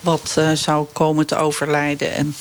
Wat 0.00 0.34
eh, 0.38 0.52
zou 0.52 0.86
komen 0.92 1.26
te 1.26 1.36
overlijden. 1.36 2.12
En 2.12 2.34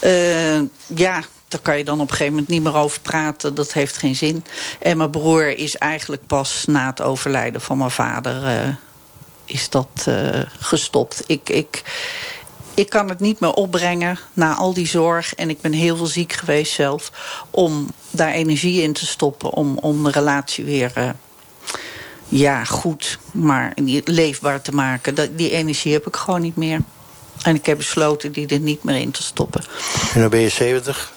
eh, 0.00 0.60
ja, 0.98 1.22
daar 1.48 1.60
kan 1.62 1.78
je 1.78 1.84
dan 1.84 2.00
op 2.00 2.10
een 2.10 2.16
gegeven 2.16 2.32
moment 2.32 2.48
niet 2.48 2.62
meer 2.62 2.76
over 2.76 3.00
praten. 3.00 3.54
Dat 3.54 3.72
heeft 3.72 3.96
geen 3.96 4.16
zin. 4.16 4.44
En 4.78 4.96
mijn 4.96 5.10
broer 5.10 5.58
is 5.58 5.76
eigenlijk 5.76 6.26
pas 6.26 6.64
na 6.66 6.86
het 6.86 7.02
overlijden 7.02 7.60
van 7.60 7.78
mijn 7.78 7.90
vader... 7.90 8.78
is 9.44 9.68
dat 9.70 10.06
gestopt. 10.58 11.24
Ik, 11.26 11.48
ik, 11.48 11.82
ik 12.78 12.88
kan 12.88 13.08
het 13.08 13.20
niet 13.20 13.40
meer 13.40 13.52
opbrengen 13.52 14.18
na 14.32 14.54
al 14.54 14.72
die 14.74 14.86
zorg. 14.86 15.34
En 15.34 15.50
ik 15.50 15.60
ben 15.60 15.72
heel 15.72 15.96
veel 15.96 16.06
ziek 16.06 16.32
geweest 16.32 16.72
zelf. 16.72 17.12
Om 17.50 17.90
daar 18.10 18.32
energie 18.32 18.82
in 18.82 18.92
te 18.92 19.06
stoppen. 19.06 19.52
Om, 19.52 19.78
om 19.78 20.04
de 20.04 20.10
relatie 20.10 20.64
weer 20.64 20.92
eh, 20.94 21.08
ja, 22.28 22.64
goed, 22.64 23.18
maar 23.32 23.72
leefbaar 24.04 24.62
te 24.62 24.72
maken. 24.72 25.14
Dat, 25.14 25.38
die 25.38 25.50
energie 25.50 25.92
heb 25.92 26.06
ik 26.06 26.16
gewoon 26.16 26.40
niet 26.40 26.56
meer. 26.56 26.80
En 27.42 27.54
ik 27.54 27.66
heb 27.66 27.76
besloten 27.76 28.32
die 28.32 28.46
er 28.46 28.58
niet 28.58 28.82
meer 28.84 28.96
in 28.96 29.10
te 29.10 29.22
stoppen. 29.22 29.64
En 30.14 30.20
dan 30.20 30.30
ben 30.30 30.40
je 30.40 30.48
70. 30.48 31.12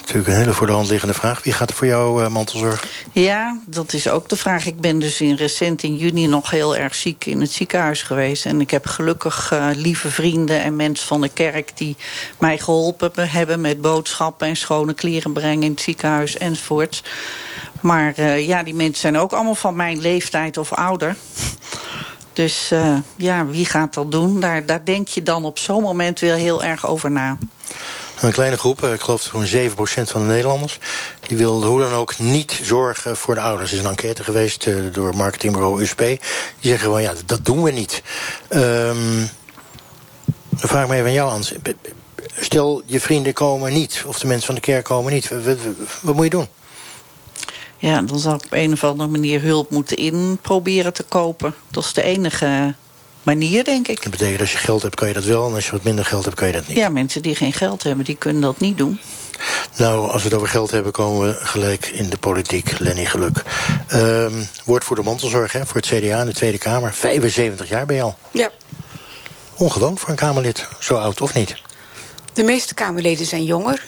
Natuurlijk 0.00 0.28
een 0.28 0.34
hele 0.34 0.52
voor 0.52 0.66
de 0.66 0.72
hand 0.72 0.88
liggende 0.88 1.14
vraag. 1.14 1.42
Wie 1.42 1.52
gaat 1.52 1.70
er 1.70 1.76
voor 1.76 1.86
jou 1.86 2.24
eh, 2.24 2.30
mantelzorg? 2.30 2.86
Ja, 3.12 3.58
dat 3.66 3.92
is 3.92 4.08
ook 4.08 4.28
de 4.28 4.36
vraag. 4.36 4.66
Ik 4.66 4.80
ben 4.80 4.98
dus 4.98 5.20
in 5.20 5.34
recent 5.34 5.82
in 5.82 5.96
juni 5.96 6.26
nog 6.26 6.50
heel 6.50 6.76
erg 6.76 6.94
ziek 6.94 7.24
in 7.24 7.40
het 7.40 7.52
ziekenhuis 7.52 8.02
geweest. 8.02 8.46
En 8.46 8.60
ik 8.60 8.70
heb 8.70 8.86
gelukkig 8.86 9.52
eh, 9.52 9.68
lieve 9.74 10.10
vrienden 10.10 10.62
en 10.62 10.76
mensen 10.76 11.06
van 11.06 11.20
de 11.20 11.28
kerk... 11.28 11.70
die 11.74 11.96
mij 12.38 12.58
geholpen 12.58 13.30
hebben 13.30 13.60
met 13.60 13.80
boodschappen 13.80 14.48
en 14.48 14.56
schone 14.56 14.94
kleren 14.94 15.32
brengen... 15.32 15.62
in 15.62 15.70
het 15.70 15.80
ziekenhuis 15.80 16.38
enzovoorts. 16.38 17.02
Maar 17.80 18.12
eh, 18.16 18.46
ja, 18.46 18.62
die 18.62 18.74
mensen 18.74 19.00
zijn 19.00 19.18
ook 19.18 19.32
allemaal 19.32 19.54
van 19.54 19.76
mijn 19.76 20.00
leeftijd 20.00 20.56
of 20.56 20.72
ouder. 20.72 21.16
Dus 22.32 22.72
ja, 23.16 23.46
wie 23.46 23.64
gaat 23.64 23.94
dat 23.94 24.10
doen? 24.12 24.40
Daar, 24.40 24.66
daar 24.66 24.84
denk 24.84 25.08
je 25.08 25.22
dan 25.22 25.44
op 25.44 25.58
zo'n 25.58 25.82
moment 25.82 26.20
weer 26.20 26.34
heel 26.34 26.64
erg 26.64 26.86
over 26.86 27.10
na. 27.10 27.38
Een 28.22 28.32
kleine 28.32 28.58
groep, 28.58 28.82
eh, 28.82 28.92
ik 28.92 29.00
geloof 29.00 29.22
zo'n 29.22 29.46
7% 29.46 30.10
van 30.10 30.20
de 30.20 30.26
Nederlanders... 30.26 30.78
die 31.26 31.36
wil 31.36 31.64
hoe 31.64 31.80
dan 31.80 31.92
ook 31.92 32.18
niet 32.18 32.60
zorgen 32.62 33.16
voor 33.16 33.34
de 33.34 33.40
ouders. 33.40 33.70
Er 33.70 33.76
is 33.76 33.84
een 33.84 33.90
enquête 33.90 34.24
geweest 34.24 34.66
eh, 34.66 34.74
door 34.92 35.16
marketingbureau 35.16 35.82
USP. 35.82 35.98
Die 35.98 36.20
zeggen 36.60 36.84
gewoon, 36.84 37.02
ja, 37.02 37.12
dat 37.26 37.44
doen 37.44 37.62
we 37.62 37.70
niet. 37.70 38.02
Ehm 38.48 39.26
dan 40.62 40.70
vraag 40.70 40.82
ik 40.82 40.88
me 40.88 40.94
even 40.94 41.06
aan 41.06 41.12
jou, 41.12 41.30
Hans. 41.30 41.52
Stel, 42.40 42.82
je 42.86 43.00
vrienden 43.00 43.32
komen 43.32 43.72
niet, 43.72 44.04
of 44.06 44.18
de 44.18 44.26
mensen 44.26 44.46
van 44.46 44.54
de 44.54 44.60
kerk 44.60 44.84
komen 44.84 45.12
niet. 45.12 45.30
Wat 46.00 46.14
moet 46.14 46.24
je 46.24 46.30
doen? 46.30 46.46
Ja, 47.78 48.02
dan 48.02 48.18
zal 48.18 48.34
ik 48.34 48.44
op 48.44 48.52
een 48.52 48.72
of 48.72 48.84
andere 48.84 49.08
manier 49.08 49.42
hulp 49.42 49.70
moeten 49.70 49.96
in 49.96 50.38
proberen 50.42 50.92
te 50.92 51.02
kopen. 51.02 51.54
Dat 51.70 51.84
is 51.84 51.92
de 51.92 52.02
enige 52.02 52.74
manier, 53.22 53.64
denk 53.64 53.88
ik. 53.88 54.02
Dat 54.02 54.10
betekent 54.10 54.40
als 54.40 54.52
je 54.52 54.58
geld 54.58 54.82
hebt, 54.82 54.94
kan 54.94 55.08
je 55.08 55.14
dat 55.14 55.24
wel. 55.24 55.48
En 55.48 55.54
als 55.54 55.64
je 55.66 55.72
wat 55.72 55.82
minder 55.82 56.04
geld 56.04 56.24
hebt, 56.24 56.36
kan 56.36 56.46
je 56.46 56.52
dat 56.52 56.66
niet. 56.68 56.76
Ja, 56.76 56.88
mensen 56.88 57.22
die 57.22 57.34
geen 57.34 57.52
geld 57.52 57.82
hebben, 57.82 58.04
die 58.04 58.16
kunnen 58.16 58.42
dat 58.42 58.60
niet 58.60 58.78
doen. 58.78 59.00
Nou, 59.76 60.10
als 60.10 60.22
we 60.22 60.28
het 60.28 60.36
over 60.36 60.48
geld 60.48 60.70
hebben, 60.70 60.92
komen 60.92 61.26
we 61.28 61.34
gelijk 61.46 61.86
in 61.86 62.10
de 62.10 62.16
politiek. 62.16 62.78
Lenny 62.78 63.04
Geluk. 63.04 63.42
Ehm 63.88 64.32
woord 64.64 64.84
voor 64.84 64.96
de 64.96 65.02
mantelzorg, 65.02 65.52
hè, 65.52 65.66
voor 65.66 65.76
het 65.76 65.86
CDA 65.86 66.20
in 66.20 66.26
de 66.26 66.32
Tweede 66.34 66.58
Kamer. 66.58 66.92
75 66.94 67.68
jaar 67.68 67.86
ben 67.86 67.96
je 67.96 68.02
al. 68.02 68.16
Ja, 68.30 68.50
Ongewoon 69.56 69.98
voor 69.98 70.08
een 70.08 70.16
Kamerlid. 70.16 70.66
Zo 70.80 70.94
oud 70.94 71.20
of 71.20 71.34
niet? 71.34 71.54
de 72.32 72.42
meeste 72.42 72.74
Kamerleden 72.74 73.26
zijn 73.26 73.44
jonger. 73.44 73.84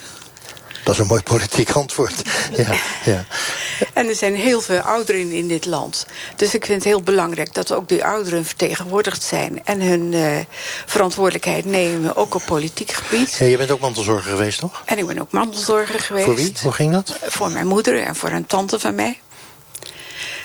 Dat 0.85 0.93
is 0.93 0.99
een 0.99 1.07
mooi 1.07 1.21
politiek 1.21 1.71
antwoord. 1.71 2.21
Ja, 2.55 2.75
ja. 3.05 3.25
En 3.93 4.07
er 4.07 4.15
zijn 4.15 4.35
heel 4.35 4.61
veel 4.61 4.79
ouderen 4.79 5.31
in 5.31 5.47
dit 5.47 5.65
land. 5.65 6.05
Dus 6.35 6.53
ik 6.53 6.65
vind 6.65 6.77
het 6.77 6.83
heel 6.83 7.01
belangrijk 7.01 7.53
dat 7.53 7.73
ook 7.73 7.89
die 7.89 8.05
ouderen 8.05 8.45
vertegenwoordigd 8.45 9.23
zijn... 9.23 9.65
en 9.65 9.81
hun 9.81 10.13
eh, 10.13 10.37
verantwoordelijkheid 10.85 11.65
nemen, 11.65 12.15
ook 12.15 12.35
op 12.35 12.41
politiek 12.45 12.91
gebied. 12.91 13.33
Ja, 13.33 13.45
je 13.45 13.57
bent 13.57 13.71
ook 13.71 13.79
mantelzorger 13.79 14.31
geweest, 14.31 14.59
toch? 14.59 14.81
En 14.85 14.97
ik 14.97 15.07
ben 15.07 15.19
ook 15.19 15.31
mantelzorger 15.31 15.99
geweest. 15.99 16.25
Voor 16.25 16.35
wie? 16.35 16.53
Hoe 16.61 16.71
ging 16.71 16.91
dat? 16.91 17.17
Voor 17.21 17.51
mijn 17.51 17.67
moeder 17.67 18.01
en 18.01 18.15
voor 18.15 18.29
een 18.29 18.45
tante 18.45 18.79
van 18.79 18.95
mij. 18.95 19.19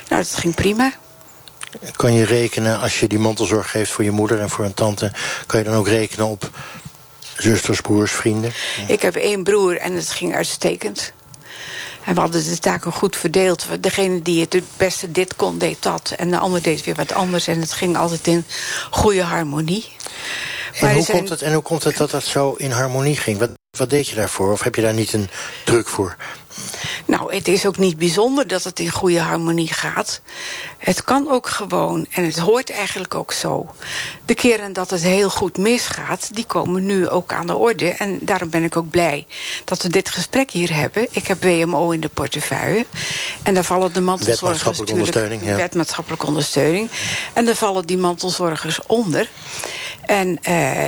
Nou, 0.08 0.22
dat 0.22 0.34
ging 0.34 0.54
prima. 0.54 0.92
Kan 1.96 2.12
je 2.12 2.24
rekenen, 2.24 2.80
als 2.80 3.00
je 3.00 3.08
die 3.08 3.18
mantelzorg 3.18 3.70
geeft 3.70 3.90
voor 3.90 4.04
je 4.04 4.10
moeder 4.10 4.40
en 4.40 4.50
voor 4.50 4.64
een 4.64 4.74
tante... 4.74 5.12
kan 5.46 5.58
je 5.58 5.64
dan 5.64 5.74
ook 5.74 5.88
rekenen 5.88 6.26
op 6.26 6.50
zusters, 7.42 7.80
broers, 7.80 8.12
vrienden? 8.12 8.52
Ik 8.88 9.02
heb 9.02 9.14
één 9.16 9.42
broer 9.42 9.76
en 9.76 9.92
het 9.94 10.10
ging 10.10 10.34
uitstekend. 10.34 11.12
En 12.04 12.14
we 12.14 12.20
hadden 12.20 12.44
de 12.44 12.58
taken 12.58 12.92
goed 12.92 13.16
verdeeld. 13.16 13.66
Degene 13.80 14.22
die 14.22 14.40
het 14.40 14.52
het 14.52 14.64
beste 14.76 15.10
dit 15.12 15.36
kon, 15.36 15.58
deed 15.58 15.82
dat. 15.82 16.14
En 16.16 16.30
de 16.30 16.38
ander 16.38 16.62
deed 16.62 16.84
weer 16.84 16.94
wat 16.94 17.12
anders. 17.12 17.46
En 17.46 17.60
het 17.60 17.72
ging 17.72 17.96
altijd 17.96 18.26
in 18.26 18.44
goede 18.90 19.22
harmonie. 19.22 19.88
En 20.80 20.88
er 20.88 20.94
hoe, 20.94 21.04
zijn- 21.04 21.16
komt 21.16 21.28
het, 21.28 21.42
en 21.42 21.52
hoe 21.52 21.62
komt 21.62 21.84
het 21.84 21.96
dat 21.96 22.10
dat 22.10 22.24
zo 22.24 22.54
in 22.56 22.70
harmonie 22.70 23.16
ging? 23.16 23.38
Wat, 23.38 23.50
wat 23.78 23.90
deed 23.90 24.08
je 24.08 24.14
daarvoor? 24.14 24.52
Of 24.52 24.62
heb 24.62 24.74
je 24.74 24.82
daar 24.82 24.94
niet 24.94 25.12
een 25.12 25.28
druk 25.64 25.88
voor? 25.88 26.16
Nou, 27.04 27.34
het 27.34 27.48
is 27.48 27.66
ook 27.66 27.78
niet 27.78 27.98
bijzonder 27.98 28.46
dat 28.46 28.64
het 28.64 28.78
in 28.78 28.90
goede 28.90 29.20
harmonie 29.20 29.72
gaat. 29.72 30.20
Het 30.78 31.04
kan 31.04 31.30
ook 31.30 31.48
gewoon, 31.48 32.06
en 32.10 32.24
het 32.24 32.38
hoort 32.38 32.70
eigenlijk 32.70 33.14
ook 33.14 33.32
zo. 33.32 33.74
De 34.24 34.34
keren 34.34 34.72
dat 34.72 34.90
het 34.90 35.02
heel 35.02 35.30
goed 35.30 35.58
misgaat, 35.58 36.34
die 36.34 36.44
komen 36.44 36.86
nu 36.86 37.08
ook 37.08 37.32
aan 37.32 37.46
de 37.46 37.56
orde. 37.56 37.88
En 37.88 38.18
daarom 38.22 38.50
ben 38.50 38.64
ik 38.64 38.76
ook 38.76 38.90
blij 38.90 39.26
dat 39.64 39.82
we 39.82 39.88
dit 39.88 40.08
gesprek 40.08 40.50
hier 40.50 40.74
hebben. 40.74 41.06
Ik 41.10 41.26
heb 41.26 41.42
WMO 41.42 41.90
in 41.90 42.00
de 42.00 42.08
portefeuille. 42.08 42.86
En 43.42 43.54
daar 43.54 43.64
vallen 43.64 43.92
de 43.92 44.00
mantelzorgers 44.00 44.40
Wet 44.40 44.50
maatschappelijke 44.50 44.94
natuurlijk- 44.94 45.16
ondersteuning, 45.16 45.58
ja. 45.58 45.62
Wet 45.64 45.74
maatschappelijke 45.74 46.26
ondersteuning. 46.26 46.90
En 47.32 47.44
daar 47.44 47.54
vallen 47.54 47.86
die 47.86 47.98
mantelzorgers 47.98 48.80
onder. 48.86 49.28
En 50.10 50.28
uh, 50.28 50.36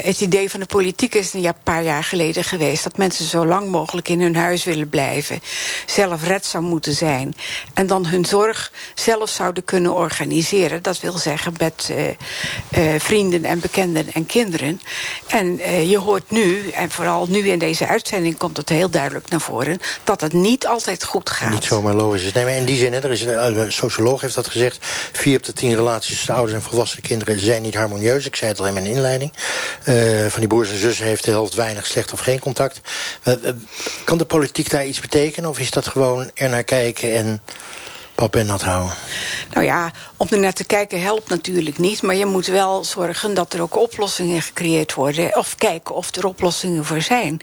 het 0.04 0.20
idee 0.20 0.50
van 0.50 0.60
de 0.60 0.66
politiek 0.66 1.14
is 1.14 1.32
een 1.32 1.54
paar 1.62 1.82
jaar 1.82 2.04
geleden 2.04 2.44
geweest... 2.44 2.82
dat 2.82 2.96
mensen 2.96 3.24
zo 3.24 3.46
lang 3.46 3.68
mogelijk 3.68 4.08
in 4.08 4.20
hun 4.20 4.36
huis 4.36 4.64
willen 4.64 4.88
blijven. 4.88 5.40
Zelf 5.86 6.26
redzaam 6.26 6.64
moeten 6.64 6.92
zijn. 6.92 7.34
En 7.74 7.86
dan 7.86 8.06
hun 8.06 8.24
zorg 8.24 8.72
zelf 8.94 9.30
zouden 9.30 9.64
kunnen 9.64 9.94
organiseren. 9.94 10.82
Dat 10.82 11.00
wil 11.00 11.18
zeggen 11.18 11.54
met 11.58 11.88
uh, 11.90 12.08
uh, 12.08 13.00
vrienden 13.00 13.44
en 13.44 13.60
bekenden 13.60 14.12
en 14.12 14.26
kinderen. 14.26 14.80
En 15.26 15.56
je 15.88 15.98
hoort 15.98 16.30
nu, 16.30 16.70
en 16.70 16.90
vooral 16.90 17.26
nu 17.28 17.48
in 17.48 17.58
deze 17.58 17.86
uitzending... 17.86 18.36
komt 18.36 18.56
het 18.56 18.68
heel 18.68 18.90
duidelijk 18.90 19.30
naar 19.30 19.40
voren... 19.40 19.78
dat 20.04 20.20
het 20.20 20.32
niet 20.32 20.66
altijd 20.66 21.04
goed 21.04 21.30
gaat. 21.30 21.50
Niet 21.50 21.64
zomaar 21.64 21.94
logisch 21.94 22.22
is. 22.22 22.32
Nee, 22.32 22.44
maar 22.44 22.56
in 22.56 22.64
die 22.64 22.76
zin, 22.76 22.92
hè, 22.92 23.00
er 23.00 23.10
is 23.10 23.22
een, 23.22 23.60
een 23.60 23.72
socioloog 23.72 24.20
heeft 24.20 24.34
dat 24.34 24.48
gezegd... 24.48 24.78
vier 25.12 25.36
op 25.36 25.44
de 25.44 25.52
tien 25.52 25.74
relaties 25.74 26.16
tussen 26.16 26.34
ouders 26.34 26.56
en 26.56 26.62
volwassen 26.62 27.02
kinderen... 27.02 27.40
zijn 27.40 27.62
niet 27.62 27.74
harmonieus. 27.74 28.26
Ik 28.26 28.36
zei 28.36 28.50
het 28.50 28.60
al 28.60 28.66
in 28.66 28.72
mijn 28.72 28.86
inleiding. 28.86 29.10
Uh, 29.20 30.26
van 30.26 30.40
die 30.40 30.48
broers 30.48 30.70
en 30.70 30.78
zussen 30.78 31.06
heeft 31.06 31.24
de 31.24 31.30
helft 31.30 31.54
weinig, 31.54 31.86
slecht 31.86 32.12
of 32.12 32.20
geen 32.20 32.38
contact. 32.38 32.80
Uh, 33.24 33.34
uh, 33.44 33.50
kan 34.04 34.18
de 34.18 34.24
politiek 34.24 34.70
daar 34.70 34.86
iets 34.86 35.00
betekenen? 35.00 35.50
Of 35.50 35.58
is 35.58 35.70
dat 35.70 35.86
gewoon 35.86 36.30
er 36.34 36.48
naar 36.48 36.64
kijken 36.64 37.14
en 37.14 37.42
pap 38.14 38.36
en 38.36 38.46
nat 38.46 38.62
houden? 38.62 38.94
Nou 39.52 39.64
ja, 39.64 39.92
om 40.22 40.28
er 40.30 40.38
naar 40.38 40.52
te 40.52 40.64
kijken 40.64 41.02
helpt 41.02 41.28
natuurlijk 41.28 41.78
niet. 41.78 42.02
Maar 42.02 42.14
je 42.14 42.26
moet 42.26 42.46
wel 42.46 42.84
zorgen 42.84 43.34
dat 43.34 43.52
er 43.52 43.62
ook 43.62 43.76
oplossingen 43.76 44.42
gecreëerd 44.42 44.94
worden. 44.94 45.36
Of 45.36 45.56
kijken 45.56 45.94
of 45.94 46.14
er 46.14 46.26
oplossingen 46.26 46.84
voor 46.84 47.00
zijn. 47.00 47.40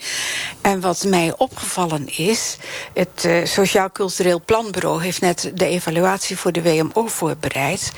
En 0.62 0.80
wat 0.82 1.04
mij 1.04 1.34
opgevallen 1.38 2.18
is... 2.18 2.58
het 2.94 3.24
uh, 3.26 3.46
Sociaal 3.46 3.92
Cultureel 3.92 4.42
Planbureau 4.46 5.04
heeft 5.04 5.22
net 5.22 5.52
de 5.54 5.66
evaluatie 5.66 6.38
voor 6.38 6.52
de 6.52 6.62
WMO 6.62 7.08
voorbereid. 7.08 7.92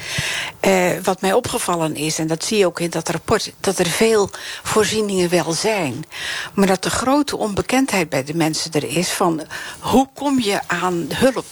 Uh, 0.68 0.92
wat 1.04 1.22
mij 1.22 1.34
opgevallen 1.34 1.96
is, 1.96 2.20
en 2.20 2.28
dat 2.28 2.44
zie 2.44 2.58
je 2.58 2.66
ook 2.66 2.80
in 2.80 2.90
dat 2.90 3.10
rapport... 3.10 3.54
dat 3.60 3.80
er 3.80 3.88
veel 3.88 4.30
voorzieningen 4.64 5.30
wel 5.30 5.52
zijn. 5.52 6.06
Maar 6.54 6.68
dat 6.68 6.84
de 6.84 6.90
grote 6.90 7.38
onbekendheid 7.38 8.10
bij 8.10 8.24
de 8.24 8.36
mensen 8.36 8.72
er 8.72 8.98
is... 8.98 9.10
van 9.10 9.42
hoe 9.80 10.08
kom 10.14 10.40
je 10.40 10.60
aan 10.68 11.08
hulp? 11.14 11.48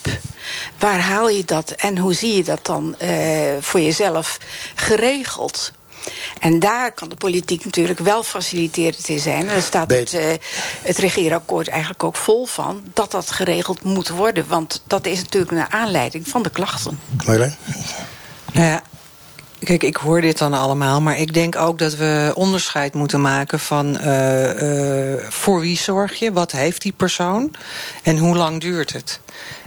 Waar 0.79 0.99
haal 0.99 1.29
je 1.29 1.45
dat 1.45 1.71
en 1.71 1.97
hoe 1.97 2.13
zie 2.13 2.35
je 2.35 2.43
dat 2.43 2.65
dan 2.65 2.95
uh, 3.01 3.18
voor 3.59 3.79
jezelf 3.79 4.37
geregeld? 4.75 5.71
En 6.39 6.59
daar 6.59 6.91
kan 6.91 7.09
de 7.09 7.15
politiek 7.15 7.65
natuurlijk 7.65 7.99
wel 7.99 8.23
faciliterend 8.23 9.07
in 9.07 9.19
zijn. 9.19 9.39
En 9.39 9.47
daar 9.47 9.61
staat 9.61 9.91
het, 9.91 10.13
uh, 10.13 10.21
het 10.81 10.97
regeerakkoord 10.97 11.67
eigenlijk 11.67 12.03
ook 12.03 12.15
vol 12.15 12.45
van... 12.45 12.83
dat 12.93 13.11
dat 13.11 13.31
geregeld 13.31 13.83
moet 13.83 14.09
worden. 14.09 14.47
Want 14.47 14.81
dat 14.87 15.05
is 15.05 15.19
natuurlijk 15.19 15.51
naar 15.51 15.69
aanleiding 15.69 16.27
van 16.27 16.43
de 16.43 16.49
klachten. 16.49 16.99
Marjolein? 17.25 17.55
Nou 18.53 18.67
ja, 18.67 18.81
Kijk, 19.63 19.83
ik 19.83 19.95
hoor 19.95 20.21
dit 20.21 20.37
dan 20.37 20.53
allemaal, 20.53 21.01
maar 21.01 21.17
ik 21.17 21.33
denk 21.33 21.55
ook 21.55 21.79
dat 21.79 21.95
we 21.95 22.31
onderscheid 22.35 22.93
moeten 22.93 23.21
maken 23.21 23.59
van 23.59 23.97
uh, 24.01 25.13
uh, 25.13 25.23
voor 25.29 25.59
wie 25.59 25.77
zorg 25.77 26.19
je, 26.19 26.31
wat 26.31 26.51
heeft 26.51 26.81
die 26.81 26.93
persoon 26.97 27.51
en 28.03 28.17
hoe 28.17 28.35
lang 28.35 28.61
duurt 28.61 28.93
het. 28.93 29.19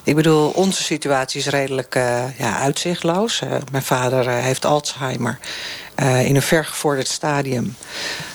Ik 0.02 0.14
bedoel, 0.14 0.50
onze 0.50 0.82
situatie 0.82 1.40
is 1.40 1.46
redelijk 1.46 1.94
uh, 1.94 2.38
ja, 2.38 2.58
uitzichtloos. 2.58 3.42
Mijn 3.70 3.82
vader 3.82 4.28
heeft 4.28 4.64
Alzheimer 4.64 5.38
in 5.96 6.36
een 6.36 6.42
vergevorderd 6.42 7.08
stadium. 7.08 7.76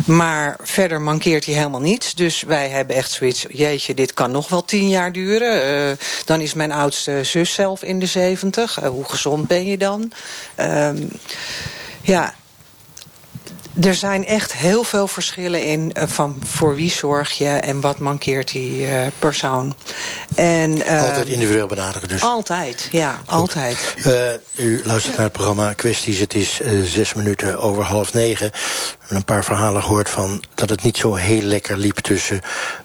Maar 0.06 0.58
verder 0.62 1.02
mankeert 1.02 1.46
hij 1.46 1.56
helemaal 1.56 1.82
niets. 1.82 2.16
Dus 2.16 2.42
wij 2.42 2.70
hebben 2.70 2.96
echt 2.96 3.12
zoiets, 3.12 3.46
jeetje, 3.50 3.94
dit 3.94 4.14
kan 4.14 4.32
nog 4.32 4.50
wel 4.50 4.66
tien 4.66 4.90
jaar 4.90 5.12
duren. 5.12 5.98
dan 6.26 6.42
is 6.42 6.54
mijn 6.54 6.72
oudste 6.72 7.24
zus 7.24 7.54
zelf 7.54 7.84
in 7.84 8.00
de 8.00 8.06
zeventig. 8.06 8.76
hoe 8.76 9.06
gezond 9.06 9.48
ben 9.48 9.66
je 9.66 9.78
dan? 9.78 10.12
Ehm, 10.56 11.04
ja, 12.02 12.34
er 13.82 13.96
zijn 13.96 14.26
echt 14.26 14.54
heel 14.54 14.84
veel 14.84 15.08
verschillen 15.08 15.64
in 15.64 15.92
uh, 15.98 16.04
van 16.08 16.42
voor 16.46 16.76
wie 16.76 16.92
zorg 16.92 17.32
je 17.32 17.48
en 17.50 17.82
wat 17.82 18.00
mankeert 18.00 18.52
die 18.52 18.82
uh, 18.82 19.02
persoon. 19.20 19.76
En, 20.36 20.78
uh, 20.78 21.04
altijd 21.04 21.28
individueel 21.28 21.68
benaderen 21.68 22.08
dus? 22.08 22.22
Altijd, 22.22 22.88
ja, 22.92 23.12
Goed. 23.12 23.30
altijd. 23.30 23.96
u 24.56 24.82
luistert 24.84 25.16
naar 25.16 25.26
het 25.26 25.34
programma 25.34 25.74
Kwesties. 25.74 26.20
Het 26.20 26.34
is 26.34 26.62
zes 26.84 27.14
minuten 27.14 27.60
over 27.60 27.84
half 27.84 28.14
negen. 28.14 28.52
Een 29.08 29.26
paar 29.26 29.44
verhalen 29.44 29.84
gehoord 29.84 30.10
van 30.10 30.44
dat 30.56 30.70
het 30.70 30.84
niet 30.84 30.98
zo 30.98 31.16
heel 31.16 31.42
lekker 31.42 31.78
liep 31.78 31.98
tussen 31.98 32.42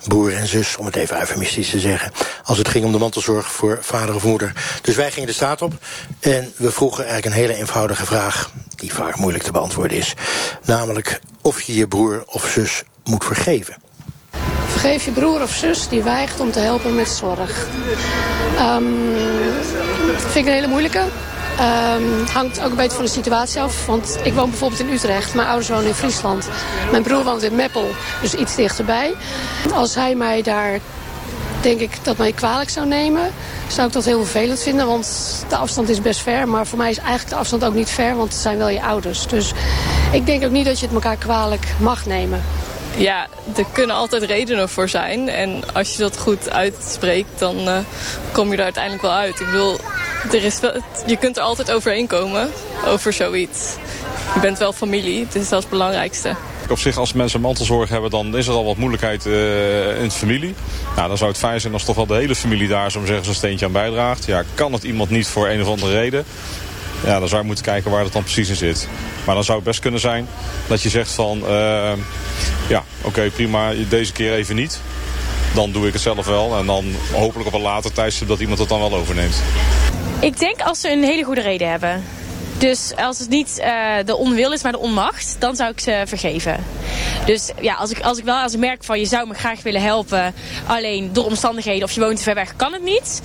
broer 0.07 0.33
en 0.35 0.47
zus, 0.47 0.77
om 0.77 0.87
het 0.87 0.97
even 0.97 1.21
eufemistisch 1.21 1.71
te 1.71 1.81
zeggen. 1.81 2.13
Als 2.45 2.59
het 2.59 2.69
ging 2.69 2.85
om 2.85 2.93
de 2.93 2.99
mantelzorg 2.99 3.53
voor 3.53 3.79
vader 3.81 4.15
of 4.15 4.25
moeder. 4.25 4.53
Dus 4.83 4.95
wij 4.95 5.11
gingen 5.11 5.29
de 5.29 5.35
staat 5.35 5.63
op 5.63 5.73
en 6.21 6.53
we 6.57 6.71
vroegen 6.71 7.05
eigenlijk 7.05 7.35
een 7.35 7.41
hele 7.43 7.59
eenvoudige 7.59 8.07
vraag 8.07 8.51
die 8.77 8.95
vaak 8.95 9.17
moeilijk 9.17 9.45
te 9.45 9.53
beantwoorden 9.53 9.97
is. 9.97 10.15
Namelijk 10.65 11.21
of 11.41 11.61
je 11.61 11.75
je 11.75 11.89
broer 11.89 12.23
of 12.27 12.49
zus 12.49 12.83
moet 13.05 13.25
vergeven. 13.25 13.77
Vergeef 14.67 15.05
je 15.05 15.11
broer 15.11 15.43
of 15.43 15.51
zus 15.51 15.89
die 15.89 16.03
weigert 16.03 16.41
om 16.41 16.51
te 16.51 16.59
helpen 16.59 16.95
met 16.95 17.09
zorg. 17.09 17.67
Um, 18.61 19.15
vind 20.17 20.35
ik 20.35 20.47
een 20.47 20.53
hele 20.53 20.67
moeilijke. 20.67 21.05
Um, 21.61 22.27
hangt 22.33 22.61
ook 22.61 22.71
een 22.71 22.77
beetje 22.77 22.97
van 22.97 23.05
de 23.05 23.11
situatie 23.11 23.61
af. 23.61 23.87
Want 23.87 24.19
ik 24.23 24.35
woon 24.35 24.51
bijvoorbeeld 24.51 24.81
in 24.81 24.93
Utrecht. 24.93 25.35
Mijn 25.35 25.49
ouders 25.49 25.69
wonen 25.69 25.87
in 25.87 25.95
Friesland. 25.95 26.49
Mijn 26.91 27.03
broer 27.03 27.25
woont 27.25 27.43
in 27.43 27.55
Meppel, 27.55 27.91
dus 28.21 28.35
iets 28.35 28.55
dichterbij. 28.55 29.15
Als 29.75 29.95
hij 29.95 30.15
mij 30.15 30.43
daar 30.43 30.79
denk 31.61 31.81
ik 31.81 31.99
dat 32.03 32.17
mij 32.17 32.33
kwalijk 32.33 32.71
zou 32.71 32.87
nemen, 32.87 33.31
zou 33.67 33.87
ik 33.87 33.93
dat 33.93 34.05
heel 34.05 34.25
vervelend 34.25 34.61
vinden. 34.63 34.87
Want 34.87 35.07
de 35.49 35.57
afstand 35.57 35.89
is 35.89 36.01
best 36.01 36.21
ver. 36.21 36.49
Maar 36.49 36.67
voor 36.67 36.79
mij 36.79 36.91
is 36.91 36.99
eigenlijk 36.99 37.29
de 37.29 37.37
afstand 37.37 37.65
ook 37.65 37.75
niet 37.75 37.91
ver, 37.91 38.17
want 38.17 38.33
het 38.33 38.43
zijn 38.43 38.59
wel 38.59 38.69
je 38.69 38.83
ouders. 38.83 39.27
Dus 39.27 39.53
ik 40.13 40.27
denk 40.27 40.45
ook 40.45 40.51
niet 40.51 40.65
dat 40.65 40.79
je 40.79 40.87
het 40.87 40.95
elkaar 40.95 41.17
kwalijk 41.17 41.67
mag 41.79 42.07
nemen. 42.07 42.43
Ja, 42.97 43.27
er 43.57 43.65
kunnen 43.73 43.97
altijd 43.97 44.23
redenen 44.23 44.69
voor 44.69 44.89
zijn. 44.89 45.29
En 45.29 45.63
als 45.73 45.93
je 45.93 45.99
dat 45.99 46.19
goed 46.19 46.51
uitspreekt, 46.51 47.39
dan 47.39 47.69
uh, 47.69 47.79
kom 48.33 48.51
je 48.51 48.57
er 48.57 48.63
uiteindelijk 48.63 49.03
wel 49.03 49.13
uit. 49.13 49.41
Ik 49.41 49.47
bedoel, 49.47 49.79
er 50.33 50.45
is 50.45 50.61
wel, 50.61 50.73
je 51.07 51.17
kunt 51.17 51.37
er 51.37 51.43
altijd 51.43 51.73
overheen 51.73 52.07
komen 52.07 52.51
over 52.87 53.13
zoiets. 53.13 53.77
Je 54.35 54.41
bent 54.41 54.59
wel 54.59 54.73
familie, 54.73 55.27
dus 55.33 55.49
dat 55.49 55.59
is 55.59 55.65
het 55.65 55.69
belangrijkste. 55.69 56.35
Op 56.69 56.79
zich, 56.79 56.97
als 56.97 57.13
mensen 57.13 57.41
mantelzorg 57.41 57.89
hebben, 57.89 58.11
dan 58.11 58.37
is 58.37 58.47
er 58.47 58.55
al 58.55 58.65
wat 58.65 58.77
moeilijkheid 58.77 59.27
uh, 59.27 59.99
in 59.99 60.05
de 60.05 60.11
familie. 60.11 60.55
Nou, 60.97 61.09
dan 61.09 61.17
zou 61.17 61.31
het 61.31 61.39
fijn 61.39 61.61
zijn 61.61 61.73
als 61.73 61.85
toch 61.85 61.97
wel 61.97 62.07
de 62.07 62.15
hele 62.15 62.35
familie 62.35 62.69
daar, 62.69 62.91
zo 62.91 63.05
zeggen, 63.05 63.35
steentje 63.35 63.67
aan 63.67 63.73
bijdraagt. 63.73 64.25
Ja, 64.25 64.43
kan 64.55 64.73
het 64.73 64.83
iemand 64.83 65.11
niet 65.11 65.27
voor 65.27 65.49
een 65.49 65.61
of 65.61 65.69
andere 65.69 65.93
reden? 65.93 66.25
Ja, 67.05 67.19
dan 67.19 67.29
zou 67.29 67.41
je 67.41 67.47
moeten 67.47 67.65
kijken 67.65 67.91
waar 67.91 68.05
het 68.05 68.13
dan 68.13 68.23
precies 68.23 68.49
in 68.49 68.57
zit. 68.57 68.89
Maar 69.25 69.35
dan 69.35 69.45
zou 69.45 69.57
het 69.57 69.67
best 69.67 69.81
kunnen 69.81 70.01
zijn 70.01 70.27
dat 70.67 70.83
je 70.83 70.89
zegt 70.89 71.13
van... 71.13 71.39
Uh, 71.39 71.93
ja, 72.69 72.85
oké, 73.01 73.31
prima, 73.31 73.73
deze 73.89 74.13
keer 74.13 74.33
even 74.33 74.57
niet. 74.57 74.81
Dan 75.55 75.73
doe 75.73 75.87
ik 75.87 75.93
het 75.93 76.03
zelf 76.03 76.27
wel. 76.27 76.59
En 76.59 76.67
dan 76.67 76.85
hopelijk 77.13 77.49
op 77.49 77.55
een 77.55 77.61
later 77.61 77.93
tijdstip 77.93 78.29
dat 78.29 78.41
iemand 78.41 78.59
het 78.59 78.69
dan 78.69 78.81
wel 78.81 78.95
overneemt. 78.95 79.43
Ik 80.21 80.39
denk 80.39 80.61
als 80.61 80.81
ze 80.81 80.93
een 80.93 81.03
hele 81.03 81.23
goede 81.23 81.41
reden 81.41 81.71
hebben. 81.71 82.05
Dus 82.63 82.93
als 82.97 83.19
het 83.19 83.29
niet 83.29 83.59
uh, 83.59 83.95
de 84.05 84.17
onwil 84.17 84.53
is, 84.53 84.63
maar 84.63 84.73
de 84.73 84.79
onmacht, 84.79 85.37
dan 85.39 85.57
zou 85.57 85.71
ik 85.71 85.81
ze 85.81 86.03
vergeven. 86.07 86.65
Dus 87.27 87.51
ja, 87.61 87.75
als 87.75 87.91
ik, 87.91 88.01
als 88.01 88.19
ik 88.19 88.25
wel 88.25 88.37
als 88.37 88.53
ik 88.53 88.59
merk 88.59 88.85
van 88.85 88.99
je 88.99 89.07
zou 89.07 89.29
me 89.29 89.35
graag 89.35 89.63
willen 89.63 89.83
helpen, 89.83 90.35
alleen 90.67 91.13
door 91.13 91.25
omstandigheden 91.25 91.83
of 91.83 91.93
je 91.93 92.01
woont 92.01 92.17
te 92.17 92.23
ver 92.23 92.35
weg, 92.35 92.57
kan 92.57 92.73
het 92.73 92.83
niet. 92.83 93.23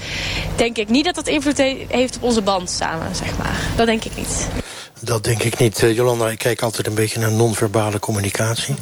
Denk 0.55 0.77
ik 0.77 0.89
niet 0.89 1.05
dat 1.05 1.15
dat 1.15 1.27
invloed 1.27 1.57
heeft 1.87 2.15
op 2.15 2.23
onze 2.23 2.41
band 2.41 2.69
samen, 2.69 3.15
zeg 3.15 3.37
maar. 3.37 3.59
Dat 3.75 3.85
denk 3.85 4.03
ik 4.03 4.17
niet. 4.17 4.47
Dat 4.99 5.23
denk 5.23 5.43
ik 5.43 5.57
niet. 5.57 5.81
Uh, 5.81 5.95
Jolanda, 5.95 6.29
ik 6.29 6.37
kijk 6.37 6.61
altijd 6.61 6.87
een 6.87 6.93
beetje 6.93 7.19
naar 7.19 7.31
non-verbale 7.31 7.99
communicatie. 7.99 8.75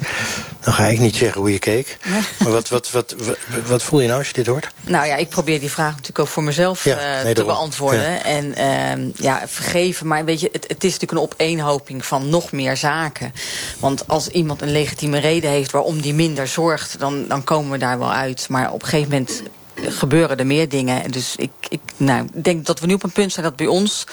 Dan 0.59 0.73
ga 0.73 0.85
ik 0.85 0.99
niet 0.99 1.15
zeggen 1.15 1.41
hoe 1.41 1.51
je 1.51 1.59
keek. 1.59 1.97
Maar 2.43 2.51
wat, 2.51 2.69
wat, 2.69 2.91
wat, 2.91 3.15
wat, 3.17 3.37
wat, 3.65 3.83
voel 3.83 3.99
je 3.99 4.07
nou 4.07 4.19
als 4.19 4.27
je 4.27 4.33
dit 4.33 4.47
hoort? 4.47 4.67
Nou 4.81 5.07
ja, 5.07 5.15
ik 5.15 5.29
probeer 5.29 5.59
die 5.59 5.71
vraag 5.71 5.89
natuurlijk 5.89 6.19
ook 6.19 6.27
voor 6.27 6.43
mezelf 6.43 6.83
ja, 6.83 7.17
uh, 7.17 7.23
nee, 7.23 7.33
te 7.33 7.43
beantwoorden. 7.43 8.11
Ja. 8.11 8.23
En 8.23 8.45
uh, 8.45 9.13
ja, 9.15 9.43
vergeven. 9.47 10.07
Maar 10.07 10.25
weet 10.25 10.39
je, 10.39 10.49
het, 10.51 10.65
het 10.67 10.83
is 10.83 10.91
natuurlijk 10.91 11.11
een 11.11 11.27
opeenhoping 11.31 12.05
van 12.05 12.29
nog 12.29 12.51
meer 12.51 12.77
zaken. 12.77 13.33
Want 13.79 14.07
als 14.07 14.27
iemand 14.27 14.61
een 14.61 14.71
legitieme 14.71 15.19
reden 15.19 15.49
heeft 15.49 15.71
waarom 15.71 16.01
die 16.01 16.13
minder 16.13 16.47
zorgt... 16.47 16.99
dan, 16.99 17.27
dan 17.27 17.43
komen 17.43 17.71
we 17.71 17.77
daar 17.77 17.99
wel 17.99 18.11
uit. 18.11 18.49
Maar 18.49 18.71
op 18.71 18.81
een 18.81 18.87
gegeven 18.87 19.11
moment 19.11 19.43
gebeuren 19.75 20.37
er 20.37 20.45
meer 20.45 20.69
dingen. 20.69 21.11
Dus 21.11 21.35
ik, 21.35 21.51
ik 21.69 21.81
nou, 21.97 22.27
denk 22.33 22.65
dat 22.65 22.79
we 22.79 22.85
nu 22.85 22.93
op 22.93 23.03
een 23.03 23.11
punt 23.11 23.31
zijn 23.31 23.45
dat 23.45 23.55
bij 23.55 23.67
ons... 23.67 24.05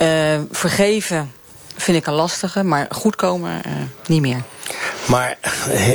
Uh, 0.00 0.40
vergeven 0.50 1.32
vind 1.76 1.96
ik 1.96 2.06
een 2.06 2.14
lastige, 2.14 2.62
maar 2.62 2.86
goedkomen 2.90 3.62
uh, 3.66 3.72
niet 4.06 4.20
meer. 4.20 4.42
Maar 5.06 5.36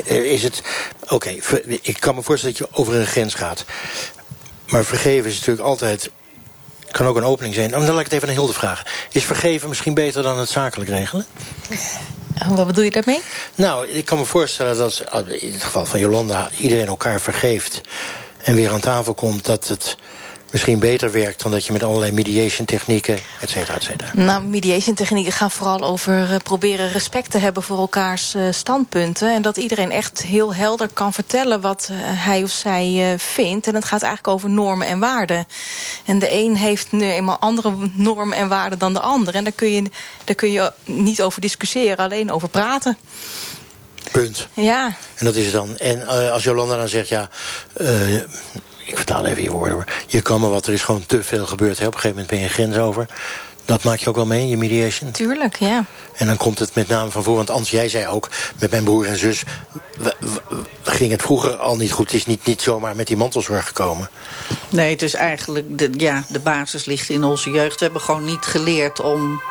is 0.05 0.43
het... 0.43 0.63
Oké, 1.03 1.13
okay, 1.13 1.41
ik 1.81 1.99
kan 1.99 2.15
me 2.15 2.23
voorstellen 2.23 2.57
dat 2.57 2.67
je 2.67 2.77
over 2.77 2.95
een 2.95 3.07
grens 3.07 3.33
gaat. 3.33 3.65
Maar 4.67 4.83
vergeven 4.83 5.29
is 5.29 5.35
natuurlijk 5.35 5.67
altijd... 5.67 6.09
kan 6.91 7.07
ook 7.07 7.15
een 7.15 7.23
opening 7.23 7.53
zijn. 7.53 7.71
Dan 7.71 7.81
laat 7.81 7.99
ik 7.99 8.03
het 8.03 8.13
even 8.13 8.27
aan 8.27 8.33
Hilde 8.33 8.53
vragen. 8.53 8.85
Is 9.11 9.23
vergeven 9.23 9.69
misschien 9.69 9.93
beter 9.93 10.23
dan 10.23 10.39
het 10.39 10.49
zakelijk 10.49 10.89
regelen? 10.89 11.25
Wat 12.49 12.67
bedoel 12.67 12.83
je 12.83 12.91
daarmee? 12.91 13.21
Nou, 13.55 13.87
ik 13.87 14.05
kan 14.05 14.17
me 14.17 14.25
voorstellen 14.25 14.77
dat 14.77 15.03
in 15.27 15.53
het 15.53 15.63
geval 15.63 15.85
van 15.85 15.99
Jolanda... 15.99 16.49
iedereen 16.57 16.87
elkaar 16.87 17.21
vergeeft 17.21 17.81
en 18.43 18.55
weer 18.55 18.71
aan 18.71 18.79
tafel 18.79 19.13
komt... 19.13 19.45
dat 19.45 19.67
het 19.67 19.97
misschien 20.51 20.79
beter 20.79 21.11
werkt... 21.11 21.41
dan 21.41 21.51
dat 21.51 21.65
je 21.65 21.71
met 21.71 21.83
allerlei 21.83 22.11
mediation 22.11 22.65
technieken, 22.65 23.19
et 23.41 23.49
cetera, 23.49 23.75
et 23.75 23.83
cetera? 23.83 24.11
Nou, 24.13 24.43
mediation 24.43 24.95
technieken 24.95 25.31
gaan 25.31 25.51
vooral 25.51 25.81
over 25.81 26.31
uh, 26.31 26.35
proberen 26.43 26.91
respect 26.91 27.31
te 27.31 27.37
hebben 27.37 27.63
voor 27.63 27.77
elkaars 27.77 28.35
uh, 28.35 28.43
standpunten. 28.51 29.33
En 29.33 29.41
dat 29.41 29.57
iedereen 29.57 29.91
echt 29.91 30.21
heel 30.21 30.55
helder 30.55 30.89
kan 30.93 31.13
vertellen 31.13 31.61
wat 31.61 31.89
uh, 31.91 31.97
hij 32.01 32.43
of 32.43 32.51
zij 32.51 33.15
vindt. 33.17 33.67
En 33.67 33.75
het 33.75 33.85
gaat 33.85 34.01
eigenlijk 34.01 34.33
over 34.33 34.49
normen 34.49 34.87
en 34.87 34.99
waarden. 34.99 35.47
En 36.05 36.19
de 36.19 36.33
een 36.33 36.55
heeft 36.55 36.91
nu 36.91 37.05
eenmaal 37.05 37.39
andere 37.39 37.73
normen 37.93 38.37
en 38.37 38.47
waarden 38.47 38.79
dan 38.79 38.93
de 38.93 38.99
ander. 38.99 39.35
En 39.35 39.43
daar 39.43 39.53
kun 39.53 39.71
je, 39.71 39.83
daar 40.23 40.35
kun 40.35 40.51
je 40.51 40.71
niet 40.85 41.21
over 41.21 41.41
discussiëren, 41.41 41.97
alleen 41.97 42.31
over 42.31 42.49
praten. 42.49 42.97
Punt. 44.11 44.47
Ja. 44.53 44.95
En 45.15 45.25
dat 45.25 45.35
is 45.35 45.43
het 45.43 45.53
dan. 45.53 45.77
En 45.77 45.99
uh, 45.99 46.31
als 46.31 46.43
Jolanda 46.43 46.77
dan 46.77 46.87
zegt, 46.87 47.09
ja... 47.09 47.29
Uh, 47.77 48.15
ik 48.85 48.97
vertaal 48.97 49.25
even 49.25 49.43
je 49.43 49.51
woorden 49.51 49.73
hoor. 49.73 49.85
Je 50.07 50.21
kan 50.21 50.41
maar 50.41 50.49
wat, 50.49 50.67
er 50.67 50.73
is 50.73 50.83
gewoon 50.83 51.05
te 51.05 51.23
veel 51.23 51.45
gebeurd. 51.45 51.79
Hè. 51.79 51.87
Op 51.87 51.93
een 51.93 51.99
gegeven 51.99 52.21
moment 52.21 52.27
ben 52.27 52.39
je 52.39 52.53
grens 52.53 52.77
over. 52.77 53.05
Dat 53.65 53.83
maak 53.83 53.99
je 53.99 54.09
ook 54.09 54.15
wel 54.15 54.25
mee 54.25 54.41
in 54.41 54.47
je 54.47 54.57
mediation? 54.57 55.11
Tuurlijk, 55.11 55.55
ja. 55.55 55.85
En 56.15 56.27
dan 56.27 56.37
komt 56.37 56.59
het 56.59 56.75
met 56.75 56.87
name 56.87 57.11
van 57.11 57.23
voor. 57.23 57.35
Want 57.35 57.49
Ans, 57.49 57.69
jij 57.69 57.89
zei 57.89 58.07
ook, 58.07 58.29
met 58.59 58.71
mijn 58.71 58.83
broer 58.83 59.05
en 59.05 59.17
zus... 59.17 59.43
We, 59.97 60.15
we, 60.19 60.61
ging 60.83 61.11
het 61.11 61.21
vroeger 61.21 61.55
al 61.55 61.75
niet 61.75 61.91
goed. 61.91 62.11
Het 62.11 62.19
is 62.19 62.25
niet, 62.25 62.45
niet 62.45 62.61
zomaar 62.61 62.95
met 62.95 63.07
die 63.07 63.17
mantelzorg 63.17 63.67
gekomen. 63.67 64.09
Nee, 64.69 64.91
het 64.91 65.01
is 65.01 65.13
eigenlijk... 65.13 65.77
De, 65.77 65.89
ja, 65.97 66.23
de 66.27 66.39
basis 66.39 66.85
ligt 66.85 67.09
in 67.09 67.23
onze 67.23 67.49
jeugd. 67.49 67.79
We 67.79 67.83
hebben 67.83 68.01
gewoon 68.01 68.25
niet 68.25 68.45
geleerd 68.45 68.99
om 68.99 69.41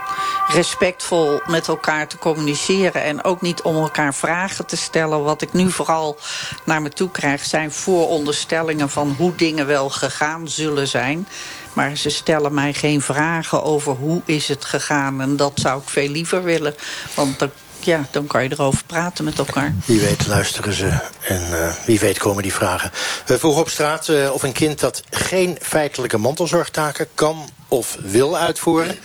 respectvol 0.53 1.41
met 1.47 1.69
elkaar 1.69 2.09
te 2.09 2.19
communiceren... 2.19 3.03
en 3.03 3.25
ook 3.25 3.41
niet 3.41 3.63
om 3.63 3.77
elkaar 3.77 4.15
vragen 4.15 4.67
te 4.67 4.77
stellen. 4.77 5.23
Wat 5.23 5.43
ik 5.43 5.53
nu 5.53 5.71
vooral 5.71 6.19
naar 6.65 6.83
me 6.83 6.89
toe 6.89 7.11
krijg... 7.11 7.45
zijn 7.45 7.73
vooronderstellingen 7.73 8.91
van 8.91 9.15
hoe 9.19 9.35
dingen 9.35 9.67
wel 9.67 9.89
gegaan 9.89 10.49
zullen 10.49 10.89
zijn... 10.89 11.29
Maar 11.73 11.97
ze 11.97 12.11
stellen 12.11 12.55
mij 12.55 12.73
geen 12.73 13.01
vragen 13.01 13.63
over 13.63 13.93
hoe 13.93 14.23
is 14.25 14.49
het 14.49 14.65
gegaan. 14.65 15.21
En 15.21 15.37
dat 15.37 15.53
zou 15.55 15.81
ik 15.83 15.89
veel 15.89 16.09
liever 16.09 16.43
willen. 16.43 16.75
Want 17.15 17.39
dan, 17.39 17.51
ja, 17.81 18.07
dan 18.11 18.27
kan 18.27 18.43
je 18.43 18.51
erover 18.53 18.85
praten 18.87 19.25
met 19.25 19.39
elkaar. 19.39 19.75
Wie 19.85 20.01
weet 20.01 20.27
luisteren 20.27 20.73
ze. 20.73 20.99
En 21.21 21.43
uh, 21.51 21.73
wie 21.87 22.01
weet 22.01 22.19
komen 22.19 22.43
die 22.43 22.55
vragen. 22.55 22.91
We 23.27 23.39
vroegen 23.39 23.61
op 23.61 23.69
straat 23.69 24.09
uh, 24.09 24.33
of 24.33 24.43
een 24.43 24.53
kind 24.53 24.81
dat 24.81 25.03
geen 25.11 25.59
feitelijke 25.63 26.19
mantelzorgtaken 26.19 27.07
kan 27.15 27.49
of 27.69 27.97
wil 28.01 28.37
uitvoeren... 28.37 28.99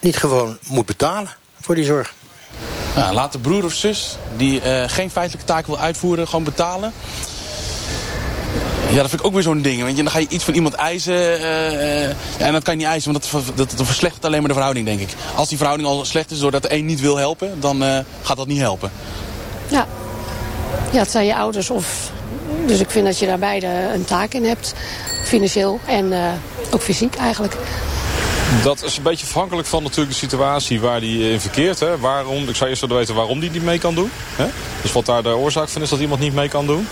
niet 0.00 0.16
gewoon 0.16 0.58
moet 0.66 0.86
betalen 0.86 1.30
voor 1.60 1.74
die 1.74 1.84
zorg. 1.84 2.14
Nou, 2.94 3.14
laat 3.14 3.32
de 3.32 3.38
broer 3.38 3.64
of 3.64 3.72
zus 3.72 4.16
die 4.36 4.62
uh, 4.64 4.84
geen 4.86 5.10
feitelijke 5.10 5.46
taak 5.46 5.66
wil 5.66 5.78
uitvoeren 5.78 6.28
gewoon 6.28 6.44
betalen. 6.44 6.92
Ja, 8.94 9.00
dat 9.00 9.08
vind 9.08 9.20
ik 9.20 9.26
ook 9.26 9.32
weer 9.32 9.42
zo'n 9.42 9.62
ding. 9.62 9.82
Want 9.82 9.96
dan 9.96 10.10
ga 10.10 10.18
je 10.18 10.28
iets 10.28 10.44
van 10.44 10.54
iemand 10.54 10.74
eisen. 10.74 11.14
Uh, 11.14 11.72
uh, 11.72 12.08
en 12.38 12.52
dat 12.52 12.62
kan 12.62 12.72
je 12.74 12.78
niet 12.78 12.88
eisen, 12.88 13.12
want 13.12 13.30
dat, 13.30 13.42
dat, 13.56 13.72
dat 13.76 13.86
verslechtert 13.86 14.24
alleen 14.24 14.38
maar 14.38 14.48
de 14.48 14.54
verhouding, 14.54 14.86
denk 14.86 15.00
ik. 15.00 15.08
Als 15.34 15.48
die 15.48 15.56
verhouding 15.56 15.88
al 15.88 16.04
slecht 16.04 16.30
is 16.30 16.38
doordat 16.38 16.62
de 16.62 16.72
een 16.72 16.84
niet 16.84 17.00
wil 17.00 17.16
helpen, 17.16 17.60
dan 17.60 17.82
uh, 17.82 17.98
gaat 18.22 18.36
dat 18.36 18.46
niet 18.46 18.58
helpen. 18.58 18.90
Ja. 19.68 19.86
ja, 20.92 20.98
het 20.98 21.10
zijn 21.10 21.26
je 21.26 21.36
ouders 21.36 21.70
of... 21.70 22.10
Dus 22.66 22.80
ik 22.80 22.90
vind 22.90 23.06
dat 23.06 23.18
je 23.18 23.26
daar 23.26 23.38
beide 23.38 23.66
een 23.94 24.04
taak 24.04 24.34
in 24.34 24.44
hebt. 24.44 24.74
Financieel 25.24 25.80
en 25.86 26.12
ook 26.70 26.82
fysiek 26.82 27.14
eigenlijk. 27.14 27.56
Dat 28.62 28.82
is 28.82 28.96
een 28.96 29.02
beetje 29.02 29.26
afhankelijk 29.26 29.68
van 29.68 29.82
natuurlijk 29.82 30.10
de 30.10 30.18
situatie 30.18 30.80
waar 30.80 31.00
die 31.00 31.30
in 31.30 31.40
verkeert. 31.40 31.80
Hè. 31.80 31.98
Waarom, 31.98 32.48
ik 32.48 32.56
zou 32.56 32.70
eerst 32.70 32.80
willen 32.80 32.96
weten 32.96 33.14
waarom 33.14 33.40
die 33.40 33.50
niet 33.50 33.62
mee 33.62 33.78
kan 33.78 33.94
doen. 33.94 34.10
Hè. 34.36 34.46
Dus 34.82 34.92
wat 34.92 35.06
daar 35.06 35.22
de 35.22 35.36
oorzaak 35.36 35.68
van 35.68 35.82
is 35.82 35.88
dat 35.88 36.00
iemand 36.00 36.20
niet 36.20 36.34
mee 36.34 36.48
kan 36.48 36.66
doen. 36.66 36.88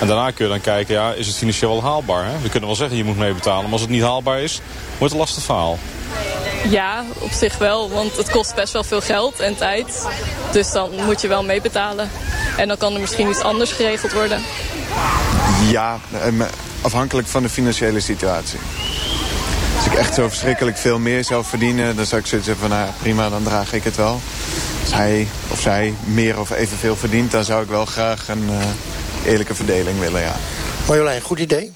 En 0.00 0.06
daarna 0.06 0.30
kun 0.30 0.44
je 0.44 0.50
dan 0.50 0.60
kijken, 0.60 0.94
ja, 0.94 1.12
is 1.12 1.26
het 1.26 1.36
financieel 1.36 1.70
wel 1.70 1.82
haalbaar? 1.82 2.24
Hè? 2.24 2.38
We 2.42 2.48
kunnen 2.48 2.68
wel 2.68 2.78
zeggen, 2.78 2.96
je 2.96 3.04
moet 3.04 3.18
meebetalen. 3.18 3.62
Maar 3.62 3.72
als 3.72 3.80
het 3.80 3.90
niet 3.90 4.02
haalbaar 4.02 4.40
is, 4.40 4.60
wordt 4.88 5.00
het 5.00 5.12
een 5.12 5.18
lastig 5.18 5.42
verhaal. 5.42 5.78
Ja, 6.68 7.04
op 7.18 7.30
zich 7.30 7.58
wel, 7.58 7.90
want 7.90 8.16
het 8.16 8.30
kost 8.30 8.54
best 8.54 8.72
wel 8.72 8.84
veel 8.84 9.00
geld 9.00 9.40
en 9.40 9.56
tijd. 9.56 10.08
Dus 10.52 10.72
dan 10.72 10.90
moet 11.04 11.20
je 11.20 11.28
wel 11.28 11.44
meebetalen. 11.44 12.10
En 12.56 12.68
dan 12.68 12.76
kan 12.76 12.94
er 12.94 13.00
misschien 13.00 13.28
iets 13.28 13.40
anders 13.40 13.72
geregeld 13.72 14.12
worden. 14.12 14.42
Ja, 15.70 15.98
afhankelijk 16.80 17.28
van 17.28 17.42
de 17.42 17.48
financiële 17.48 18.00
situatie. 18.00 18.58
Als 19.86 19.94
ik 19.94 20.00
echt 20.00 20.14
zo 20.14 20.28
verschrikkelijk 20.28 20.76
veel 20.76 20.98
meer 20.98 21.24
zou 21.24 21.44
verdienen... 21.44 21.96
dan 21.96 22.06
zou 22.06 22.20
ik 22.20 22.26
zoiets 22.26 22.46
hebben 22.46 22.68
van, 22.68 22.78
nou 22.78 22.90
prima, 23.00 23.28
dan 23.28 23.42
draag 23.42 23.72
ik 23.72 23.84
het 23.84 23.96
wel. 23.96 24.20
Als 24.82 24.92
hij 24.94 25.28
of 25.48 25.60
zij 25.60 25.94
meer 26.04 26.40
of 26.40 26.50
evenveel 26.50 26.96
verdient... 26.96 27.30
dan 27.30 27.44
zou 27.44 27.62
ik 27.62 27.68
wel 27.68 27.84
graag 27.84 28.28
een 28.28 28.44
uh, 28.50 29.32
eerlijke 29.32 29.54
verdeling 29.54 29.98
willen, 29.98 30.20
ja. 30.20 30.36
Marjolein, 30.86 31.20
goed 31.20 31.38
idee? 31.38 31.72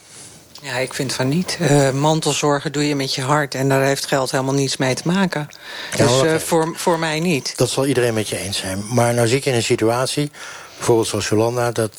Ja, 0.63 0.77
ik 0.77 0.95
vind 0.95 1.13
van 1.13 1.29
niet. 1.29 1.59
Uh, 1.61 1.91
mantelzorgen 1.91 2.73
doe 2.73 2.89
je 2.89 2.97
met 2.97 3.15
je 3.15 3.23
hart 3.23 3.55
en 3.55 3.69
daar 3.69 3.83
heeft 3.83 4.07
geld 4.07 4.31
helemaal 4.31 4.55
niets 4.55 4.77
mee 4.77 4.95
te 4.95 5.03
maken. 5.05 5.49
Ja, 5.97 6.07
dus 6.07 6.23
uh, 6.23 6.35
voor, 6.35 6.73
voor 6.77 6.99
mij 6.99 7.21
niet. 7.21 7.53
Dat 7.57 7.71
zal 7.71 7.87
iedereen 7.87 8.15
met 8.15 8.29
je 8.29 8.39
eens 8.39 8.59
zijn. 8.59 8.85
Maar 8.89 9.15
nou 9.15 9.29
zie 9.29 9.37
ik 9.37 9.45
in 9.45 9.55
een 9.55 9.63
situatie 9.63 10.31
bijvoorbeeld 10.77 11.09
zoals 11.09 11.29
Jolanda, 11.29 11.73
dat 11.73 11.93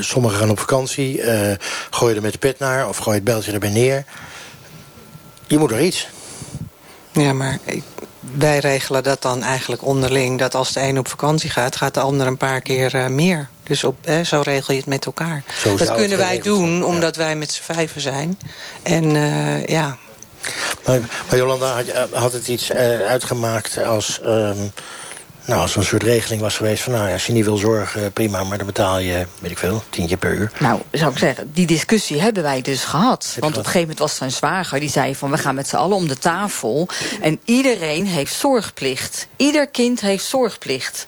sommigen 0.00 0.38
gaan 0.38 0.50
op 0.50 0.58
vakantie, 0.58 1.22
uh, 1.22 1.50
gooien 1.90 2.16
er 2.16 2.22
met 2.22 2.32
de 2.32 2.38
pet 2.38 2.58
naar 2.58 2.88
of 2.88 2.96
gooien 2.96 3.14
het 3.14 3.24
beltje 3.24 3.52
erbij 3.52 3.70
neer. 3.70 4.04
Je 5.46 5.58
moet 5.58 5.70
er 5.70 5.80
iets. 5.80 6.08
Ja, 7.12 7.32
maar 7.32 7.58
wij 8.20 8.58
regelen 8.58 9.02
dat 9.02 9.22
dan 9.22 9.42
eigenlijk 9.42 9.84
onderling. 9.84 10.38
Dat 10.38 10.54
als 10.54 10.72
de 10.72 10.80
een 10.80 10.98
op 10.98 11.08
vakantie 11.08 11.50
gaat, 11.50 11.76
gaat 11.76 11.94
de 11.94 12.00
ander 12.00 12.26
een 12.26 12.36
paar 12.36 12.60
keer 12.60 12.94
uh, 12.94 13.06
meer. 13.06 13.48
Dus 13.62 13.84
op, 13.84 13.96
eh, 14.04 14.20
zo 14.20 14.40
regel 14.40 14.72
je 14.72 14.80
het 14.80 14.88
met 14.88 15.06
elkaar. 15.06 15.42
Zo 15.62 15.76
dat 15.76 15.94
kunnen 15.94 16.18
wij 16.18 16.40
doen, 16.40 16.84
omdat 16.84 17.14
ja. 17.14 17.22
wij 17.22 17.36
met 17.36 17.52
z'n 17.52 17.62
vijven 17.62 18.00
zijn. 18.00 18.38
En 18.82 19.14
uh, 19.14 19.66
ja... 19.66 19.96
Maar, 20.84 21.00
maar 21.00 21.36
Jolanda, 21.36 21.74
had, 21.74 22.10
had 22.12 22.32
het 22.32 22.48
iets 22.48 22.72
uitgemaakt 23.06 23.84
als... 23.84 24.20
Um, 24.24 24.72
nou, 25.46 25.60
als 25.60 25.72
er 25.72 25.78
een 25.78 25.84
soort 25.84 26.02
regeling 26.02 26.40
was 26.40 26.56
geweest 26.56 26.82
van... 26.82 26.92
nou, 26.92 27.12
als 27.12 27.26
je 27.26 27.32
niet 27.32 27.44
wil 27.44 27.56
zorgen, 27.56 28.12
prima, 28.12 28.44
maar 28.44 28.58
dan 28.58 28.66
betaal 28.66 28.98
je, 28.98 29.26
weet 29.38 29.50
ik 29.50 29.58
veel, 29.58 29.82
tientje 29.90 30.16
per 30.16 30.34
uur. 30.34 30.52
Nou, 30.58 30.80
zou 30.92 31.12
ik 31.12 31.18
zeggen, 31.18 31.50
die 31.52 31.66
discussie 31.66 32.20
hebben 32.20 32.42
wij 32.42 32.62
dus 32.62 32.84
gehad. 32.84 33.30
Heb 33.32 33.42
Want 33.42 33.52
op 33.52 33.58
een 33.58 33.64
gegeven 33.64 33.80
moment 33.80 33.98
was 33.98 34.20
een 34.20 34.30
zwager 34.30 34.80
die 34.80 34.88
zei 34.90 35.14
van... 35.14 35.30
we 35.30 35.38
gaan 35.38 35.54
met 35.54 35.68
z'n 35.68 35.76
allen 35.76 35.96
om 35.96 36.08
de 36.08 36.18
tafel 36.18 36.88
en 37.20 37.40
iedereen 37.44 38.06
heeft 38.06 38.34
zorgplicht. 38.34 39.26
Ieder 39.36 39.68
kind 39.68 40.00
heeft 40.00 40.24
zorgplicht. 40.24 41.06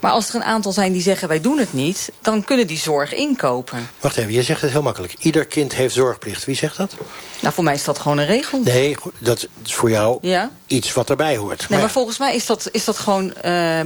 Maar 0.00 0.10
als 0.10 0.28
er 0.28 0.34
een 0.34 0.44
aantal 0.44 0.72
zijn 0.72 0.92
die 0.92 1.02
zeggen 1.02 1.28
wij 1.28 1.40
doen 1.40 1.58
het 1.58 1.72
niet... 1.72 2.12
dan 2.20 2.44
kunnen 2.44 2.66
die 2.66 2.78
zorg 2.78 3.14
inkopen. 3.14 3.90
Wacht 4.00 4.16
even, 4.16 4.32
je 4.32 4.42
zegt 4.42 4.60
het 4.60 4.70
heel 4.70 4.82
makkelijk. 4.82 5.14
Ieder 5.18 5.44
kind 5.44 5.74
heeft 5.74 5.94
zorgplicht. 5.94 6.44
Wie 6.44 6.56
zegt 6.56 6.76
dat? 6.76 6.94
Nou, 7.40 7.54
voor 7.54 7.64
mij 7.64 7.74
is 7.74 7.84
dat 7.84 7.98
gewoon 7.98 8.18
een 8.18 8.26
regel. 8.26 8.60
Nee, 8.64 8.96
dat 9.18 9.48
is 9.64 9.74
voor 9.74 9.90
jou 9.90 10.18
ja? 10.20 10.50
iets 10.66 10.92
wat 10.92 11.10
erbij 11.10 11.36
hoort. 11.36 11.58
Nee, 11.58 11.68
maar, 11.68 11.78
maar 11.78 11.90
volgens 11.90 12.18
mij 12.18 12.34
is 12.34 12.46
dat, 12.46 12.68
is 12.72 12.84
dat 12.84 12.98
gewoon 12.98 13.24
uh, 13.24 13.32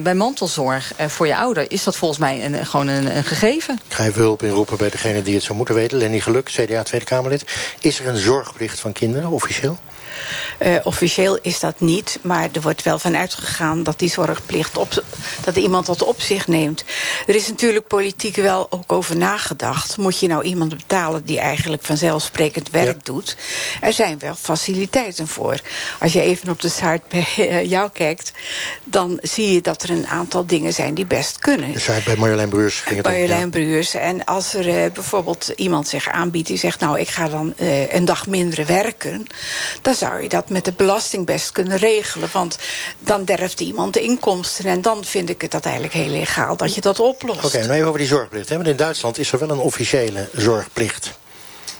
bij 0.01 0.15
mantelzorg 0.15 0.93
uh, 1.01 1.07
voor 1.07 1.27
je 1.27 1.37
ouder... 1.37 1.71
is 1.71 1.85
dat 1.85 1.97
volgens 1.97 2.21
mij 2.21 2.45
een, 2.45 2.67
gewoon 2.67 2.89
een, 2.89 3.17
een 3.17 3.25
gegeven. 3.25 3.81
Ik 3.89 3.95
ga 3.95 4.05
even 4.05 4.21
hulp 4.21 4.43
inroepen 4.43 4.77
bij 4.77 4.91
degene 4.91 5.23
die 5.23 5.35
het 5.35 5.43
zou 5.43 5.57
moeten 5.57 5.75
weten. 5.75 5.99
Lenny 5.99 6.21
Geluk, 6.21 6.49
CDA 6.49 6.83
Tweede 6.83 7.07
Kamerlid. 7.07 7.45
Is 7.81 8.01
er 8.01 8.07
een 8.07 8.17
zorgplicht 8.17 8.81
van 8.81 8.93
kinderen, 8.93 9.31
officieel? 9.31 9.79
Uh, 10.59 10.77
officieel 10.83 11.39
is 11.43 11.61
dat 11.61 11.81
niet, 11.81 12.19
maar 12.23 12.49
er 12.53 12.61
wordt 12.61 12.83
wel 12.83 12.99
van 12.99 13.17
uitgegaan 13.17 13.83
dat 13.83 13.99
die 13.99 14.11
zorgplicht 14.11 14.77
op, 14.77 15.05
dat 15.45 15.57
iemand 15.57 15.87
dat 15.87 16.03
op 16.03 16.21
zich 16.21 16.47
neemt. 16.47 16.85
Er 17.27 17.35
is 17.35 17.49
natuurlijk 17.49 17.87
politiek 17.87 18.37
wel 18.37 18.67
ook 18.71 18.93
over 18.93 19.17
nagedacht. 19.17 19.97
Moet 19.97 20.19
je 20.19 20.27
nou 20.27 20.43
iemand 20.43 20.77
betalen 20.77 21.25
die 21.25 21.39
eigenlijk 21.39 21.83
vanzelfsprekend 21.83 22.71
werk 22.71 22.87
ja. 22.87 23.03
doet? 23.03 23.37
Er 23.81 23.93
zijn 23.93 24.19
wel 24.19 24.35
faciliteiten 24.35 25.29
voor. 25.29 25.61
Als 26.01 26.13
je 26.13 26.21
even 26.21 26.49
op 26.49 26.61
de 26.61 26.69
site 26.69 27.03
bij 27.09 27.67
jou 27.77 27.91
kijkt, 27.93 28.33
dan 28.85 29.19
zie 29.23 29.53
je 29.53 29.61
dat 29.61 29.83
er 29.83 29.91
een 29.91 30.07
aantal 30.07 30.47
dingen 30.47 30.73
zijn 30.73 30.95
die 30.95 31.07
best 31.07 31.39
kunnen. 31.39 31.73
De 31.73 31.79
site 31.79 32.03
bij 32.05 32.17
Marjolein 32.17 32.49
Bruurs 32.49 32.81
ging 32.81 32.97
het 32.97 33.07
Marjolein 33.07 33.41
ja. 33.41 33.49
Bruurs. 33.49 33.95
En 33.95 34.25
als 34.25 34.55
er 34.55 34.69
uh, 34.69 34.93
bijvoorbeeld 34.93 35.53
iemand 35.57 35.89
zich 35.89 36.09
aanbiedt 36.09 36.47
die 36.47 36.59
zegt, 36.59 36.81
nou 36.81 37.01
ik 37.01 37.09
ga 37.09 37.29
dan 37.29 37.55
uh, 37.57 37.93
een 37.93 38.05
dag 38.05 38.27
minder 38.27 38.67
werken, 38.67 39.27
dan 39.83 39.95
zou 39.95 40.12
je 40.21 40.29
dat 40.29 40.49
met 40.49 40.65
de 40.65 40.73
belasting 40.73 41.27
best 41.27 41.53
kunnen 41.53 41.77
regelen. 41.77 42.29
Want 42.33 42.59
dan 42.99 43.25
derft 43.25 43.61
iemand 43.61 43.95
de 43.95 44.01
inkomsten. 44.01 44.65
En 44.65 44.83
dan 44.83 45.05
vind 45.05 45.29
ik 45.29 45.41
het 45.41 45.51
dat 45.51 45.65
eigenlijk 45.65 45.95
heel 45.95 46.09
legaal 46.09 46.57
dat 46.57 46.75
je 46.75 46.81
dat 46.81 47.01
oplost. 47.01 47.39
Oké, 47.39 47.47
okay, 47.47 47.61
nou 47.61 47.73
even 47.73 47.87
over 47.87 47.99
die 47.99 48.09
zorgplicht. 48.09 48.49
Hè? 48.49 48.55
Want 48.55 48.69
in 48.69 48.77
Duitsland 48.77 49.19
is 49.19 49.33
er 49.33 49.39
wel 49.39 49.51
een 49.51 49.59
officiële 49.59 50.29
zorgplicht. 50.33 51.21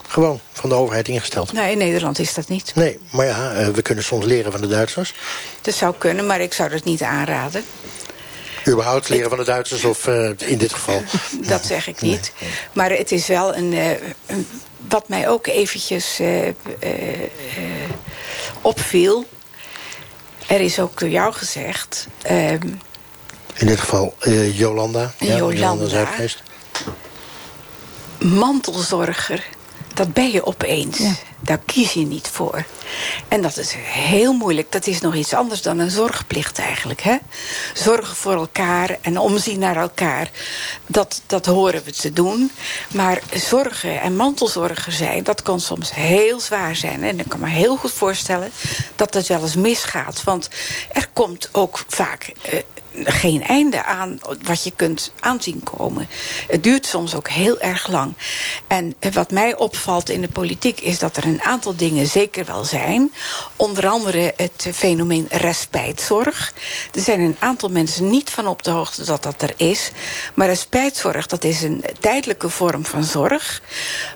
Gewoon 0.09 0.41
van 0.53 0.69
de 0.69 0.75
overheid 0.75 1.09
ingesteld. 1.09 1.53
Nee, 1.53 1.73
in 1.73 1.79
Nederland 1.79 2.19
is 2.19 2.35
dat 2.35 2.49
niet. 2.49 2.73
Nee, 2.75 2.99
maar 3.11 3.27
ja, 3.27 3.61
uh, 3.61 3.69
we 3.69 3.83
kunnen 3.83 4.05
soms 4.05 4.25
leren 4.25 4.53
van 4.53 4.61
de 4.61 4.67
Duitsers. 4.67 5.15
Dat 5.61 5.75
zou 5.75 5.95
kunnen, 5.99 6.27
maar 6.27 6.41
ik 6.41 6.53
zou 6.53 6.69
dat 6.71 6.85
niet 6.85 7.03
aanraden. 7.03 7.65
Überhaupt 8.69 9.09
leren 9.09 9.29
van 9.29 9.39
de 9.39 9.45
Duitsers 9.45 9.85
of 9.85 10.07
uh, 10.07 10.31
in 10.37 10.59
dit 10.59 10.73
geval? 10.73 11.03
dat 11.49 11.65
zeg 11.65 11.87
ik 11.87 12.01
niet. 12.01 12.33
Nee. 12.41 12.51
Maar 12.73 12.91
het 12.91 13.13
is 13.13 13.27
wel 13.27 13.57
een, 13.57 13.73
uh, 13.73 13.91
een 14.27 14.47
wat 14.89 15.09
mij 15.09 15.29
ook 15.29 15.47
eventjes 15.47 16.21
uh, 16.21 16.47
uh, 16.47 16.53
opviel. 18.61 19.25
Er 20.47 20.61
is 20.61 20.81
ook 20.81 20.99
door 20.99 21.09
jou 21.09 21.33
gezegd. 21.33 22.07
Um, 22.31 22.81
In 23.55 23.67
dit 23.67 23.81
geval 23.81 24.15
uh, 24.21 24.59
Jolanda. 24.59 25.13
Ja, 25.19 25.37
Jolanda. 25.37 25.85
Jolanda 25.85 26.07
mantelzorger. 28.23 29.45
Dat 29.95 30.13
ben 30.13 30.31
je 30.31 30.47
opeens. 30.47 30.99
Ja. 30.99 31.13
daar 31.41 31.59
kies 31.59 31.93
je 31.93 32.07
niet 32.07 32.29
voor. 32.29 32.65
En 33.29 33.43
dat 33.43 33.57
is 33.57 33.75
heel 33.77 34.33
moeilijk. 34.33 34.73
Dat 34.73 34.87
is 34.87 35.01
nog 35.01 35.15
iets 35.15 35.35
anders 35.35 35.63
dan 35.63 35.79
een 35.79 35.91
zorgplicht 35.91 36.59
eigenlijk. 36.59 37.01
Hè? 37.01 37.17
Zorgen 37.75 38.17
voor 38.17 38.35
elkaar 38.35 38.99
en 39.01 39.19
omzien 39.19 39.59
naar 39.59 39.77
elkaar. 39.77 40.31
Dat, 40.87 41.23
dat 41.27 41.47
horen 41.47 41.83
we 41.85 41.93
te 41.93 42.13
doen. 42.13 42.51
Maar 42.93 43.23
zorgen 43.35 44.01
en 44.01 44.17
mantelzorger 44.17 44.93
zijn, 44.93 45.25
dat 45.25 45.43
kan 45.43 45.61
soms 45.61 45.95
heel 45.95 46.41
zwaar 46.41 46.77
zijn. 46.77 47.03
En 47.03 47.19
ik 47.19 47.29
kan 47.29 47.41
me 47.41 47.49
heel 47.49 47.77
goed 47.77 47.93
voorstellen 47.93 48.51
dat 48.97 49.13
dat 49.13 49.27
wel 49.27 49.43
eens 49.43 49.57
misgaat. 49.57 50.25
Want 50.25 50.49
er 50.93 51.09
komt 51.13 51.49
ook 51.53 51.85
vaak 51.89 52.33
eh, 52.43 52.59
geen 52.95 53.43
einde 53.43 53.85
aan 53.85 54.19
wat 54.43 54.65
je 54.65 54.73
kunt 54.77 55.13
aanzien 55.21 55.63
komen. 55.63 56.09
Het 56.49 56.63
duurt 56.63 56.87
soms 56.87 57.15
ook 57.15 57.29
heel 57.29 57.61
erg 57.61 57.89
lang. 57.89 58.15
En 58.67 58.95
wat 59.13 59.31
mij 59.31 59.57
opvalt 59.57 60.09
in 60.09 60.21
de 60.21 60.29
politiek 60.29 60.81
is 60.81 60.99
dat 60.99 61.17
er 61.17 61.25
een 61.25 61.43
aantal 61.43 61.77
dingen 61.77 62.07
zeker 62.07 62.45
wel 62.45 62.65
zijn. 62.65 63.13
Onder 63.57 63.89
andere 63.89 64.33
het 64.37 64.69
fenomeen 64.75 65.27
respijtzorg. 65.31 66.53
Er 66.95 67.01
zijn 67.01 67.21
een 67.21 67.37
aantal 67.39 67.69
mensen 67.69 68.11
niet 68.11 68.31
van 68.31 68.47
op 68.47 68.63
de 68.63 68.71
hoogte 68.71 69.05
dat 69.05 69.23
dat 69.23 69.43
er 69.43 69.53
is. 69.57 69.91
Maar 70.35 70.47
respijtzorg, 70.47 71.27
dat 71.27 71.45
is 71.45 71.63
een 71.63 71.85
tijdelijke 72.01 72.49
vorm 72.49 72.85
van 72.85 73.05
zorg. 73.05 73.63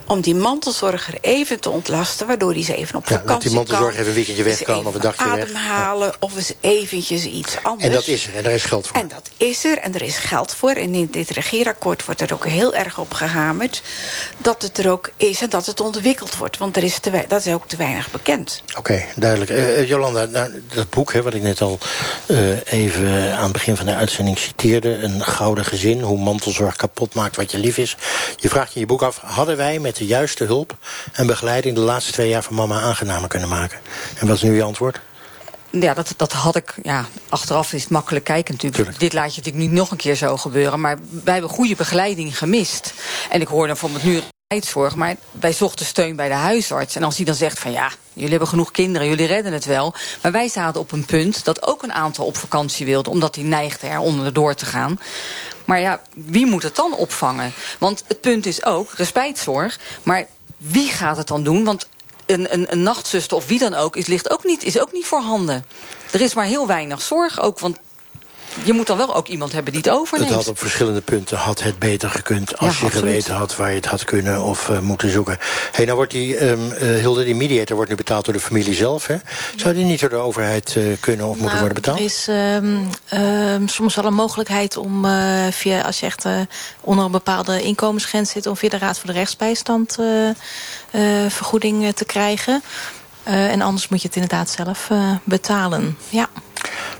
Om 0.07 0.21
die 0.21 0.35
mantelzorger 0.35 1.15
even 1.21 1.61
te 1.61 1.71
ontlasten, 1.71 2.27
waardoor 2.27 2.53
hij 2.53 2.63
ze 2.63 2.77
even 2.77 2.97
op 2.97 3.09
Ja, 3.09 3.17
vakantie 3.17 3.33
dat 3.35 3.43
die 3.43 3.51
mantelzorger 3.55 3.93
kan. 3.93 4.01
even 4.01 4.09
een 4.09 4.15
weekendje 4.15 4.43
weg 4.43 4.63
kan 4.63 4.87
of 4.87 4.95
een 4.95 5.01
dagje 5.01 5.35
weg. 5.35 6.15
Of 6.21 6.37
eens 6.37 6.53
eventjes 6.61 7.25
iets 7.25 7.57
anders. 7.63 7.85
En 7.89 7.93
dat 7.93 8.07
is 8.07 8.27
er, 8.27 8.35
en 8.37 8.43
daar 8.43 8.53
is 8.53 8.65
geld 8.67 8.87
voor. 8.87 8.97
En 8.97 9.09
dat 9.09 9.31
is 9.37 9.65
er, 9.65 9.79
en 9.79 9.95
er 9.95 10.03
is 10.03 10.19
geld 10.19 10.55
voor. 10.55 10.71
En 10.71 10.95
in 10.95 11.09
dit 11.11 11.31
regeerakkoord 11.31 12.05
wordt 12.05 12.21
er 12.21 12.33
ook 12.33 12.47
heel 12.47 12.75
erg 12.75 12.99
op 12.99 13.13
gehamerd... 13.13 13.83
dat 14.39 14.63
het 14.63 14.79
er 14.79 14.91
ook 14.91 15.11
is 15.17 15.43
en 15.43 15.51
dat 15.51 15.67
het 15.67 15.81
ontwikkeld 15.81 16.37
wordt. 16.37 16.59
Want 16.59 16.77
er 16.77 16.83
is 16.83 16.99
te, 16.99 17.25
dat 17.29 17.47
is 17.47 17.53
ook 17.53 17.69
te 17.69 17.77
weinig 17.77 18.11
bekend. 18.11 18.63
Oké, 18.79 19.05
duidelijk. 19.17 19.51
Eh, 19.51 19.79
eh, 19.79 19.89
Jolanda, 19.89 20.25
nou, 20.25 20.63
dat 20.75 20.91
boek 20.91 21.13
hè, 21.13 21.23
wat 21.23 21.35
ik 21.35 21.43
net 21.43 21.61
al 21.61 21.79
eh, 22.27 22.73
even 22.73 23.37
aan 23.37 23.43
het 23.43 23.53
begin 23.53 23.77
van 23.77 23.87
de 23.87 23.95
uitzending 23.95 24.39
citeerde... 24.39 24.97
een 24.97 25.23
gouden 25.23 25.65
gezin, 25.65 26.01
hoe 26.01 26.19
mantelzorg 26.19 26.77
kapot 26.77 27.15
maakt 27.15 27.37
wat 27.37 27.51
je 27.51 27.59
lief 27.59 27.79
is. 27.79 27.97
Je 28.37 28.49
vraagt 28.49 28.69
je 28.69 28.75
in 28.75 28.81
je 28.81 28.87
boek 28.87 29.03
af, 29.03 29.21
hadden 29.23 29.57
wij 29.57 29.79
met 29.79 29.97
de 29.97 30.07
juiste 30.07 30.45
hulp... 30.45 30.77
en 31.13 31.27
begeleiding 31.27 31.75
de 31.75 31.81
laatste 31.81 32.13
twee 32.13 32.29
jaar 32.29 32.43
van 32.43 32.55
mama 32.55 32.81
aangenamer 32.81 33.29
kunnen 33.29 33.49
maken? 33.49 33.79
En 34.19 34.27
wat 34.27 34.37
is 34.37 34.43
nu 34.43 34.55
je 34.55 34.63
antwoord? 34.63 35.01
Ja, 35.81 35.95
dat, 35.95 36.15
dat 36.17 36.33
had 36.33 36.57
ik. 36.57 36.75
Ja, 36.83 37.07
achteraf 37.29 37.73
is 37.73 37.83
het 37.83 37.91
makkelijk 37.91 38.25
kijken 38.25 38.55
natuurlijk. 38.55 38.99
Dit 38.99 39.13
laat 39.13 39.35
je 39.35 39.41
natuurlijk 39.41 39.71
niet 39.71 39.79
nog 39.79 39.91
een 39.91 39.97
keer 39.97 40.15
zo 40.15 40.37
gebeuren. 40.37 40.81
Maar 40.81 40.99
wij 41.25 41.33
hebben 41.33 41.51
goede 41.51 41.77
begeleiding 41.77 42.39
gemist. 42.39 42.95
En 43.31 43.41
ik 43.41 43.49
hoorde 43.49 43.67
bijvoorbeeld 43.73 44.03
nu 44.03 44.23
zorg, 44.65 44.95
maar 44.95 45.17
wij 45.31 45.53
zochten 45.53 45.87
steun 45.87 46.17
bij 46.17 46.29
de 46.29 46.35
huisarts. 46.35 46.97
En 46.97 47.03
als 47.03 47.17
die 47.17 47.25
dan 47.25 47.35
zegt 47.35 47.59
van 47.59 47.73
ja, 47.73 47.91
jullie 48.13 48.31
hebben 48.31 48.49
genoeg 48.49 48.71
kinderen, 48.71 49.09
jullie 49.09 49.27
redden 49.27 49.53
het 49.53 49.65
wel. 49.65 49.95
Maar 50.23 50.33
wij 50.33 50.49
zaten 50.49 50.81
op 50.81 50.93
een 50.93 51.05
punt 51.05 51.45
dat 51.45 51.67
ook 51.67 51.83
een 51.83 51.93
aantal 51.93 52.27
op 52.27 52.37
vakantie 52.37 52.87
wilden, 52.87 53.13
omdat 53.13 53.35
die 53.35 53.45
neigden 53.45 53.91
er 53.91 53.99
onderdoor 53.99 54.55
te 54.55 54.67
gaan. 54.67 55.01
Maar 55.65 55.81
ja, 55.81 56.01
wie 56.15 56.47
moet 56.47 56.63
het 56.63 56.77
dan 56.77 56.95
opvangen? 56.95 57.53
Want 57.79 58.05
het 58.07 58.21
punt 58.21 58.47
is 58.47 58.65
ook, 58.65 58.93
respijtzorg, 58.93 59.79
maar 60.03 60.27
wie 60.57 60.89
gaat 60.89 61.17
het 61.17 61.27
dan 61.27 61.43
doen? 61.43 61.65
Want 61.65 61.89
een, 62.27 62.53
een, 62.53 62.73
een 62.73 62.83
nachtzuster 62.83 63.37
of 63.37 63.47
wie 63.47 63.59
dan 63.59 63.75
ook 63.75 63.97
is, 63.97 64.07
ligt 64.07 64.31
ook 64.31 64.45
niet, 64.45 64.63
is 64.63 64.81
ook 64.81 64.93
niet 64.93 65.07
voorhanden. 65.07 65.65
Er 66.13 66.21
is 66.21 66.35
maar 66.35 66.45
heel 66.45 66.67
weinig 66.67 67.03
zorg 67.03 67.41
ook, 67.41 67.59
want 67.59 67.79
je 68.65 68.73
moet 68.73 68.87
dan 68.87 68.97
wel 68.97 69.15
ook 69.15 69.29
iemand 69.29 69.53
hebben 69.53 69.73
die 69.73 69.83
het 69.83 69.91
overneemt. 69.91 70.29
Het 70.31 70.39
had 70.39 70.49
op 70.49 70.59
verschillende 70.59 71.01
punten 71.01 71.37
had 71.39 71.63
het 71.63 71.79
beter 71.79 72.11
gekund... 72.11 72.59
als 72.59 72.75
Ja, 72.75 72.81
je 72.81 72.85
absoluut. 72.87 72.93
geweten 73.09 73.35
had 73.35 73.57
waar 73.57 73.69
je 73.71 73.77
het 73.77 73.87
had 73.87 74.05
kunnen 74.05 74.43
of 74.43 74.69
eh, 74.69 74.79
moeten 74.79 75.11
zoeken. 75.11 75.39
hey, 75.73 75.85
nou 75.85 75.97
wordt 75.97 76.13
die, 76.13 76.37
ehm, 76.37 76.71
eh, 76.73 76.79
Hilde, 76.89 77.25
die 77.25 77.35
mediator 77.35 77.75
wordt 77.77 77.91
nu 77.91 77.97
betaald 77.97 78.25
door 78.25 78.35
de 78.35 78.41
familie 78.41 78.75
zelf. 78.75 79.07
Hè? 79.07 79.17
Zou 79.57 79.75
die 79.75 79.85
niet 79.85 80.01
door 80.01 80.09
de 80.09 80.17
overheid 80.17 80.77
eh, 80.77 80.83
kunnen 81.01 81.27
of 81.27 81.37
moeten 81.39 81.57
Nou, 81.57 81.59
worden 81.59 81.75
betaald? 81.83 81.99
Er 81.99 82.05
is 82.05 82.27
ehm, 82.29 82.77
ehm, 83.09 83.67
soms 83.67 83.95
wel 83.95 84.05
een 84.05 84.15
mogelijkheid 84.15 84.77
om 84.77 85.05
eh, 85.05 85.47
via, 85.51 85.81
als 85.81 86.01
je 86.01 86.07
echt 86.07 86.25
eh, 86.25 86.41
onder 86.81 87.05
een 87.05 87.11
bepaalde 87.11 87.63
inkomensgrens 87.63 88.31
zit, 88.31 88.47
om 88.47 88.57
via 88.57 88.69
de 88.69 88.79
Raad 88.79 88.99
voor 88.99 89.07
de 89.07 89.13
Rechtsbijstand 89.19 89.97
eh, 89.99 90.29
eh, 90.29 91.31
vergoeding 91.31 91.95
te 91.95 92.05
krijgen. 92.05 92.63
Eh, 93.23 93.51
en 93.53 93.61
anders 93.63 93.89
moet 93.89 94.01
je 94.03 94.07
het 94.07 94.17
inderdaad 94.17 94.51
zelf 94.51 94.91
eh, 94.91 95.11
betalen. 95.25 95.99
Ja. 96.09 96.29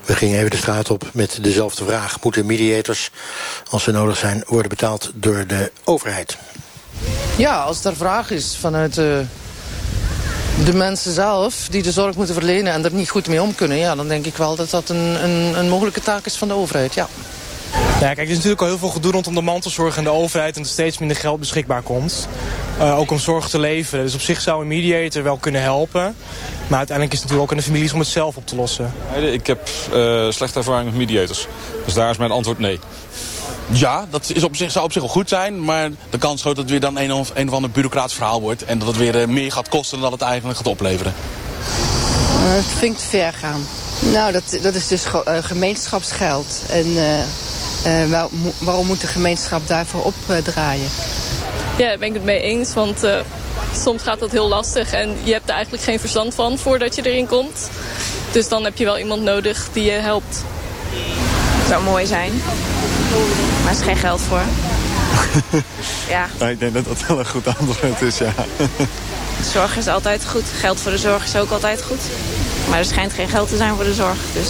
We 0.05 0.15
gingen 0.15 0.37
even 0.37 0.51
de 0.51 0.57
straat 0.57 0.89
op 0.89 1.09
met 1.13 1.37
dezelfde 1.41 1.85
vraag. 1.85 2.23
Moeten 2.23 2.45
mediators, 2.45 3.11
als 3.69 3.83
ze 3.83 3.91
nodig 3.91 4.17
zijn, 4.17 4.43
worden 4.47 4.69
betaald 4.69 5.11
door 5.13 5.47
de 5.47 5.71
overheid? 5.83 6.37
Ja, 7.37 7.61
als 7.61 7.85
er 7.85 7.95
vraag 7.95 8.31
is 8.31 8.57
vanuit 8.59 8.97
eh, 8.97 9.05
de 10.65 10.73
mensen 10.73 11.13
zelf 11.13 11.67
die 11.69 11.83
de 11.83 11.91
zorg 11.91 12.15
moeten 12.15 12.35
verlenen 12.35 12.73
en 12.73 12.85
er 12.85 12.93
niet 12.93 13.09
goed 13.09 13.27
mee 13.27 13.41
om 13.41 13.55
kunnen, 13.55 13.77
ja, 13.77 13.95
dan 13.95 14.07
denk 14.07 14.25
ik 14.25 14.37
wel 14.37 14.55
dat 14.55 14.69
dat 14.69 14.89
een, 14.89 15.23
een, 15.23 15.59
een 15.59 15.69
mogelijke 15.69 16.01
taak 16.01 16.25
is 16.25 16.35
van 16.35 16.47
de 16.47 16.53
overheid. 16.53 16.93
Ja. 16.93 17.07
Ja, 17.73 18.13
kijk, 18.13 18.17
er 18.17 18.23
is 18.29 18.33
natuurlijk 18.35 18.61
al 18.61 18.67
heel 18.67 18.77
veel 18.77 18.89
gedoe 18.89 19.11
rondom 19.11 19.35
de 19.35 19.41
mantelzorg 19.41 19.97
en 19.97 20.03
de 20.03 20.09
overheid... 20.09 20.55
en 20.55 20.61
er 20.61 20.67
steeds 20.67 20.97
minder 20.97 21.17
geld 21.17 21.39
beschikbaar 21.39 21.81
komt. 21.81 22.27
Eh, 22.79 22.97
ook 22.99 23.11
om 23.11 23.19
zorg 23.19 23.49
te 23.49 23.59
leveren. 23.59 24.05
Dus 24.05 24.13
op 24.13 24.21
zich 24.21 24.41
zou 24.41 24.61
een 24.61 24.67
mediator 24.67 25.23
wel 25.23 25.37
kunnen 25.37 25.61
helpen. 25.61 26.15
Maar 26.67 26.77
uiteindelijk 26.77 27.15
is 27.17 27.21
het 27.21 27.29
natuurlijk 27.29 27.41
ook 27.41 27.51
aan 27.51 27.57
de 27.57 27.63
families 27.71 27.93
om 27.93 27.99
het 27.99 28.07
zelf 28.07 28.35
op 28.37 28.47
te 28.47 28.55
lossen. 28.55 28.93
Ik 29.31 29.47
heb 29.47 29.69
eh, 29.93 30.29
slechte 30.29 30.57
ervaring 30.57 30.85
met 30.89 30.97
mediators. 30.97 31.47
Dus 31.85 31.93
daar 31.93 32.09
is 32.09 32.17
mijn 32.17 32.31
antwoord 32.31 32.59
nee. 32.59 32.79
Ja, 33.69 34.05
dat 34.09 34.31
is 34.33 34.43
op 34.43 34.55
zich, 34.55 34.71
zou 34.71 34.85
op 34.85 34.91
zich 34.91 35.01
wel 35.01 35.11
goed 35.11 35.29
zijn. 35.29 35.63
Maar 35.63 35.89
de 36.09 36.17
kans 36.17 36.41
groot 36.41 36.55
dat 36.55 36.63
het 36.63 36.71
weer 36.71 36.81
dan 36.81 36.97
een 36.97 37.13
of, 37.13 37.31
een 37.33 37.47
of 37.47 37.53
ander 37.53 37.69
bureaucratisch 37.71 38.13
verhaal 38.15 38.41
wordt. 38.41 38.65
En 38.65 38.79
dat 38.79 38.87
het 38.87 38.97
weer 38.97 39.21
eh, 39.21 39.27
meer 39.27 39.51
gaat 39.51 39.69
kosten 39.69 39.99
dan 40.01 40.09
dat 40.09 40.19
het 40.19 40.29
eigenlijk 40.29 40.57
gaat 40.57 40.67
opleveren. 40.67 41.13
Eh, 42.47 42.55
Dat 42.55 42.63
vind 42.77 42.93
ik 42.93 42.99
te 42.99 43.05
ver 43.07 43.33
gaan. 43.33 43.61
Nou, 43.99 44.31
dat, 44.31 44.57
dat 44.61 44.75
is 44.75 44.87
dus 44.87 45.03
ge- 45.05 45.23
eh, 45.23 45.43
gemeenschapsgeld. 45.43 46.61
En 46.69 46.85
waar- 47.83 48.27
mo- 48.31 48.53
waarom 48.59 48.87
moet 48.87 49.01
de 49.01 49.07
gemeenschap 49.07 49.67
daarvoor 49.67 50.03
opdraaien? 50.03 50.89
Ja, 51.77 51.87
daar 51.87 51.97
ben 51.97 52.07
ik 52.07 52.13
het 52.13 52.23
mee 52.23 52.41
eens. 52.41 52.73
Want 52.73 53.03
eh, 53.03 53.15
soms 53.83 54.03
gaat 54.03 54.19
dat 54.19 54.31
heel 54.31 54.47
lastig 54.47 54.91
en 54.91 55.15
je 55.23 55.31
hebt 55.31 55.49
er 55.49 55.55
eigenlijk 55.55 55.83
geen 55.83 55.99
verstand 55.99 56.33
van 56.33 56.57
voordat 56.57 56.95
je 56.95 57.01
erin 57.09 57.27
komt. 57.27 57.69
Dus 58.31 58.47
dan 58.47 58.63
heb 58.63 58.77
je 58.77 58.85
wel 58.85 58.97
iemand 58.99 59.21
nodig 59.21 59.67
die 59.73 59.83
je 59.83 59.91
helpt. 59.91 60.43
zou 61.67 61.83
mooi 61.83 62.05
zijn. 62.05 62.31
Maar 63.63 63.71
er 63.73 63.77
is 63.79 63.83
geen 63.85 63.97
geld 63.97 64.21
voor. 64.21 64.41
ja, 66.15 66.27
Nou, 66.39 66.51
ik 66.51 66.59
denk 66.59 66.73
dat 66.73 66.85
dat 66.85 67.05
wel 67.07 67.19
een 67.19 67.27
goed 67.27 67.47
antwoord 67.47 68.01
is, 68.01 68.17
ja. 68.17 68.33
zorg 69.51 69.77
is 69.77 69.87
altijd 69.87 70.25
goed. 70.25 70.43
Geld 70.59 70.79
voor 70.79 70.91
de 70.91 70.97
zorg 70.97 71.23
is 71.25 71.35
ook 71.35 71.51
altijd 71.51 71.81
goed. 71.83 72.01
Maar 72.69 72.79
er 72.79 72.85
schijnt 72.85 73.13
geen 73.13 73.29
geld 73.29 73.49
te 73.49 73.57
zijn 73.57 73.75
voor 73.75 73.83
de 73.83 73.93
zorg. 73.93 74.17
Dus 74.33 74.47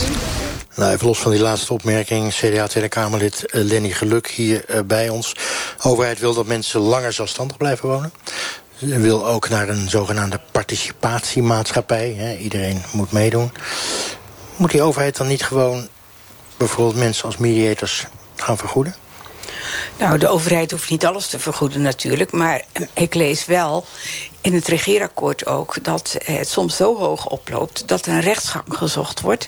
Nou, 0.78 0.94
even 0.94 1.08
los 1.08 1.20
van 1.20 1.32
die 1.32 1.42
laatste 1.42 1.74
opmerking. 1.74 2.34
CDA 2.34 2.68
Tweede 2.68 2.90
Kamerlid 2.90 3.46
eh, 3.46 3.64
Lenny 3.64 3.92
Geluk 3.92 4.28
hier 4.28 4.66
eh, 4.66 4.82
bij 4.82 5.10
ons. 5.10 5.34
De 5.34 5.90
overheid 5.90 6.20
wil 6.20 6.34
dat 6.34 6.46
mensen 6.46 6.80
langer 6.80 7.14
zelfstandig 7.14 7.58
blijven 7.58 7.90
wonen. 7.90 8.14
Ze 8.80 9.00
wil 9.00 9.28
ook 9.28 9.50
naar 9.50 9.70
een 9.70 9.90
zogenaamde 9.90 10.40
participatiemaatschappij. 10.52 12.14
Hè. 12.18 12.36
Iedereen 12.36 12.82
moet 12.92 13.12
meedoen. 13.12 13.52
Moet 14.56 14.72
die 14.72 14.82
overheid 14.82 15.18
dan 15.18 15.28
niet 15.28 15.44
gewoon 15.44 15.88
bijvoorbeeld 16.58 16.98
mensen 16.98 17.26
als 17.26 17.38
mediators 17.38 18.06
gaan 18.36 18.58
vergoeden? 18.58 18.96
Nou, 19.98 20.18
de 20.18 20.28
overheid 20.28 20.72
hoeft 20.72 20.90
niet 20.90 21.06
alles 21.06 21.28
te 21.28 21.40
vergoeden 21.40 21.82
natuurlijk. 21.82 22.32
Maar 22.32 22.62
ik 22.94 23.14
lees 23.14 23.46
wel 23.46 23.86
in 24.42 24.54
het 24.54 24.68
regeerakkoord 24.68 25.46
ook... 25.46 25.84
dat 25.84 26.16
het 26.24 26.50
soms 26.50 26.76
zo 26.76 26.98
hoog 26.98 27.28
oploopt 27.28 27.88
dat 27.88 28.06
er 28.06 28.14
een 28.14 28.22
rechtsgang 28.22 28.66
gezocht 28.70 29.22
wordt. 29.22 29.48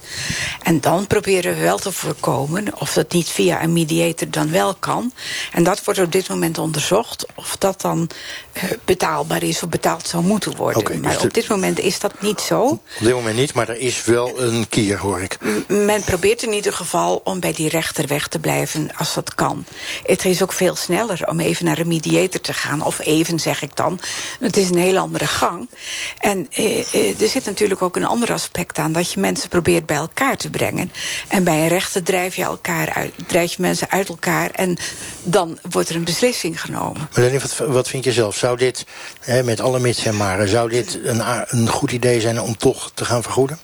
En 0.64 0.82
dan 0.82 1.08
proberen 1.08 1.56
we 1.56 1.62
wel 1.62 1.78
te 1.78 1.92
voorkomen... 1.92 2.80
of 2.80 2.94
dat 2.94 3.12
niet 3.12 3.30
via 3.30 3.64
een 3.64 3.74
mediator 3.74 4.30
dan 4.30 4.52
wel 4.52 4.76
kan. 4.76 5.14
En 5.52 5.64
dat 5.64 5.84
wordt 5.84 6.00
op 6.00 6.12
dit 6.12 6.30
moment 6.30 6.58
onderzocht... 6.58 7.26
of 7.36 7.56
dat 7.58 7.82
dan 7.82 8.10
eh, 8.52 8.64
betaalbaar 8.86 9.44
is 9.44 9.64
of 9.64 9.70
betaald 9.70 10.08
zou 10.08 10.24
moeten 10.24 10.56
worden. 10.56 10.86
Dus 10.86 10.98
maar 10.98 11.22
op 11.22 11.34
dit 11.34 11.48
moment 11.48 11.80
is 11.80 12.00
dat 12.00 12.22
niet 12.22 12.42
zo. 12.42 12.62
Op 12.62 12.82
dit 13.00 13.14
moment 13.14 13.36
niet, 13.36 13.54
maar 13.54 13.70
er 13.70 13.78
is 13.78 14.04
wel 14.04 14.42
een 14.42 14.70
kier, 14.70 14.98
hoor 14.98 15.22
ik. 15.22 15.38
Men 15.68 16.04
probeert 16.04 16.44
in 16.44 16.54
ieder 16.54 16.74
geval 16.74 17.22
om 17.24 17.40
bij 17.40 17.54
die 17.54 17.70
rechter 17.70 18.08
weg 18.08 18.28
te 18.28 18.40
blijven 18.40 18.90
als 18.98 19.14
dat 19.14 19.36
kan. 19.36 19.66
Het 20.06 20.26
is 20.26 20.42
ook 20.42 20.54
veel 20.54 20.76
sneller 20.76 21.28
om 21.28 21.40
even 21.40 21.66
naar 21.66 21.80
een 21.80 21.88
mediator 21.88 22.42
te 22.42 22.54
gaan. 22.54 22.86
Of 22.86 23.00
even, 23.00 23.40
zeg 23.40 23.62
ik 23.62 23.76
dan. 23.76 24.00
Het 24.40 24.58
is 24.58 24.70
een 24.80 24.86
heel 24.86 24.98
andere 24.98 25.28
gang. 25.28 25.70
En 26.18 26.48
eh, 26.52 26.94
eh, 26.94 27.22
er 27.22 27.28
zit 27.28 27.46
natuurlijk 27.46 27.82
ook 27.82 27.96
een 27.96 28.06
ander 28.06 28.34
aspect 28.34 28.78
aan... 28.78 28.92
dat 28.92 29.12
je 29.12 29.20
mensen 29.20 29.50
probeert 29.50 29.86
bij 29.86 29.96
elkaar 29.96 30.38
te 30.38 30.50
brengen. 30.50 30.92
En 31.28 31.44
bij 31.44 31.62
een 31.62 31.68
rechter 31.68 32.04
drijf 32.04 32.36
je, 32.36 32.44
elkaar 32.44 32.94
uit, 32.94 33.14
drijf 33.28 33.52
je 33.52 33.62
mensen 33.62 33.90
uit 33.90 34.10
elkaar... 34.10 34.52
en 34.52 34.78
dan 35.24 35.60
wordt 35.70 35.90
er 35.90 35.96
een 35.96 36.04
beslissing 36.04 36.62
genomen. 36.62 37.10
Maar 37.16 37.40
wat, 37.40 37.58
wat 37.58 37.88
vind 37.88 38.04
je 38.04 38.12
zelf? 38.12 38.36
Zou 38.36 38.58
dit, 38.58 38.86
hè, 39.20 39.44
met 39.44 39.62
alle 39.62 39.80
mits 39.80 40.06
en 40.06 40.18
maren... 40.18 40.48
zou 40.48 40.70
dit 40.70 41.00
een, 41.04 41.22
een 41.48 41.68
goed 41.68 41.92
idee 41.92 42.22
zijn 42.22 42.42
om 42.42 42.58
toch 42.58 42.92
te 42.94 43.06
gaan 43.06 43.24
vergoeden? 43.24 43.60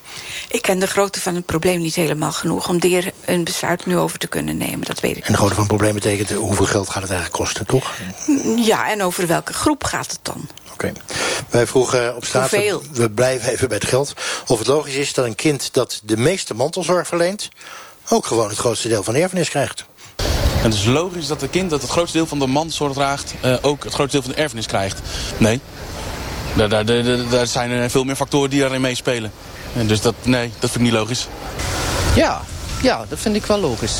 Ik 0.49 0.61
ken 0.61 0.79
de 0.79 0.87
grootte 0.87 1.21
van 1.21 1.35
het 1.35 1.45
probleem 1.45 1.81
niet 1.81 1.95
helemaal 1.95 2.31
genoeg... 2.31 2.69
om 2.69 2.79
daar 2.79 3.11
een 3.25 3.43
besluit 3.43 3.85
nu 3.85 3.97
over 3.97 4.19
te 4.19 4.27
kunnen 4.27 4.57
nemen, 4.57 4.85
dat 4.85 4.99
weet 4.99 5.17
ik 5.17 5.25
En 5.25 5.31
de 5.31 5.37
grootte 5.37 5.55
van 5.55 5.63
het 5.63 5.73
probleem 5.73 5.93
betekent 5.93 6.31
hoeveel 6.31 6.65
geld 6.65 6.89
gaat 6.89 7.01
het 7.01 7.11
eigenlijk 7.11 7.41
kosten, 7.41 7.65
toch? 7.65 7.93
Ja, 8.55 8.91
en 8.91 9.03
over 9.03 9.27
welke 9.27 9.53
groep 9.53 9.83
gaat 9.83 10.11
het 10.11 10.19
dan? 10.21 10.47
Oké. 10.75 10.91
Wij 11.49 11.67
vroegen 11.67 12.15
op 12.15 12.25
straat, 12.25 12.49
Hoeveel? 12.49 12.83
we 12.91 13.09
blijven 13.11 13.51
even 13.51 13.67
bij 13.67 13.77
het 13.77 13.87
geld... 13.87 14.13
of 14.47 14.57
het 14.57 14.67
logisch 14.67 14.93
is 14.93 15.13
dat 15.13 15.25
een 15.25 15.35
kind 15.35 15.73
dat 15.73 16.01
de 16.03 16.17
meeste 16.17 16.53
mantelzorg 16.53 17.07
verleent... 17.07 17.49
ook 18.09 18.25
gewoon 18.25 18.49
het 18.49 18.57
grootste 18.57 18.87
deel 18.87 19.03
van 19.03 19.13
de 19.13 19.19
erfenis 19.19 19.49
krijgt. 19.49 19.85
En 20.57 20.71
het 20.71 20.73
is 20.73 20.85
logisch 20.85 21.27
dat 21.27 21.41
het 21.41 21.49
kind 21.49 21.69
dat 21.69 21.81
het 21.81 21.91
grootste 21.91 22.17
deel 22.17 22.27
van 22.27 22.39
de 22.39 22.47
mantelzorg 22.47 22.93
draagt... 22.93 23.33
eh, 23.41 23.55
ook 23.61 23.83
het 23.83 23.93
grootste 23.93 24.17
deel 24.17 24.25
van 24.25 24.35
de 24.35 24.41
erfenis 24.41 24.65
krijgt. 24.65 24.99
Nee. 25.37 25.59
Daar, 26.55 26.69
daar, 26.69 26.85
daar, 26.85 27.29
daar 27.29 27.47
zijn 27.47 27.71
er 27.71 27.89
veel 27.89 28.03
meer 28.03 28.15
factoren 28.15 28.49
die 28.49 28.59
daarin 28.59 28.81
meespelen. 28.81 29.31
En 29.75 29.87
dus 29.87 30.01
dat, 30.01 30.15
nee, 30.23 30.51
dat 30.59 30.71
vind 30.71 30.75
ik 30.85 30.91
niet 30.91 30.99
logisch. 30.99 31.27
Ja, 32.15 32.41
ja, 32.81 33.05
dat 33.09 33.19
vind 33.19 33.35
ik 33.35 33.45
wel 33.45 33.59
logisch. 33.59 33.99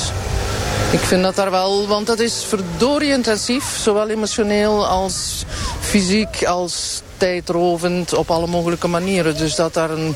Ik 0.95 1.01
vind 1.01 1.23
dat 1.23 1.35
daar 1.35 1.51
wel, 1.51 1.87
want 1.87 2.07
dat 2.07 2.19
is 2.19 2.45
verdorie 2.47 3.11
intensief. 3.11 3.77
Zowel 3.81 4.09
emotioneel 4.09 4.87
als 4.87 5.43
fysiek 5.79 6.43
als 6.43 7.01
tijdrovend 7.17 8.13
op 8.13 8.31
alle 8.31 8.47
mogelijke 8.47 8.87
manieren. 8.87 9.37
Dus 9.37 9.55
dat 9.55 9.73
daar 9.73 9.89
een... 9.89 10.15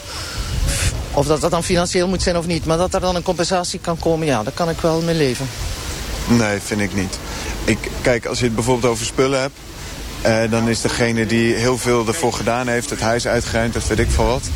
Of 1.14 1.26
dat 1.26 1.42
dat 1.42 1.52
dan 1.52 1.64
financieel 1.64 2.08
moet 2.08 2.22
zijn 2.22 2.38
of 2.38 2.46
niet. 2.46 2.66
Maar 2.66 2.78
dat 2.78 2.94
er 2.94 3.00
dan 3.00 3.16
een 3.16 3.24
compensatie 3.24 3.80
kan 3.80 4.00
komen, 4.00 4.28
ja, 4.28 4.44
daar 4.44 4.54
kan 4.54 4.70
ik 4.70 4.80
wel 4.82 5.02
mee 5.02 5.16
leven. 5.16 5.50
Nee, 6.28 6.60
vind 6.60 6.82
ik 6.82 6.96
niet. 6.96 7.20
Ik, 7.64 7.78
kijk, 8.02 8.26
als 8.26 8.40
je 8.40 8.46
het 8.46 8.56
bijvoorbeeld 8.56 8.94
over 8.94 9.06
spullen 9.06 9.42
hebt... 9.42 9.58
eh, 10.22 10.52
dan 10.52 10.70
is 10.70 10.82
degene 10.82 11.26
die 11.26 11.54
heel 11.54 11.78
veel 11.78 12.08
ervoor 12.08 12.34
gedaan 12.34 12.68
heeft... 12.68 12.90
het 12.90 13.02
huis 13.02 13.28
uitgeruimd, 13.28 13.74
dat 13.74 13.88
weet 13.88 14.00
ik 14.00 14.12
veel 14.12 14.26
wat... 14.28 14.50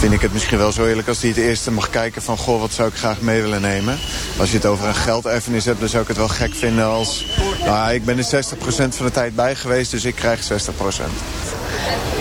vind 0.00 0.12
ik 0.12 0.20
het 0.20 0.32
misschien 0.32 0.58
wel 0.58 0.72
zo 0.72 0.86
eerlijk 0.86 1.08
als 1.08 1.20
die 1.20 1.30
het 1.30 1.38
eerste 1.38 1.70
mag 1.70 1.90
kijken 1.90 2.22
van... 2.22 2.36
goh, 2.36 2.60
wat 2.60 2.72
zou 2.72 2.88
ik 2.88 2.94
graag 2.94 3.20
mee 3.20 3.40
willen 3.40 3.60
nemen. 3.60 3.98
Als 4.38 4.50
je 4.50 4.56
het 4.56 4.66
over 4.66 4.86
een 4.86 4.94
gelderfenis 4.94 5.64
hebt, 5.64 5.80
dan 5.80 5.88
zou 5.88 6.02
ik 6.02 6.08
het 6.08 6.16
wel 6.16 6.28
gek 6.28 6.54
vinden 6.54 6.84
als... 6.84 7.24
nou, 7.64 7.92
ik 7.92 8.04
ben 8.04 8.18
er 8.18 8.24
60% 8.24 8.28
van 8.66 9.06
de 9.06 9.10
tijd 9.12 9.34
bij 9.34 9.54
geweest, 9.54 9.90
dus 9.90 10.04
ik 10.04 10.14
krijg 10.14 10.40
60%. 10.42 10.46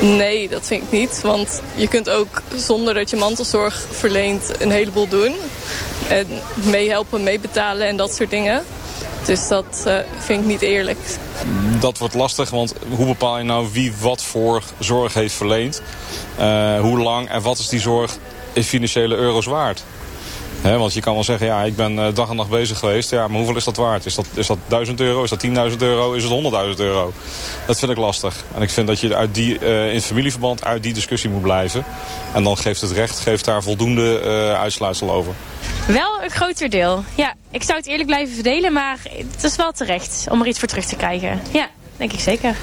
Nee, 0.01 0.49
dat 0.49 0.65
vind 0.65 0.83
ik 0.83 0.91
niet. 0.91 1.21
Want 1.21 1.61
je 1.75 1.87
kunt 1.87 2.09
ook 2.09 2.41
zonder 2.55 2.93
dat 2.93 3.09
je 3.09 3.15
mantelzorg 3.15 3.85
verleent 3.91 4.61
een 4.61 4.71
heleboel 4.71 5.07
doen. 5.07 5.35
En 6.07 6.27
meehelpen, 6.53 7.23
meebetalen 7.23 7.87
en 7.87 7.97
dat 7.97 8.15
soort 8.15 8.29
dingen. 8.29 8.63
Dus 9.25 9.47
dat 9.47 9.83
eh, 9.85 9.97
vind 10.17 10.41
ik 10.41 10.47
niet 10.47 10.61
eerlijk. 10.61 10.97
Dat 11.79 11.97
wordt 11.97 12.13
lastig, 12.13 12.49
want 12.49 12.73
hoe 12.89 13.05
bepaal 13.05 13.37
je 13.37 13.43
nou 13.43 13.67
wie 13.71 13.93
wat 13.99 14.23
voor 14.23 14.63
zorg 14.79 15.13
heeft 15.13 15.33
verleend? 15.33 15.81
Eh, 16.37 16.79
hoe 16.79 16.99
lang 16.99 17.29
en 17.29 17.41
wat 17.41 17.57
is 17.57 17.67
die 17.67 17.79
zorg 17.79 18.17
in 18.53 18.63
financiële 18.63 19.15
euro's 19.15 19.45
waard? 19.45 19.83
Want 20.61 20.93
je 20.93 21.01
kan 21.01 21.13
wel 21.13 21.23
zeggen, 21.23 21.47
ja, 21.47 21.63
ik 21.63 21.75
ben 21.75 21.99
eh, 21.99 22.13
dag 22.13 22.29
en 22.29 22.35
nacht 22.35 22.49
bezig 22.49 22.79
geweest. 22.79 23.09
Ja, 23.09 23.27
maar 23.27 23.37
hoeveel 23.37 23.55
is 23.55 23.63
dat 23.63 23.75
waard? 23.75 24.05
Is 24.05 24.15
dat, 24.15 24.25
is 24.33 24.47
dat 24.47 24.57
1000 24.67 24.99
euro? 24.99 25.23
Is 25.23 25.29
dat 25.29 25.45
10.000 25.45 25.51
euro? 25.77 26.13
Is 26.13 26.23
het 26.23 26.31
100.000 26.31 26.39
euro? 26.77 27.13
Dat 27.65 27.79
vind 27.79 27.91
ik 27.91 27.97
lastig. 27.97 28.43
En 28.55 28.61
ik 28.61 28.69
vind 28.69 28.87
dat 28.87 28.99
je 28.99 29.15
uit 29.15 29.35
die, 29.35 29.59
eh, 29.59 29.93
in 29.93 30.01
familieverband 30.01 30.63
uit 30.63 30.83
die 30.83 30.93
discussie 30.93 31.29
moet 31.29 31.41
blijven. 31.41 31.83
En 32.33 32.43
dan 32.43 32.57
geeft 32.57 32.81
het 32.81 32.91
recht 32.91 33.19
geeft 33.19 33.45
daar 33.45 33.63
voldoende 33.63 34.19
eh, 34.19 34.59
uitsluitsel 34.59 35.11
over. 35.11 35.33
Wel 35.87 36.23
een 36.23 36.29
groter 36.29 36.69
deel. 36.69 37.03
Ja, 37.15 37.33
ik 37.51 37.63
zou 37.63 37.77
het 37.77 37.87
eerlijk 37.87 38.07
blijven 38.07 38.33
verdelen, 38.33 38.73
maar 38.73 38.97
het 39.33 39.43
is 39.43 39.55
wel 39.55 39.71
terecht 39.71 40.25
om 40.29 40.41
er 40.41 40.47
iets 40.47 40.59
voor 40.59 40.67
terug 40.67 40.85
te 40.85 40.95
krijgen. 40.95 41.41
Ja, 41.51 41.67
denk 41.97 42.13
ik 42.13 42.19
zeker. 42.19 42.55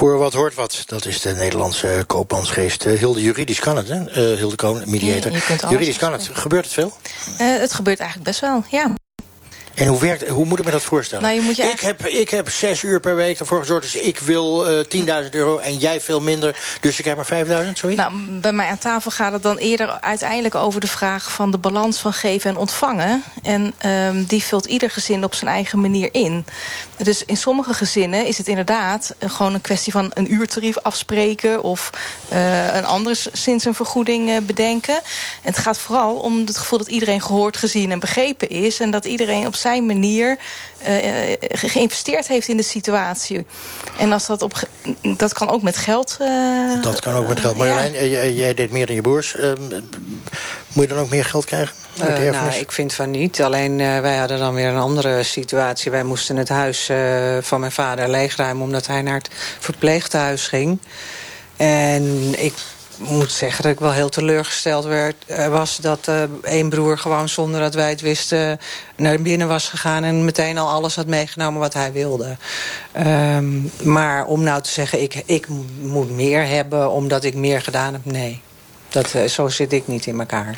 Voor 0.00 0.18
wat 0.18 0.32
hoort 0.32 0.54
wat, 0.54 0.82
dat 0.86 1.06
is 1.06 1.20
de 1.20 1.34
Nederlandse 1.34 2.04
koopmansgeest. 2.06 2.84
Eh, 2.84 2.98
Hilde, 2.98 3.20
juridisch 3.20 3.60
kan 3.60 3.76
het, 3.76 3.88
hè? 3.88 4.04
Eh, 4.04 4.38
Hilde 4.38 4.56
Koon, 4.56 4.82
mediator. 4.86 5.32
Ja, 5.32 5.68
juridisch 5.70 5.96
kan 5.96 6.12
het. 6.12 6.30
Gebeurt 6.32 6.64
het 6.64 6.74
veel? 6.74 6.92
Eh, 7.38 7.58
het 7.58 7.72
gebeurt 7.72 7.98
eigenlijk 7.98 8.30
best 8.30 8.40
wel, 8.40 8.64
ja. 8.70 8.94
En 9.74 9.86
hoe, 9.86 10.00
werkt, 10.00 10.28
hoe 10.28 10.44
moet 10.44 10.58
ik 10.58 10.64
me 10.64 10.70
dat 10.70 10.82
voorstellen? 10.82 11.24
Nou, 11.24 11.36
je 11.36 11.40
moet 11.40 11.56
je 11.56 11.62
ik, 11.62 11.80
heb, 11.80 12.06
ik 12.06 12.30
heb 12.30 12.50
zes 12.50 12.82
uur 12.82 13.00
per 13.00 13.16
week 13.16 13.38
ervoor 13.38 13.60
gezorgd, 13.60 13.92
dus 13.92 14.02
ik 14.02 14.18
wil 14.18 14.68
eh 14.68 15.24
10.000 15.24 15.30
euro 15.30 15.58
en 15.58 15.76
jij 15.76 16.00
veel 16.00 16.20
minder, 16.20 16.56
dus 16.80 16.98
ik 16.98 17.04
heb 17.04 17.16
maar 17.16 17.46
5.000, 17.46 17.72
zoiets? 17.72 18.00
Nou, 18.00 18.12
bij 18.40 18.52
mij 18.52 18.68
aan 18.68 18.78
tafel 18.78 19.10
gaat 19.10 19.32
het 19.32 19.42
dan 19.42 19.56
eerder 19.56 20.00
uiteindelijk 20.00 20.54
over 20.54 20.80
de 20.80 20.86
vraag 20.86 21.32
van 21.32 21.50
de 21.50 21.58
balans 21.58 21.98
van 21.98 22.12
geven 22.12 22.50
en 22.50 22.56
ontvangen. 22.56 23.22
En 23.42 23.74
ehm, 23.78 24.24
die 24.24 24.42
vult 24.42 24.66
ieder 24.66 24.90
gezin 24.90 25.24
op 25.24 25.34
zijn 25.34 25.50
eigen 25.50 25.80
manier 25.80 26.08
in. 26.12 26.44
Dus 26.96 27.24
in 27.24 27.36
sommige 27.36 27.74
gezinnen 27.74 28.26
is 28.26 28.38
het 28.38 28.48
inderdaad 28.48 29.14
eh, 29.18 29.30
gewoon 29.30 29.54
een 29.54 29.60
kwestie 29.60 29.92
van 29.92 30.10
een 30.14 30.32
uurtarief 30.32 30.78
afspreken 30.78 31.62
of 31.62 31.90
eh, 32.28 32.74
een 32.74 32.84
andere 32.84 33.16
sinds 33.32 33.64
een 33.64 33.74
vergoeding 33.74 34.30
eh, 34.30 34.36
bedenken. 34.42 34.94
En 34.94 35.52
het 35.52 35.58
gaat 35.58 35.78
vooral 35.78 36.14
om 36.14 36.38
het 36.46 36.58
gevoel 36.58 36.78
dat 36.78 36.88
iedereen 36.88 37.22
gehoord, 37.22 37.56
gezien 37.56 37.90
en 37.90 37.98
begrepen 37.98 38.48
is. 38.48 38.80
En 38.80 38.90
dat 38.90 39.04
iedereen 39.04 39.46
op 39.46 39.54
zijn 39.60 39.86
manier 39.86 40.38
eh, 40.78 41.32
eh, 41.32 41.38
geïnvesteerd 41.40 42.28
heeft 42.28 42.48
in 42.48 42.56
de 42.56 42.62
situatie. 42.62 43.46
En 43.98 44.12
als 44.12 44.26
dat 44.26 44.42
op 44.42 44.52
dat 45.02 45.32
kan 45.32 45.48
ook 45.50 45.62
met 45.62 45.76
geld. 45.76 46.16
eh, 46.20 46.82
Dat 46.82 47.00
kan 47.00 47.14
ook 47.14 47.28
met 47.28 47.40
geld. 47.40 47.56
Marjolein, 47.56 47.92
jij, 47.92 48.32
jij 48.32 48.54
deed 48.54 48.70
meer 48.70 48.86
dan 48.86 48.94
je 48.94 49.02
broers. 49.02 49.36
Ehm, 49.36 49.62
moet 50.72 50.84
je 50.88 50.94
dan 50.94 50.98
ook 50.98 51.10
meer 51.10 51.24
geld 51.24 51.44
krijgen? 51.44 51.74
Nou, 52.30 52.52
ik 52.54 52.72
vind 52.72 52.92
van 52.94 53.10
niet. 53.10 53.42
Alleen 53.42 53.80
eh, 53.80 54.00
wij 54.00 54.16
hadden 54.16 54.38
dan 54.38 54.54
weer 54.54 54.68
een 54.68 54.76
andere 54.78 55.22
situatie. 55.22 55.90
Wij 55.90 56.02
moesten 56.04 56.36
het 56.36 56.48
huis 56.48 56.88
eh, 56.88 57.36
van 57.40 57.60
mijn 57.60 57.72
vader 57.72 58.08
leegruimen... 58.08 58.62
omdat 58.64 58.86
hij 58.86 59.02
naar 59.02 59.14
het 59.18 59.28
verpleeghuis 59.58 60.46
ging. 60.48 60.78
En 61.56 62.34
ik 62.44 62.54
moet 63.00 63.32
zeggen 63.32 63.62
dat 63.62 63.72
ik 63.72 63.80
wel 63.80 63.92
heel 63.92 64.08
teleurgesteld 64.08 64.84
werd, 64.84 65.14
eh, 65.26 65.48
was... 65.48 65.76
dat 65.76 66.08
eh 66.08 66.22
één 66.42 66.68
broer 66.68 66.98
gewoon 66.98 67.28
zonder 67.28 67.60
dat 67.60 67.74
wij 67.74 67.88
het 67.88 68.00
wisten... 68.00 68.58
naar 68.96 69.22
binnen 69.22 69.48
was 69.48 69.68
gegaan 69.68 70.04
en 70.04 70.24
meteen 70.24 70.58
al 70.58 70.68
alles 70.68 70.96
had 70.96 71.06
meegenomen 71.06 71.60
wat 71.60 71.74
hij 71.74 71.92
wilde. 71.92 72.36
Ehm, 72.92 73.60
maar 73.82 74.24
om 74.24 74.42
nou 74.42 74.62
te 74.62 74.70
zeggen, 74.70 75.02
ik, 75.02 75.22
ik 75.26 75.46
moet 75.80 76.10
meer 76.10 76.46
hebben 76.46 76.90
omdat 76.90 77.24
ik 77.24 77.34
meer 77.34 77.62
gedaan 77.62 77.92
heb... 77.92 78.04
nee, 78.04 78.40
dat, 78.88 79.14
eh, 79.14 79.24
zo 79.24 79.48
zit 79.48 79.72
ik 79.72 79.86
niet 79.86 80.06
in 80.06 80.18
elkaar. 80.18 80.56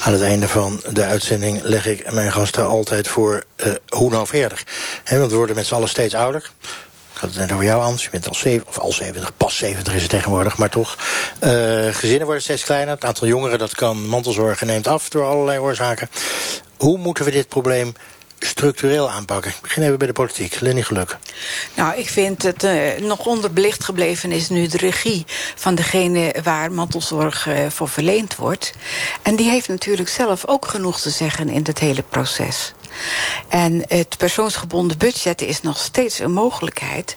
Aan 0.00 0.12
het 0.12 0.22
einde 0.22 0.48
van 0.48 0.82
de 0.92 1.04
uitzending 1.04 1.62
leg 1.62 1.86
ik 1.86 2.12
mijn 2.12 2.32
gasten 2.32 2.66
altijd 2.66 3.08
voor 3.08 3.44
eh, 3.56 3.72
hoe 3.88 4.10
nou 4.10 4.26
verder. 4.26 4.64
Want 5.08 5.30
we 5.30 5.36
worden 5.36 5.56
met 5.56 5.66
z'n 5.66 5.74
allen 5.74 5.88
steeds 5.88 6.14
ouder. 6.14 6.50
Had 7.22 7.30
het 7.30 7.40
net 7.40 7.52
over 7.52 7.64
jou, 7.64 7.82
Hans. 7.82 8.04
Je 8.04 8.10
bent 8.10 8.28
al 8.28 8.34
70, 8.34 8.68
of 8.68 8.78
al 8.78 8.92
70, 8.92 9.36
pas 9.36 9.56
70 9.56 9.94
is 9.94 10.02
het 10.02 10.10
tegenwoordig, 10.10 10.56
maar 10.56 10.70
toch. 10.70 10.98
Eh, 11.38 11.50
gezinnen 11.90 12.24
worden 12.24 12.42
steeds 12.42 12.64
kleiner. 12.64 12.94
Het 12.94 13.04
aantal 13.04 13.28
jongeren 13.28 13.58
dat 13.58 13.74
kan 13.74 14.06
mantelzorgen 14.06 14.66
neemt 14.66 14.86
af 14.86 15.08
door 15.08 15.24
allerlei 15.24 15.58
oorzaken. 15.58 16.08
Hoe 16.76 16.98
moeten 16.98 17.24
we 17.24 17.30
dit 17.30 17.48
probleem 17.48 17.92
structureel 18.38 19.10
aanpakken? 19.10 19.50
Ik 19.50 19.60
begin 19.62 19.82
even 19.82 19.98
bij 19.98 20.06
de 20.06 20.12
politiek. 20.12 20.60
Lenny 20.60 20.82
Geluk. 20.82 21.16
Nou, 21.74 21.98
ik 21.98 22.08
vind 22.08 22.42
het 22.42 22.64
eh, 22.64 22.98
nog 23.00 23.26
onderbelicht 23.26 23.84
gebleven 23.84 24.32
is 24.32 24.48
nu 24.48 24.66
de 24.66 24.78
regie 24.78 25.24
van 25.54 25.74
degene 25.74 26.34
waar 26.42 26.72
mantelzorg 26.72 27.46
eh, 27.46 27.66
voor 27.68 27.88
verleend 27.88 28.36
wordt. 28.36 28.72
En 29.22 29.36
die 29.36 29.50
heeft 29.50 29.68
natuurlijk 29.68 30.08
zelf 30.08 30.46
ook 30.46 30.66
genoeg 30.66 31.00
te 31.00 31.10
zeggen 31.10 31.48
in 31.48 31.62
dit 31.62 31.78
hele 31.78 32.02
proces. 32.02 32.72
En 33.48 33.84
het 33.88 34.16
persoonsgebonden 34.16 34.98
budget 34.98 35.40
is 35.40 35.62
nog 35.62 35.78
steeds 35.78 36.18
een 36.18 36.32
mogelijkheid. 36.32 37.16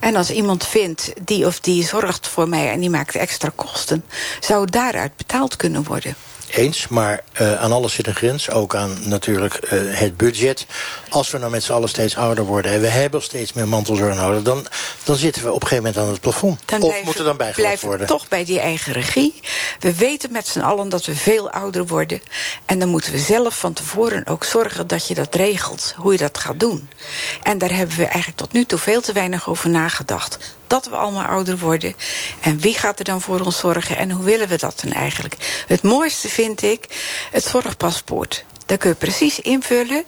En 0.00 0.16
als 0.16 0.30
iemand 0.30 0.66
vindt, 0.66 1.12
die 1.24 1.46
of 1.46 1.60
die 1.60 1.84
zorgt 1.84 2.28
voor 2.28 2.48
mij 2.48 2.70
en 2.70 2.80
die 2.80 2.90
maakt 2.90 3.14
extra 3.14 3.52
kosten, 3.54 4.04
zou 4.40 4.70
daaruit 4.70 5.16
betaald 5.16 5.56
kunnen 5.56 5.84
worden. 5.84 6.16
Eens, 6.52 6.88
maar 6.88 7.20
eh, 7.32 7.60
aan 7.60 7.72
alles 7.72 7.94
zit 7.94 8.06
een 8.06 8.14
grens. 8.14 8.50
Ook 8.50 8.74
aan 8.74 8.98
natuurlijk 9.08 9.54
eh, 9.54 9.78
het 9.88 10.16
budget. 10.16 10.66
Als 11.08 11.30
we 11.30 11.38
nou 11.38 11.50
met 11.50 11.62
z'n 11.62 11.72
allen 11.72 11.88
steeds 11.88 12.16
ouder 12.16 12.44
worden... 12.44 12.72
en 12.72 12.80
we 12.80 12.86
hebben 12.86 13.22
steeds 13.22 13.52
meer 13.52 13.68
mantelzorg 13.68 14.16
nodig... 14.16 14.42
dan, 14.42 14.66
dan 15.04 15.16
zitten 15.16 15.42
we 15.42 15.52
op 15.52 15.62
een 15.62 15.68
gegeven 15.68 15.84
moment 15.84 16.04
aan 16.04 16.12
het 16.12 16.20
plafond. 16.20 16.60
Dan 16.64 16.80
of 16.80 16.86
blijven- 16.86 17.06
moet 17.06 17.18
er 17.18 17.24
dan 17.24 17.36
bijgelegd 17.36 17.82
worden? 17.82 18.06
toch 18.06 18.28
bij 18.28 18.44
die 18.44 18.60
eigen 18.60 18.92
regie. 18.92 19.40
We 19.80 19.94
weten 19.94 20.32
met 20.32 20.46
z'n 20.46 20.60
allen 20.60 20.88
dat 20.88 21.04
we 21.04 21.14
veel 21.14 21.50
ouder 21.50 21.86
worden. 21.86 22.22
En 22.66 22.78
dan 22.78 22.88
moeten 22.88 23.12
we 23.12 23.18
zelf 23.18 23.58
van 23.58 23.72
tevoren 23.72 24.26
ook 24.26 24.44
zorgen 24.44 24.86
dat 24.86 25.06
je 25.06 25.14
dat 25.14 25.34
regelt. 25.34 25.94
Hoe 25.96 26.12
je 26.12 26.18
dat 26.18 26.38
gaat 26.38 26.60
doen. 26.60 26.88
En 27.42 27.58
daar 27.58 27.72
hebben 27.72 27.96
we 27.96 28.04
eigenlijk 28.04 28.36
tot 28.36 28.52
nu 28.52 28.64
toe 28.64 28.78
veel 28.78 29.00
te 29.00 29.12
weinig 29.12 29.48
over 29.48 29.70
nagedacht. 29.70 30.38
Dat 30.72 30.88
we 30.88 30.96
allemaal 30.96 31.24
ouder 31.24 31.58
worden. 31.58 31.94
En 32.40 32.58
wie 32.58 32.74
gaat 32.74 32.98
er 32.98 33.04
dan 33.04 33.20
voor 33.20 33.40
ons 33.40 33.58
zorgen? 33.58 33.96
En 33.96 34.10
hoe 34.10 34.24
willen 34.24 34.48
we 34.48 34.58
dat 34.58 34.80
dan 34.84 34.92
eigenlijk? 34.92 35.64
Het 35.66 35.82
mooiste 35.82 36.28
vind 36.28 36.62
ik 36.62 36.86
het 37.30 37.44
zorgpaspoort. 37.44 38.44
Daar 38.66 38.78
kun 38.78 38.90
je 38.90 38.96
precies 38.96 39.40
invullen 39.40 40.04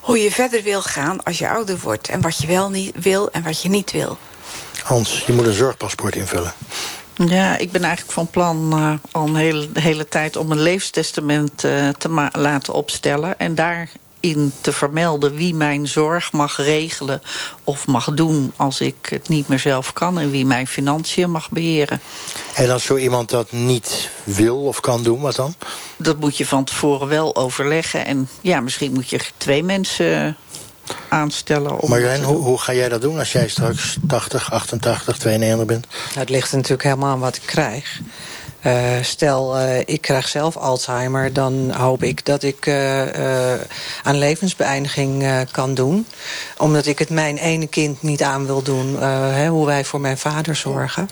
hoe 0.00 0.22
je 0.22 0.30
verder 0.30 0.62
wil 0.62 0.82
gaan 0.82 1.22
als 1.22 1.38
je 1.38 1.48
ouder 1.48 1.78
wordt. 1.78 2.08
En 2.08 2.20
wat 2.20 2.38
je 2.38 2.46
wel 2.46 2.70
niet 2.70 2.94
wil 3.00 3.30
en 3.30 3.42
wat 3.42 3.62
je 3.62 3.68
niet 3.68 3.92
wil. 3.92 4.18
Hans, 4.82 5.24
je 5.26 5.32
moet 5.32 5.46
een 5.46 5.52
zorgpaspoort 5.52 6.16
invullen. 6.16 6.52
Ja, 7.14 7.56
ik 7.56 7.72
ben 7.72 7.84
eigenlijk 7.84 8.14
van 8.14 8.26
plan 8.26 8.72
eh, 8.72 8.92
al 9.10 9.26
een 9.26 9.36
hele, 9.36 9.72
de 9.72 9.80
hele 9.80 10.08
tijd 10.08 10.36
om 10.36 10.50
een 10.50 10.62
levenstestament 10.62 11.64
eh, 11.64 11.88
te 11.88 12.28
laten 12.32 12.74
opstellen. 12.74 13.38
En 13.38 13.54
daarin 14.24 14.52
te 14.60 14.72
vermelden 14.72 15.34
wie 15.34 15.54
mijn 15.54 15.88
zorg 15.88 16.32
mag 16.32 16.56
regelen 16.56 17.22
of 17.64 17.86
mag 17.86 18.10
doen 18.14 18.52
als 18.56 18.80
ik 18.80 18.94
het 19.02 19.28
niet 19.28 19.48
meer 19.48 19.58
zelf 19.58 19.92
kan. 19.92 20.18
En 20.18 20.30
wie 20.30 20.46
mijn 20.46 20.66
financiën 20.66 21.30
mag 21.30 21.50
beheren. 21.50 22.00
En 22.54 22.70
als 22.70 22.84
zo 22.84 22.96
iemand 22.96 23.30
dat 23.30 23.52
niet 23.52 24.10
wil 24.24 24.62
of 24.62 24.80
kan 24.80 25.02
doen, 25.02 25.20
wat 25.20 25.36
dan? 25.36 25.54
Dat 25.96 26.20
moet 26.20 26.36
je 26.36 26.46
van 26.46 26.64
tevoren 26.64 27.08
wel 27.08 27.36
overleggen. 27.36 28.06
En 28.06 28.28
ja, 28.40 28.60
misschien 28.60 28.92
moet 28.92 29.10
je 29.10 29.20
twee 29.36 29.62
mensen 29.62 30.36
aanstellen. 31.08 31.78
Om 31.78 31.88
Marjolein, 31.88 32.22
hoe, 32.22 32.36
hoe 32.36 32.58
ga 32.58 32.74
jij 32.74 32.88
dat 32.88 33.00
doen 33.00 33.18
als 33.18 33.32
jij 33.32 33.48
straks 33.48 33.96
80, 34.06 34.52
88, 34.52 35.18
92 35.18 35.66
bent? 35.66 35.86
Nou, 35.90 36.18
het 36.18 36.30
ligt 36.30 36.50
er 36.50 36.56
natuurlijk 36.56 36.82
helemaal 36.82 37.10
aan 37.10 37.18
wat 37.18 37.36
ik 37.36 37.42
krijg. 37.46 38.00
Uh, 38.66 38.72
stel, 39.02 39.58
uh, 39.58 39.78
ik 39.78 40.00
krijg 40.00 40.28
zelf 40.28 40.56
Alzheimer... 40.56 41.32
dan 41.32 41.72
hoop 41.72 42.02
ik 42.02 42.24
dat 42.24 42.42
ik 42.42 42.66
uh, 42.66 43.02
aan 44.02 44.18
levensbeëindiging 44.18 45.26
kan 45.50 45.74
doen. 45.74 46.06
Omdat 46.58 46.86
ik 46.86 46.98
het 46.98 47.10
mijn 47.10 47.36
ene 47.36 47.66
kind 47.66 48.02
niet 48.02 48.22
aan 48.22 48.46
wil 48.46 48.62
doen... 48.62 49.02
Hè, 49.02 49.48
hoe 49.48 49.66
wij 49.66 49.84
voor 49.84 50.00
mijn 50.00 50.18
vader 50.18 50.56
zorgen. 50.56 51.08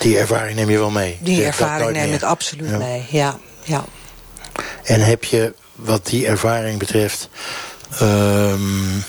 Die 0.00 0.18
ervaring 0.18 0.56
neem 0.56 0.70
je 0.70 0.78
wel 0.78 0.90
mee? 0.90 1.18
Die 1.20 1.44
ervaring 1.44 1.92
neem 1.92 2.12
ik 2.12 2.22
absoluut 2.22 2.70
ja. 2.70 2.78
mee, 2.78 3.06
ja, 3.10 3.38
ja. 3.62 3.84
En 4.84 5.00
heb 5.00 5.24
je, 5.24 5.54
wat 5.74 6.06
die 6.06 6.26
ervaring 6.26 6.78
betreft... 6.78 7.28
Um, 8.02 9.04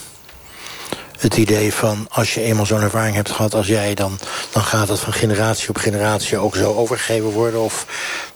het 1.20 1.38
idee 1.38 1.74
van 1.74 2.08
als 2.10 2.34
je 2.34 2.42
eenmaal 2.42 2.66
zo'n 2.66 2.82
ervaring 2.82 3.16
hebt 3.16 3.32
gehad 3.32 3.54
als 3.54 3.68
jij... 3.68 3.94
Dan, 3.94 4.20
dan 4.52 4.64
gaat 4.64 4.88
dat 4.88 5.00
van 5.00 5.14
generatie 5.14 5.70
op 5.70 5.78
generatie 5.78 6.38
ook 6.38 6.56
zo 6.56 6.74
overgegeven 6.74 7.30
worden? 7.30 7.62
Of 7.62 7.86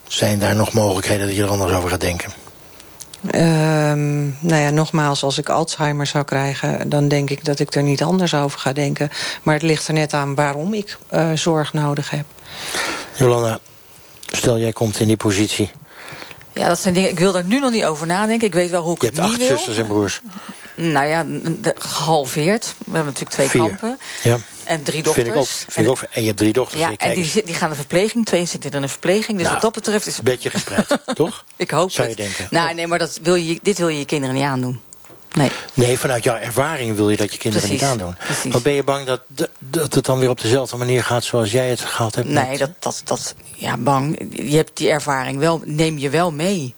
zijn 0.07 0.39
daar 0.39 0.55
nog 0.55 0.73
mogelijkheden 0.73 1.27
dat 1.27 1.35
je 1.35 1.43
er 1.43 1.49
anders 1.49 1.73
over 1.73 1.89
gaat 1.89 2.01
denken? 2.01 2.31
Um, 3.35 4.37
nou 4.39 4.61
ja, 4.61 4.69
nogmaals, 4.69 5.23
als 5.23 5.37
ik 5.37 5.49
Alzheimer 5.49 6.07
zou 6.07 6.23
krijgen... 6.23 6.89
dan 6.89 7.07
denk 7.07 7.29
ik 7.29 7.45
dat 7.45 7.59
ik 7.59 7.75
er 7.75 7.83
niet 7.83 8.03
anders 8.03 8.33
over 8.33 8.59
ga 8.59 8.73
denken. 8.73 9.09
Maar 9.43 9.53
het 9.53 9.63
ligt 9.63 9.87
er 9.87 9.93
net 9.93 10.13
aan 10.13 10.35
waarom 10.35 10.73
ik 10.73 10.97
uh, 11.13 11.31
zorg 11.33 11.73
nodig 11.73 12.09
heb. 12.09 12.25
Jolanda, 13.15 13.59
stel 14.31 14.57
jij 14.57 14.73
komt 14.73 14.99
in 14.99 15.07
die 15.07 15.17
positie... 15.17 15.71
Ja, 16.53 16.67
dat 16.67 16.79
zijn 16.79 16.93
dingen. 16.93 17.09
Ik 17.09 17.19
wil 17.19 17.31
daar 17.31 17.43
nu 17.43 17.59
nog 17.59 17.71
niet 17.71 17.85
over 17.85 18.07
nadenken. 18.07 18.47
Ik 18.47 18.53
weet 18.53 18.69
wel 18.69 18.83
hoe 18.83 18.95
ik 18.95 19.01
je 19.01 19.07
het 19.07 19.17
hebt 19.17 19.29
niet 19.29 19.39
acht 19.39 19.47
wil. 19.47 19.57
zusters 19.57 19.77
en 19.77 19.87
broers. 19.87 20.21
Nou 20.75 21.07
ja, 21.07 21.25
gehalveerd. 21.79 22.65
We 22.77 22.83
hebben 22.83 23.05
natuurlijk 23.05 23.31
twee 23.31 23.47
Vier. 23.47 23.67
kampen. 23.67 23.99
Ja. 24.23 24.37
En 24.63 24.83
drie 24.83 25.03
dochters. 25.03 25.25
Vind 25.25 25.35
ik 25.35 25.41
ook. 25.41 25.47
Vind 25.47 25.85
ik 25.87 25.91
ook. 25.91 26.01
En 26.11 26.21
je 26.21 26.27
hebt 26.27 26.39
drie 26.39 26.53
dochters. 26.53 26.81
Ja, 26.81 26.91
en 26.97 27.13
die, 27.15 27.43
die 27.45 27.55
gaan 27.55 27.69
de 27.69 27.75
verpleging. 27.75 28.25
Twee 28.25 28.45
zitten 28.45 28.71
in 28.71 28.81
de 28.81 28.87
verpleging. 28.87 29.31
Dus 29.37 29.41
Nou, 29.41 29.53
wat 29.53 29.61
dat 29.61 29.73
betreft 29.73 30.07
is... 30.07 30.21
Beetje 30.21 30.49
gespreid, 30.49 30.97
toch? 31.15 31.43
Ik 31.55 31.71
hoop 31.71 31.91
Zou 31.91 32.07
je 32.09 32.13
het. 32.13 32.23
denken. 32.23 32.47
Nou, 32.49 32.73
nee, 32.73 32.87
maar 32.87 32.99
dat 32.99 33.19
wil 33.23 33.35
je, 33.35 33.59
dit 33.61 33.77
wil 33.77 33.87
je 33.87 33.99
je 33.99 34.05
kinderen 34.05 34.35
niet 34.35 34.43
aandoen. 34.43 34.81
Nee. 35.33 35.51
Nee, 35.73 35.99
vanuit 35.99 36.23
jouw 36.23 36.35
ervaring 36.35 36.95
wil 36.95 37.09
je 37.09 37.17
dat 37.17 37.31
je 37.31 37.37
kinderen 37.37 37.67
Precies, 37.67 37.81
niet 37.87 37.91
aandoen. 37.91 38.15
precies. 38.17 38.51
Maar 38.53 38.61
ben 38.61 38.73
je 38.73 38.83
bang 38.83 39.05
dat, 39.05 39.21
dat 39.59 39.93
het 39.93 40.05
dan 40.05 40.19
weer 40.19 40.29
op 40.29 40.41
dezelfde 40.41 40.77
manier 40.77 41.03
gaat 41.03 41.23
zoals 41.23 41.51
jij 41.51 41.69
het 41.69 41.81
gehad 41.81 42.15
hebt? 42.15 42.27
Nee, 42.27 42.49
met- 42.49 42.59
dat, 42.59 42.69
dat, 42.79 43.01
dat, 43.05 43.35
ja, 43.55 43.77
bang. 43.77 44.27
Je 44.31 44.55
hebt 44.55 44.77
die 44.77 44.89
ervaring 44.89 45.37
wel, 45.39 45.61
neem 45.65 45.97
je 45.97 46.09
wel 46.09 46.31
mee. 46.31 46.75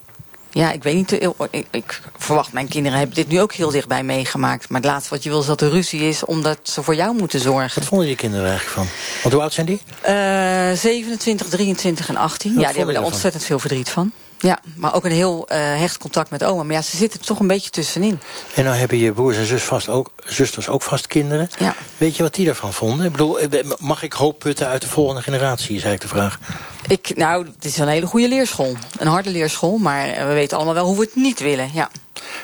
Ja, 0.56 0.72
ik 0.72 0.84
weet 0.84 0.96
niet, 0.96 1.12
eh, 1.12 1.30
ik, 1.50 1.66
ik 1.72 2.02
verwacht 2.18 2.54
mijn 2.54 2.68
kinderen 2.68 2.98
hebben 2.98 3.16
dit 3.16 3.28
nu 3.28 3.42
ook 3.42 3.54
heel 3.54 3.70
dichtbij 3.72 4.04
meegemaakt. 4.04 4.70
Maar 4.70 4.82
het 4.82 4.90
laatste 4.90 5.10
wat 5.14 5.24
je 5.24 5.30
wil 5.30 5.40
is 5.40 5.46
dat 5.46 5.62
er 5.62 5.70
ruzie 5.70 6.02
is, 6.02 6.26
omdat 6.26 6.60
ze 6.64 6.84
voor 6.84 6.96
jou 6.96 7.16
moeten 7.16 7.40
zorgen. 7.40 7.80
Wat 7.80 7.90
vonden 7.90 8.08
die 8.08 8.16
kinderen 8.16 8.48
eigenlijk 8.50 8.76
van? 8.78 8.88
Want 9.22 9.34
hoe 9.34 9.44
oud 9.44 9.54
zijn 9.54 9.66
die? 9.66 9.82
Eh 10.02 10.72
27, 10.74 11.48
23 11.48 12.10
en 12.10 12.16
18. 12.16 12.54
Wat 12.54 12.62
ja, 12.62 12.68
die 12.68 12.78
hebben 12.78 12.96
je 12.96 13.00
er 13.02 13.06
ontzettend 13.06 13.44
veel 13.44 13.60
verdriet 13.60 13.90
van. 13.90 14.12
Ja, 14.40 14.60
maar 14.76 14.94
ook 14.96 15.06
een 15.06 15.12
heel 15.12 15.48
eh, 15.48 15.58
hecht 15.60 15.98
contact 15.98 16.30
met 16.30 16.44
oma. 16.44 16.64
Maar 16.64 16.76
ja, 16.76 16.82
ze 16.82 16.98
zitten 16.98 17.22
toch 17.22 17.40
een 17.40 17.48
beetje 17.48 17.70
tussenin. 17.70 18.20
En 18.56 18.64
nou 18.64 18.76
hebben 18.78 18.98
je 18.98 19.12
broers 19.12 19.38
en 19.38 19.46
zus 19.46 19.64
vast 19.64 19.90
ook, 19.90 20.12
zusters 20.26 20.68
ook 20.70 20.82
vast 20.82 21.08
kinderen. 21.08 21.50
Ja. 21.60 21.76
Weet 21.98 22.16
je 22.16 22.24
wat 22.24 22.34
die 22.36 22.46
daarvan 22.46 22.74
vonden? 22.74 23.06
Ik 23.06 23.12
bedoel, 23.12 23.40
eh, 23.40 23.64
mag 23.80 24.04
ik 24.04 24.14
hoop 24.14 24.40
putten 24.40 24.68
uit 24.68 24.82
de 24.82 24.88
volgende 24.88 25.22
generatie, 25.22 25.76
is 25.76 25.84
eigenlijk 25.84 26.02
de 26.02 26.08
vraag. 26.08 26.40
Ik, 26.88 27.12
nou, 27.16 27.46
het 27.56 27.66
is 27.66 27.78
een 27.78 27.88
hele 27.88 28.06
goede 28.06 28.28
leerschool. 28.28 28.76
Een 28.98 29.08
harde 29.08 29.30
leerschool, 29.30 29.78
maar 29.78 30.08
eh, 30.08 30.28
we 30.28 30.34
weten 30.34 30.58
allemaal 30.58 30.76
wel 30.76 30.86
hoe 30.86 30.96
we 30.98 31.02
het 31.06 31.16
niet 31.16 31.40
willen. 31.40 31.70
Ja, 31.74 31.90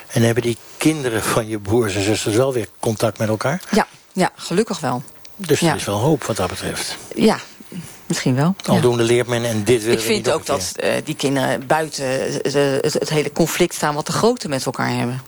En 0.08 0.22
hebben 0.22 0.42
die 0.42 0.56
kinderen 0.76 1.22
van 1.22 1.48
je 1.48 1.58
broers 1.58 1.94
en 1.94 2.02
zusters 2.02 2.36
wel 2.36 2.52
weer 2.52 2.68
contact 2.80 3.18
met 3.18 3.28
elkaar? 3.28 3.60
ja, 3.70 3.86
ja 4.12 4.30
gelukkig 4.36 4.80
wel. 4.80 5.02
Dus 5.36 5.60
Ja. 5.60 5.70
er 5.70 5.76
is 5.76 5.84
wel 5.84 5.98
hoop 5.98 6.24
wat 6.24 6.36
dat 6.36 6.48
betreft. 6.48 6.96
Ja, 7.14 7.38
misschien 8.12 8.34
wel. 8.34 8.54
Ja. 8.64 8.72
Aldoende 8.72 9.02
leert 9.02 9.26
men 9.26 9.44
en 9.44 9.64
dit 9.64 9.82
willen 9.82 9.98
Ik 9.98 10.04
vind 10.04 10.24
niet 10.24 10.34
ook 10.34 10.46
dat 10.46 10.72
eh, 10.76 10.92
die 11.04 11.14
kinderen 11.14 11.66
buiten 11.66 12.42
eh, 12.42 12.62
het, 12.80 12.92
het 12.92 13.08
hele 13.08 13.32
conflict 13.32 13.74
staan 13.74 13.94
wat 13.94 14.06
de 14.06 14.12
grote 14.12 14.48
met 14.48 14.66
elkaar 14.66 14.96
hebben. 14.96 15.22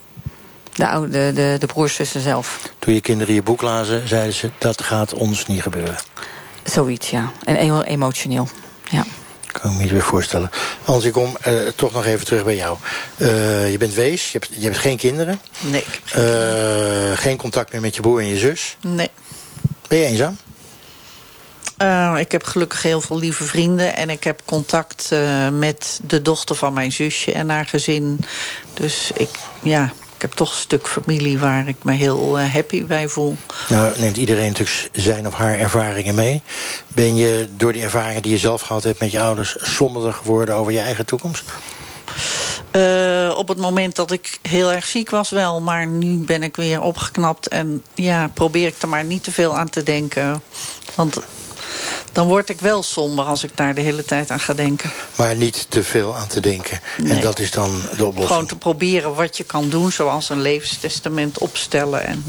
De, 0.74 0.88
oude, 0.88 1.32
de, 1.32 1.56
de 1.58 1.66
broers 1.66 1.94
zussen 1.94 2.20
zelf. 2.20 2.58
Toen 2.78 2.94
je 2.94 3.00
kinderen 3.00 3.34
je 3.34 3.42
boek 3.42 3.62
lazen, 3.62 4.08
zeiden 4.08 4.34
ze... 4.34 4.50
dat 4.58 4.82
gaat 4.82 5.14
ons 5.14 5.46
niet 5.46 5.62
gebeuren. 5.62 5.96
Zoiets, 6.64 7.10
ja. 7.10 7.32
En 7.44 7.56
heel 7.56 7.84
emotioneel. 7.84 8.48
Ja. 8.90 9.04
Kan 9.60 9.70
ik 9.70 9.76
me 9.76 9.82
niet 9.82 9.92
weer 9.92 10.02
voorstellen. 10.02 10.50
Hans, 10.84 11.04
ik 11.04 11.12
kom 11.12 11.36
eh, 11.40 11.54
toch 11.76 11.92
nog 11.92 12.04
even 12.04 12.26
terug 12.26 12.44
bij 12.44 12.56
jou. 12.56 12.76
Eh, 13.16 13.70
je 13.70 13.78
bent 13.78 13.94
wees, 13.94 14.32
je 14.32 14.38
hebt, 14.38 14.50
je 14.58 14.64
hebt 14.64 14.78
geen 14.78 14.96
kinderen. 14.96 15.40
Nee. 15.60 15.84
Eh, 16.12 17.18
geen 17.18 17.36
contact 17.36 17.72
meer 17.72 17.80
met 17.80 17.94
je 17.94 18.00
broer 18.00 18.20
en 18.20 18.26
je 18.26 18.38
zus. 18.38 18.76
Nee. 18.80 19.10
Ben 19.88 19.98
je 19.98 20.04
eenzaam? 20.04 20.36
Eh, 21.76 22.14
ik 22.18 22.32
heb 22.32 22.44
gelukkig 22.44 22.82
heel 22.82 23.00
veel 23.00 23.18
lieve 23.18 23.44
vrienden. 23.44 23.96
En 23.96 24.10
ik 24.10 24.24
heb 24.24 24.40
contact 24.44 25.12
eh, 25.12 25.48
met 25.48 26.00
de 26.02 26.22
dochter 26.22 26.56
van 26.56 26.72
mijn 26.72 26.92
zusje 26.92 27.32
en 27.32 27.50
haar 27.50 27.66
gezin. 27.66 28.20
Dus 28.74 29.10
ik, 29.14 29.28
ja, 29.62 29.84
ik 30.14 30.22
heb 30.22 30.32
toch 30.32 30.50
een 30.50 30.60
stuk 30.60 30.88
familie 30.88 31.38
waar 31.38 31.68
ik 31.68 31.76
me 31.84 31.92
heel 31.92 32.38
eh, 32.38 32.52
happy 32.52 32.84
bij 32.86 33.08
voel. 33.08 33.36
Nou, 33.68 33.98
neemt 33.98 34.16
iedereen 34.16 34.48
natuurlijk 34.48 34.88
zijn 34.92 35.26
of 35.26 35.34
haar 35.34 35.58
ervaringen 35.58 36.14
mee. 36.14 36.42
Ben 36.88 37.16
je 37.16 37.48
door 37.56 37.72
die 37.72 37.82
ervaringen 37.82 38.22
die 38.22 38.32
je 38.32 38.38
zelf 38.38 38.60
gehad 38.60 38.82
hebt 38.82 39.00
met 39.00 39.10
je 39.10 39.20
ouders... 39.20 39.56
somberder 39.60 40.12
geworden 40.12 40.54
over 40.54 40.72
je 40.72 40.80
eigen 40.80 41.06
toekomst? 41.06 41.42
Op 43.36 43.48
het 43.48 43.58
moment 43.58 43.96
dat 43.96 44.10
ik 44.10 44.38
heel 44.42 44.72
erg 44.72 44.86
ziek 44.86 45.10
was 45.10 45.30
wel. 45.30 45.60
Maar 45.60 45.86
nu 45.86 46.16
ben 46.16 46.42
ik 46.42 46.56
weer 46.56 46.80
opgeknapt. 46.80 47.48
En 47.48 47.84
ja, 47.94 48.30
probeer 48.34 48.66
ik 48.66 48.82
er 48.82 48.88
maar 48.88 49.04
niet 49.04 49.24
te 49.24 49.32
veel 49.32 49.56
aan 49.56 49.70
te 49.70 49.82
denken. 49.82 50.42
Want 50.94 51.18
dan 52.14 52.26
word 52.26 52.48
ik 52.48 52.60
wel 52.60 52.82
somber 52.82 53.24
als 53.24 53.44
ik 53.44 53.50
daar 53.54 53.74
de 53.74 53.80
hele 53.80 54.04
tijd 54.04 54.30
aan 54.30 54.40
ga 54.40 54.54
denken. 54.54 54.92
Maar 55.16 55.36
niet 55.36 55.66
te 55.68 55.82
veel 55.82 56.16
aan 56.16 56.26
te 56.26 56.40
denken. 56.40 56.80
En 57.04 57.20
dat 57.20 57.38
is 57.38 57.50
dan 57.50 57.82
de 57.96 58.04
oplossing. 58.04 58.26
Gewoon 58.26 58.46
te 58.46 58.56
proberen 58.56 59.14
wat 59.14 59.36
je 59.36 59.44
kan 59.44 59.68
doen. 59.68 59.92
Zoals 59.92 60.28
een 60.28 60.40
levenstestament 60.40 61.38
opstellen. 61.38 62.06
En 62.06 62.24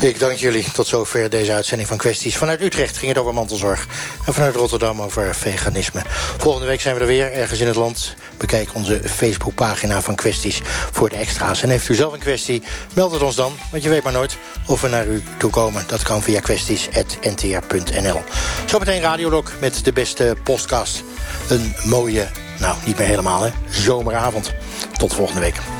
Ik 0.00 0.18
dank 0.18 0.36
jullie. 0.36 0.64
Tot 0.72 0.86
zover 0.86 1.30
deze 1.30 1.52
uitzending 1.52 1.88
van 1.88 1.96
Kwesties. 1.98 2.36
Vanuit 2.36 2.60
Utrecht 2.60 2.96
ging 2.96 3.08
het 3.12 3.20
over 3.20 3.34
mantelzorg. 3.34 3.86
En 4.26 4.34
vanuit 4.34 4.54
Rotterdam 4.54 5.02
over 5.02 5.34
veganisme. 5.34 6.02
Volgende 6.38 6.66
week 6.66 6.80
zijn 6.80 6.94
we 6.94 7.00
er 7.00 7.06
weer, 7.06 7.32
ergens 7.32 7.60
in 7.60 7.66
het 7.66 7.76
land. 7.76 8.14
Bekijk 8.40 8.74
onze 8.74 9.00
Facebookpagina 9.08 10.02
van 10.02 10.14
Kwesties 10.14 10.60
voor 10.92 11.08
de 11.08 11.16
extra's. 11.16 11.62
En 11.62 11.68
heeft 11.68 11.88
u 11.88 11.94
zelf 11.94 12.12
een 12.12 12.18
kwestie, 12.18 12.62
meld 12.94 13.12
het 13.12 13.22
ons 13.22 13.36
dan. 13.36 13.52
Want 13.70 13.82
je 13.82 13.88
weet 13.88 14.02
maar 14.02 14.12
nooit 14.12 14.36
of 14.66 14.80
we 14.80 14.88
naar 14.88 15.06
u 15.06 15.22
toe 15.38 15.50
komen. 15.50 15.84
Dat 15.86 16.02
kan 16.02 16.22
via 16.22 16.40
kwesties.ntr.nl. 16.40 18.22
Zometeen 18.66 19.00
Radiolog 19.00 19.52
met 19.60 19.84
de 19.84 19.92
beste 19.92 20.36
podcast. 20.44 21.02
Een 21.48 21.74
mooie, 21.84 22.28
nou 22.58 22.76
niet 22.86 22.98
meer 22.98 23.06
helemaal 23.06 23.42
hè, 23.42 23.50
zomeravond. 23.70 24.52
Tot 24.98 25.14
volgende 25.14 25.40
week. 25.40 25.79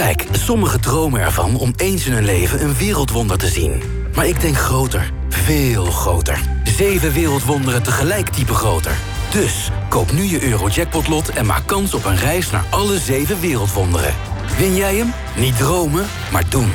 Kijk, 0.00 0.26
sommigen 0.32 0.80
dromen 0.80 1.20
ervan 1.20 1.56
om 1.56 1.72
eens 1.76 2.06
in 2.06 2.12
hun 2.12 2.24
leven 2.24 2.62
een 2.62 2.74
wereldwonder 2.74 3.38
te 3.38 3.46
zien. 3.46 3.82
Maar 4.14 4.26
ik 4.26 4.40
denk 4.40 4.56
groter, 4.56 5.12
veel 5.28 5.84
groter. 5.84 6.40
Zeven 6.64 7.12
wereldwonderen 7.12 7.82
tegelijk 7.82 8.28
type 8.28 8.54
groter. 8.54 8.96
Dus 9.32 9.70
koop 9.88 10.12
nu 10.12 10.22
je 10.22 10.50
Eurojackpot-lot 10.50 11.28
en 11.28 11.46
maak 11.46 11.66
kans 11.66 11.94
op 11.94 12.04
een 12.04 12.16
reis 12.16 12.50
naar 12.50 12.64
alle 12.70 12.98
zeven 12.98 13.40
wereldwonderen. 13.40 14.14
Win 14.58 14.74
jij 14.74 14.96
hem? 14.96 15.12
Niet 15.36 15.56
dromen, 15.56 16.06
maar 16.32 16.50
doen. 16.50 16.72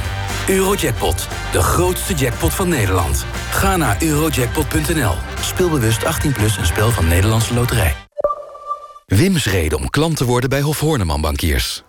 Eurojackpot, 0.47 1.27
de 1.51 1.61
grootste 1.61 2.13
jackpot 2.13 2.53
van 2.53 2.69
Nederland. 2.69 3.25
Ga 3.51 3.77
naar 3.77 3.97
eurojackpot.nl. 3.99 5.13
Speel 5.41 5.69
bewust 5.69 6.03
18+, 6.03 6.31
plus 6.33 6.57
een 6.57 6.65
spel 6.65 6.91
van 6.91 7.07
Nederlandse 7.07 7.53
Loterij. 7.53 7.95
Wims 9.05 9.45
reden 9.45 9.77
om 9.77 9.89
klant 9.89 10.17
te 10.17 10.25
worden 10.25 10.49
bij 10.49 10.61
Hof 10.61 10.79
Horneman 10.79 11.21
Bankiers. 11.21 11.83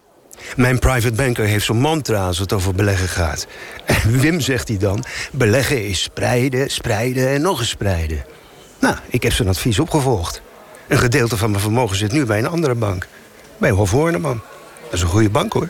Mijn 0.57 0.79
private 0.79 1.15
banker 1.15 1.45
heeft 1.45 1.65
zo'n 1.65 1.81
mantra 1.81 2.27
als 2.27 2.39
het 2.39 2.53
over 2.53 2.75
beleggen 2.75 3.09
gaat. 3.09 3.47
En 3.85 4.11
Wim 4.21 4.41
zegt 4.41 4.69
hij 4.69 4.79
dan, 4.79 5.05
beleggen 5.33 5.85
is 5.85 6.03
spreiden, 6.03 6.71
spreiden 6.71 7.29
en 7.29 7.41
nog 7.41 7.59
eens 7.59 7.69
spreiden. 7.69 8.25
Nou, 8.81 8.97
ik 9.09 9.23
heb 9.23 9.33
zijn 9.33 9.49
advies 9.49 9.79
opgevolgd. 9.79 10.43
Een 10.89 10.99
gedeelte 10.99 11.37
van 11.37 11.51
mijn 11.51 11.63
vermogen 11.63 11.97
zit 11.97 12.13
nu 12.13 12.25
bij 12.25 12.39
een 12.39 12.49
andere 12.49 12.75
bank. 12.75 13.07
Bij 13.57 13.71
Hof 13.71 13.91
Horneman. 13.91 14.41
Dat 14.85 14.93
is 14.93 15.03
een 15.03 15.09
goede 15.09 15.31
bank, 15.31 15.53
hoor. 15.53 15.69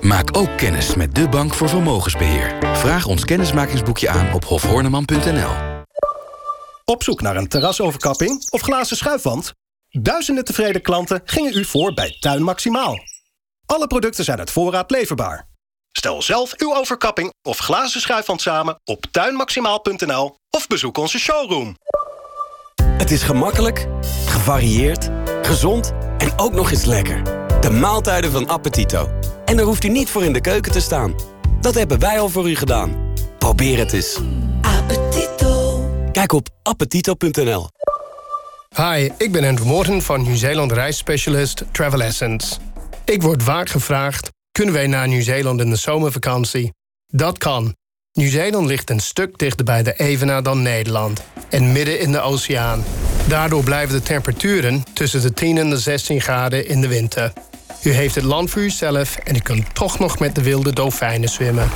Maak 0.00 0.36
ook 0.36 0.56
kennis 0.56 0.94
met 0.94 1.14
de 1.14 1.28
Bank 1.28 1.54
voor 1.54 1.68
Vermogensbeheer. 1.68 2.56
Vraag 2.72 3.06
ons 3.06 3.24
kennismakingsboekje 3.24 4.08
aan 4.08 4.32
op 4.32 4.44
hofhorneman.nl. 4.44 5.50
Op 6.84 7.02
zoek 7.02 7.20
naar 7.20 7.36
een 7.36 7.48
terrasoverkapping 7.48 8.50
of 8.50 8.60
glazen 8.60 8.96
schuifwand? 8.96 9.54
Duizenden 9.88 10.44
tevreden 10.44 10.82
klanten 10.82 11.20
gingen 11.24 11.56
u 11.58 11.64
voor 11.64 11.94
bij 11.94 12.16
Tuin 12.20 12.42
Maximaal. 12.42 12.98
Alle 13.72 13.86
producten 13.86 14.24
zijn 14.24 14.38
uit 14.38 14.50
voorraad 14.50 14.90
leverbaar. 14.90 15.46
Stel 15.92 16.22
zelf 16.22 16.54
uw 16.56 16.76
overkapping 16.76 17.32
of 17.42 17.58
glazen 17.58 18.00
schuifwand 18.00 18.40
samen 18.40 18.80
op 18.84 19.04
tuinmaximaal.nl 19.10 20.36
of 20.50 20.66
bezoek 20.66 20.98
onze 20.98 21.18
showroom. 21.18 21.76
Het 22.82 23.10
is 23.10 23.22
gemakkelijk, 23.22 23.86
gevarieerd, 24.26 25.08
gezond 25.42 25.92
en 26.18 26.32
ook 26.36 26.52
nog 26.52 26.70
eens 26.70 26.84
lekker. 26.84 27.22
De 27.60 27.70
maaltijden 27.70 28.30
van 28.30 28.48
Appetito. 28.48 29.10
En 29.44 29.56
daar 29.56 29.66
hoeft 29.66 29.84
u 29.84 29.88
niet 29.88 30.10
voor 30.10 30.24
in 30.24 30.32
de 30.32 30.40
keuken 30.40 30.72
te 30.72 30.80
staan. 30.80 31.14
Dat 31.60 31.74
hebben 31.74 31.98
wij 31.98 32.20
al 32.20 32.28
voor 32.28 32.50
u 32.50 32.56
gedaan. 32.56 33.14
Probeer 33.38 33.78
het 33.78 33.92
eens. 33.92 34.18
Appetito. 34.62 35.84
Kijk 36.12 36.32
op 36.32 36.48
appetito.nl. 36.62 37.68
Hi, 38.76 39.10
ik 39.18 39.32
ben 39.32 39.44
Andrew 39.44 39.68
Morton 39.68 40.02
van 40.02 40.22
Nieuw-Zeeland 40.22 40.72
reisspecialist 40.72 41.64
Travel 41.72 42.02
Essence. 42.02 42.56
Ik 43.04 43.22
word 43.22 43.42
vaak 43.42 43.68
gevraagd, 43.68 44.30
kunnen 44.52 44.74
wij 44.74 44.86
naar 44.86 45.08
Nieuw-Zeeland 45.08 45.60
in 45.60 45.70
de 45.70 45.76
zomervakantie? 45.76 46.72
Dat 47.06 47.38
kan. 47.38 47.74
Nieuw-Zeeland 48.12 48.66
ligt 48.66 48.90
een 48.90 49.00
stuk 49.00 49.38
dichter 49.38 49.64
bij 49.64 49.82
de 49.82 49.92
Evenaar 49.92 50.42
dan 50.42 50.62
Nederland. 50.62 51.22
En 51.48 51.72
midden 51.72 52.00
in 52.00 52.12
de 52.12 52.20
oceaan. 52.20 52.84
Daardoor 53.28 53.64
blijven 53.64 53.94
de 53.94 54.02
temperaturen 54.02 54.84
tussen 54.92 55.22
de 55.22 55.32
10 55.32 55.58
en 55.58 55.70
de 55.70 55.78
16 55.78 56.20
graden 56.20 56.66
in 56.66 56.80
de 56.80 56.88
winter. 56.88 57.32
U 57.82 57.90
heeft 57.90 58.14
het 58.14 58.24
land 58.24 58.50
voor 58.50 58.62
uzelf 58.62 59.16
en 59.16 59.36
u 59.36 59.38
kunt 59.38 59.74
toch 59.74 59.98
nog 59.98 60.18
met 60.18 60.34
de 60.34 60.42
wilde 60.42 60.72
dolfijnen 60.72 61.28
zwemmen. 61.28 61.70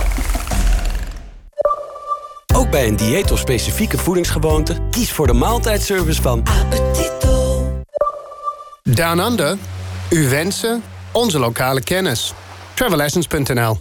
Ook 2.55 2.71
bij 2.71 2.87
een 2.87 2.97
dieet 2.97 3.31
of 3.31 3.39
specifieke 3.39 3.99
voedingsgewoonte... 3.99 4.77
kies 4.91 5.13
voor 5.13 5.27
de 5.27 5.33
maaltijdservice 5.33 6.23
van 6.23 6.43
Appetito. 6.45 7.83
Down 8.83 9.19
Under. 9.19 9.57
Uw 10.11 10.29
wensen, 10.29 10.83
onze 11.17 11.39
lokale 11.39 11.81
kennis. 11.81 12.33
Travelessence.nl 12.75 13.79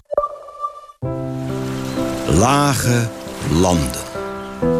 Lage 2.27 3.09
landen. 3.51 4.01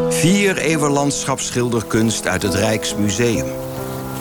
Vier 0.10 0.58
eeuwen 0.58 0.91
landschapsschilderkunst 0.91 2.28
uit 2.28 2.41
het 2.41 2.53
Rijksmuseum. 2.53 3.47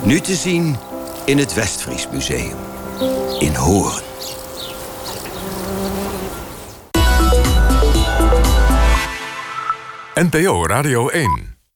Nu 0.03 0.21
te 0.21 0.35
zien 0.35 0.77
in 1.25 1.39
het 1.39 1.55
Westfries 1.55 2.09
Museum. 2.13 2.57
In 3.39 3.55
Hoorn. 3.55 4.03
NPO 10.15 10.67
Radio 10.67 11.09
1 11.09 11.54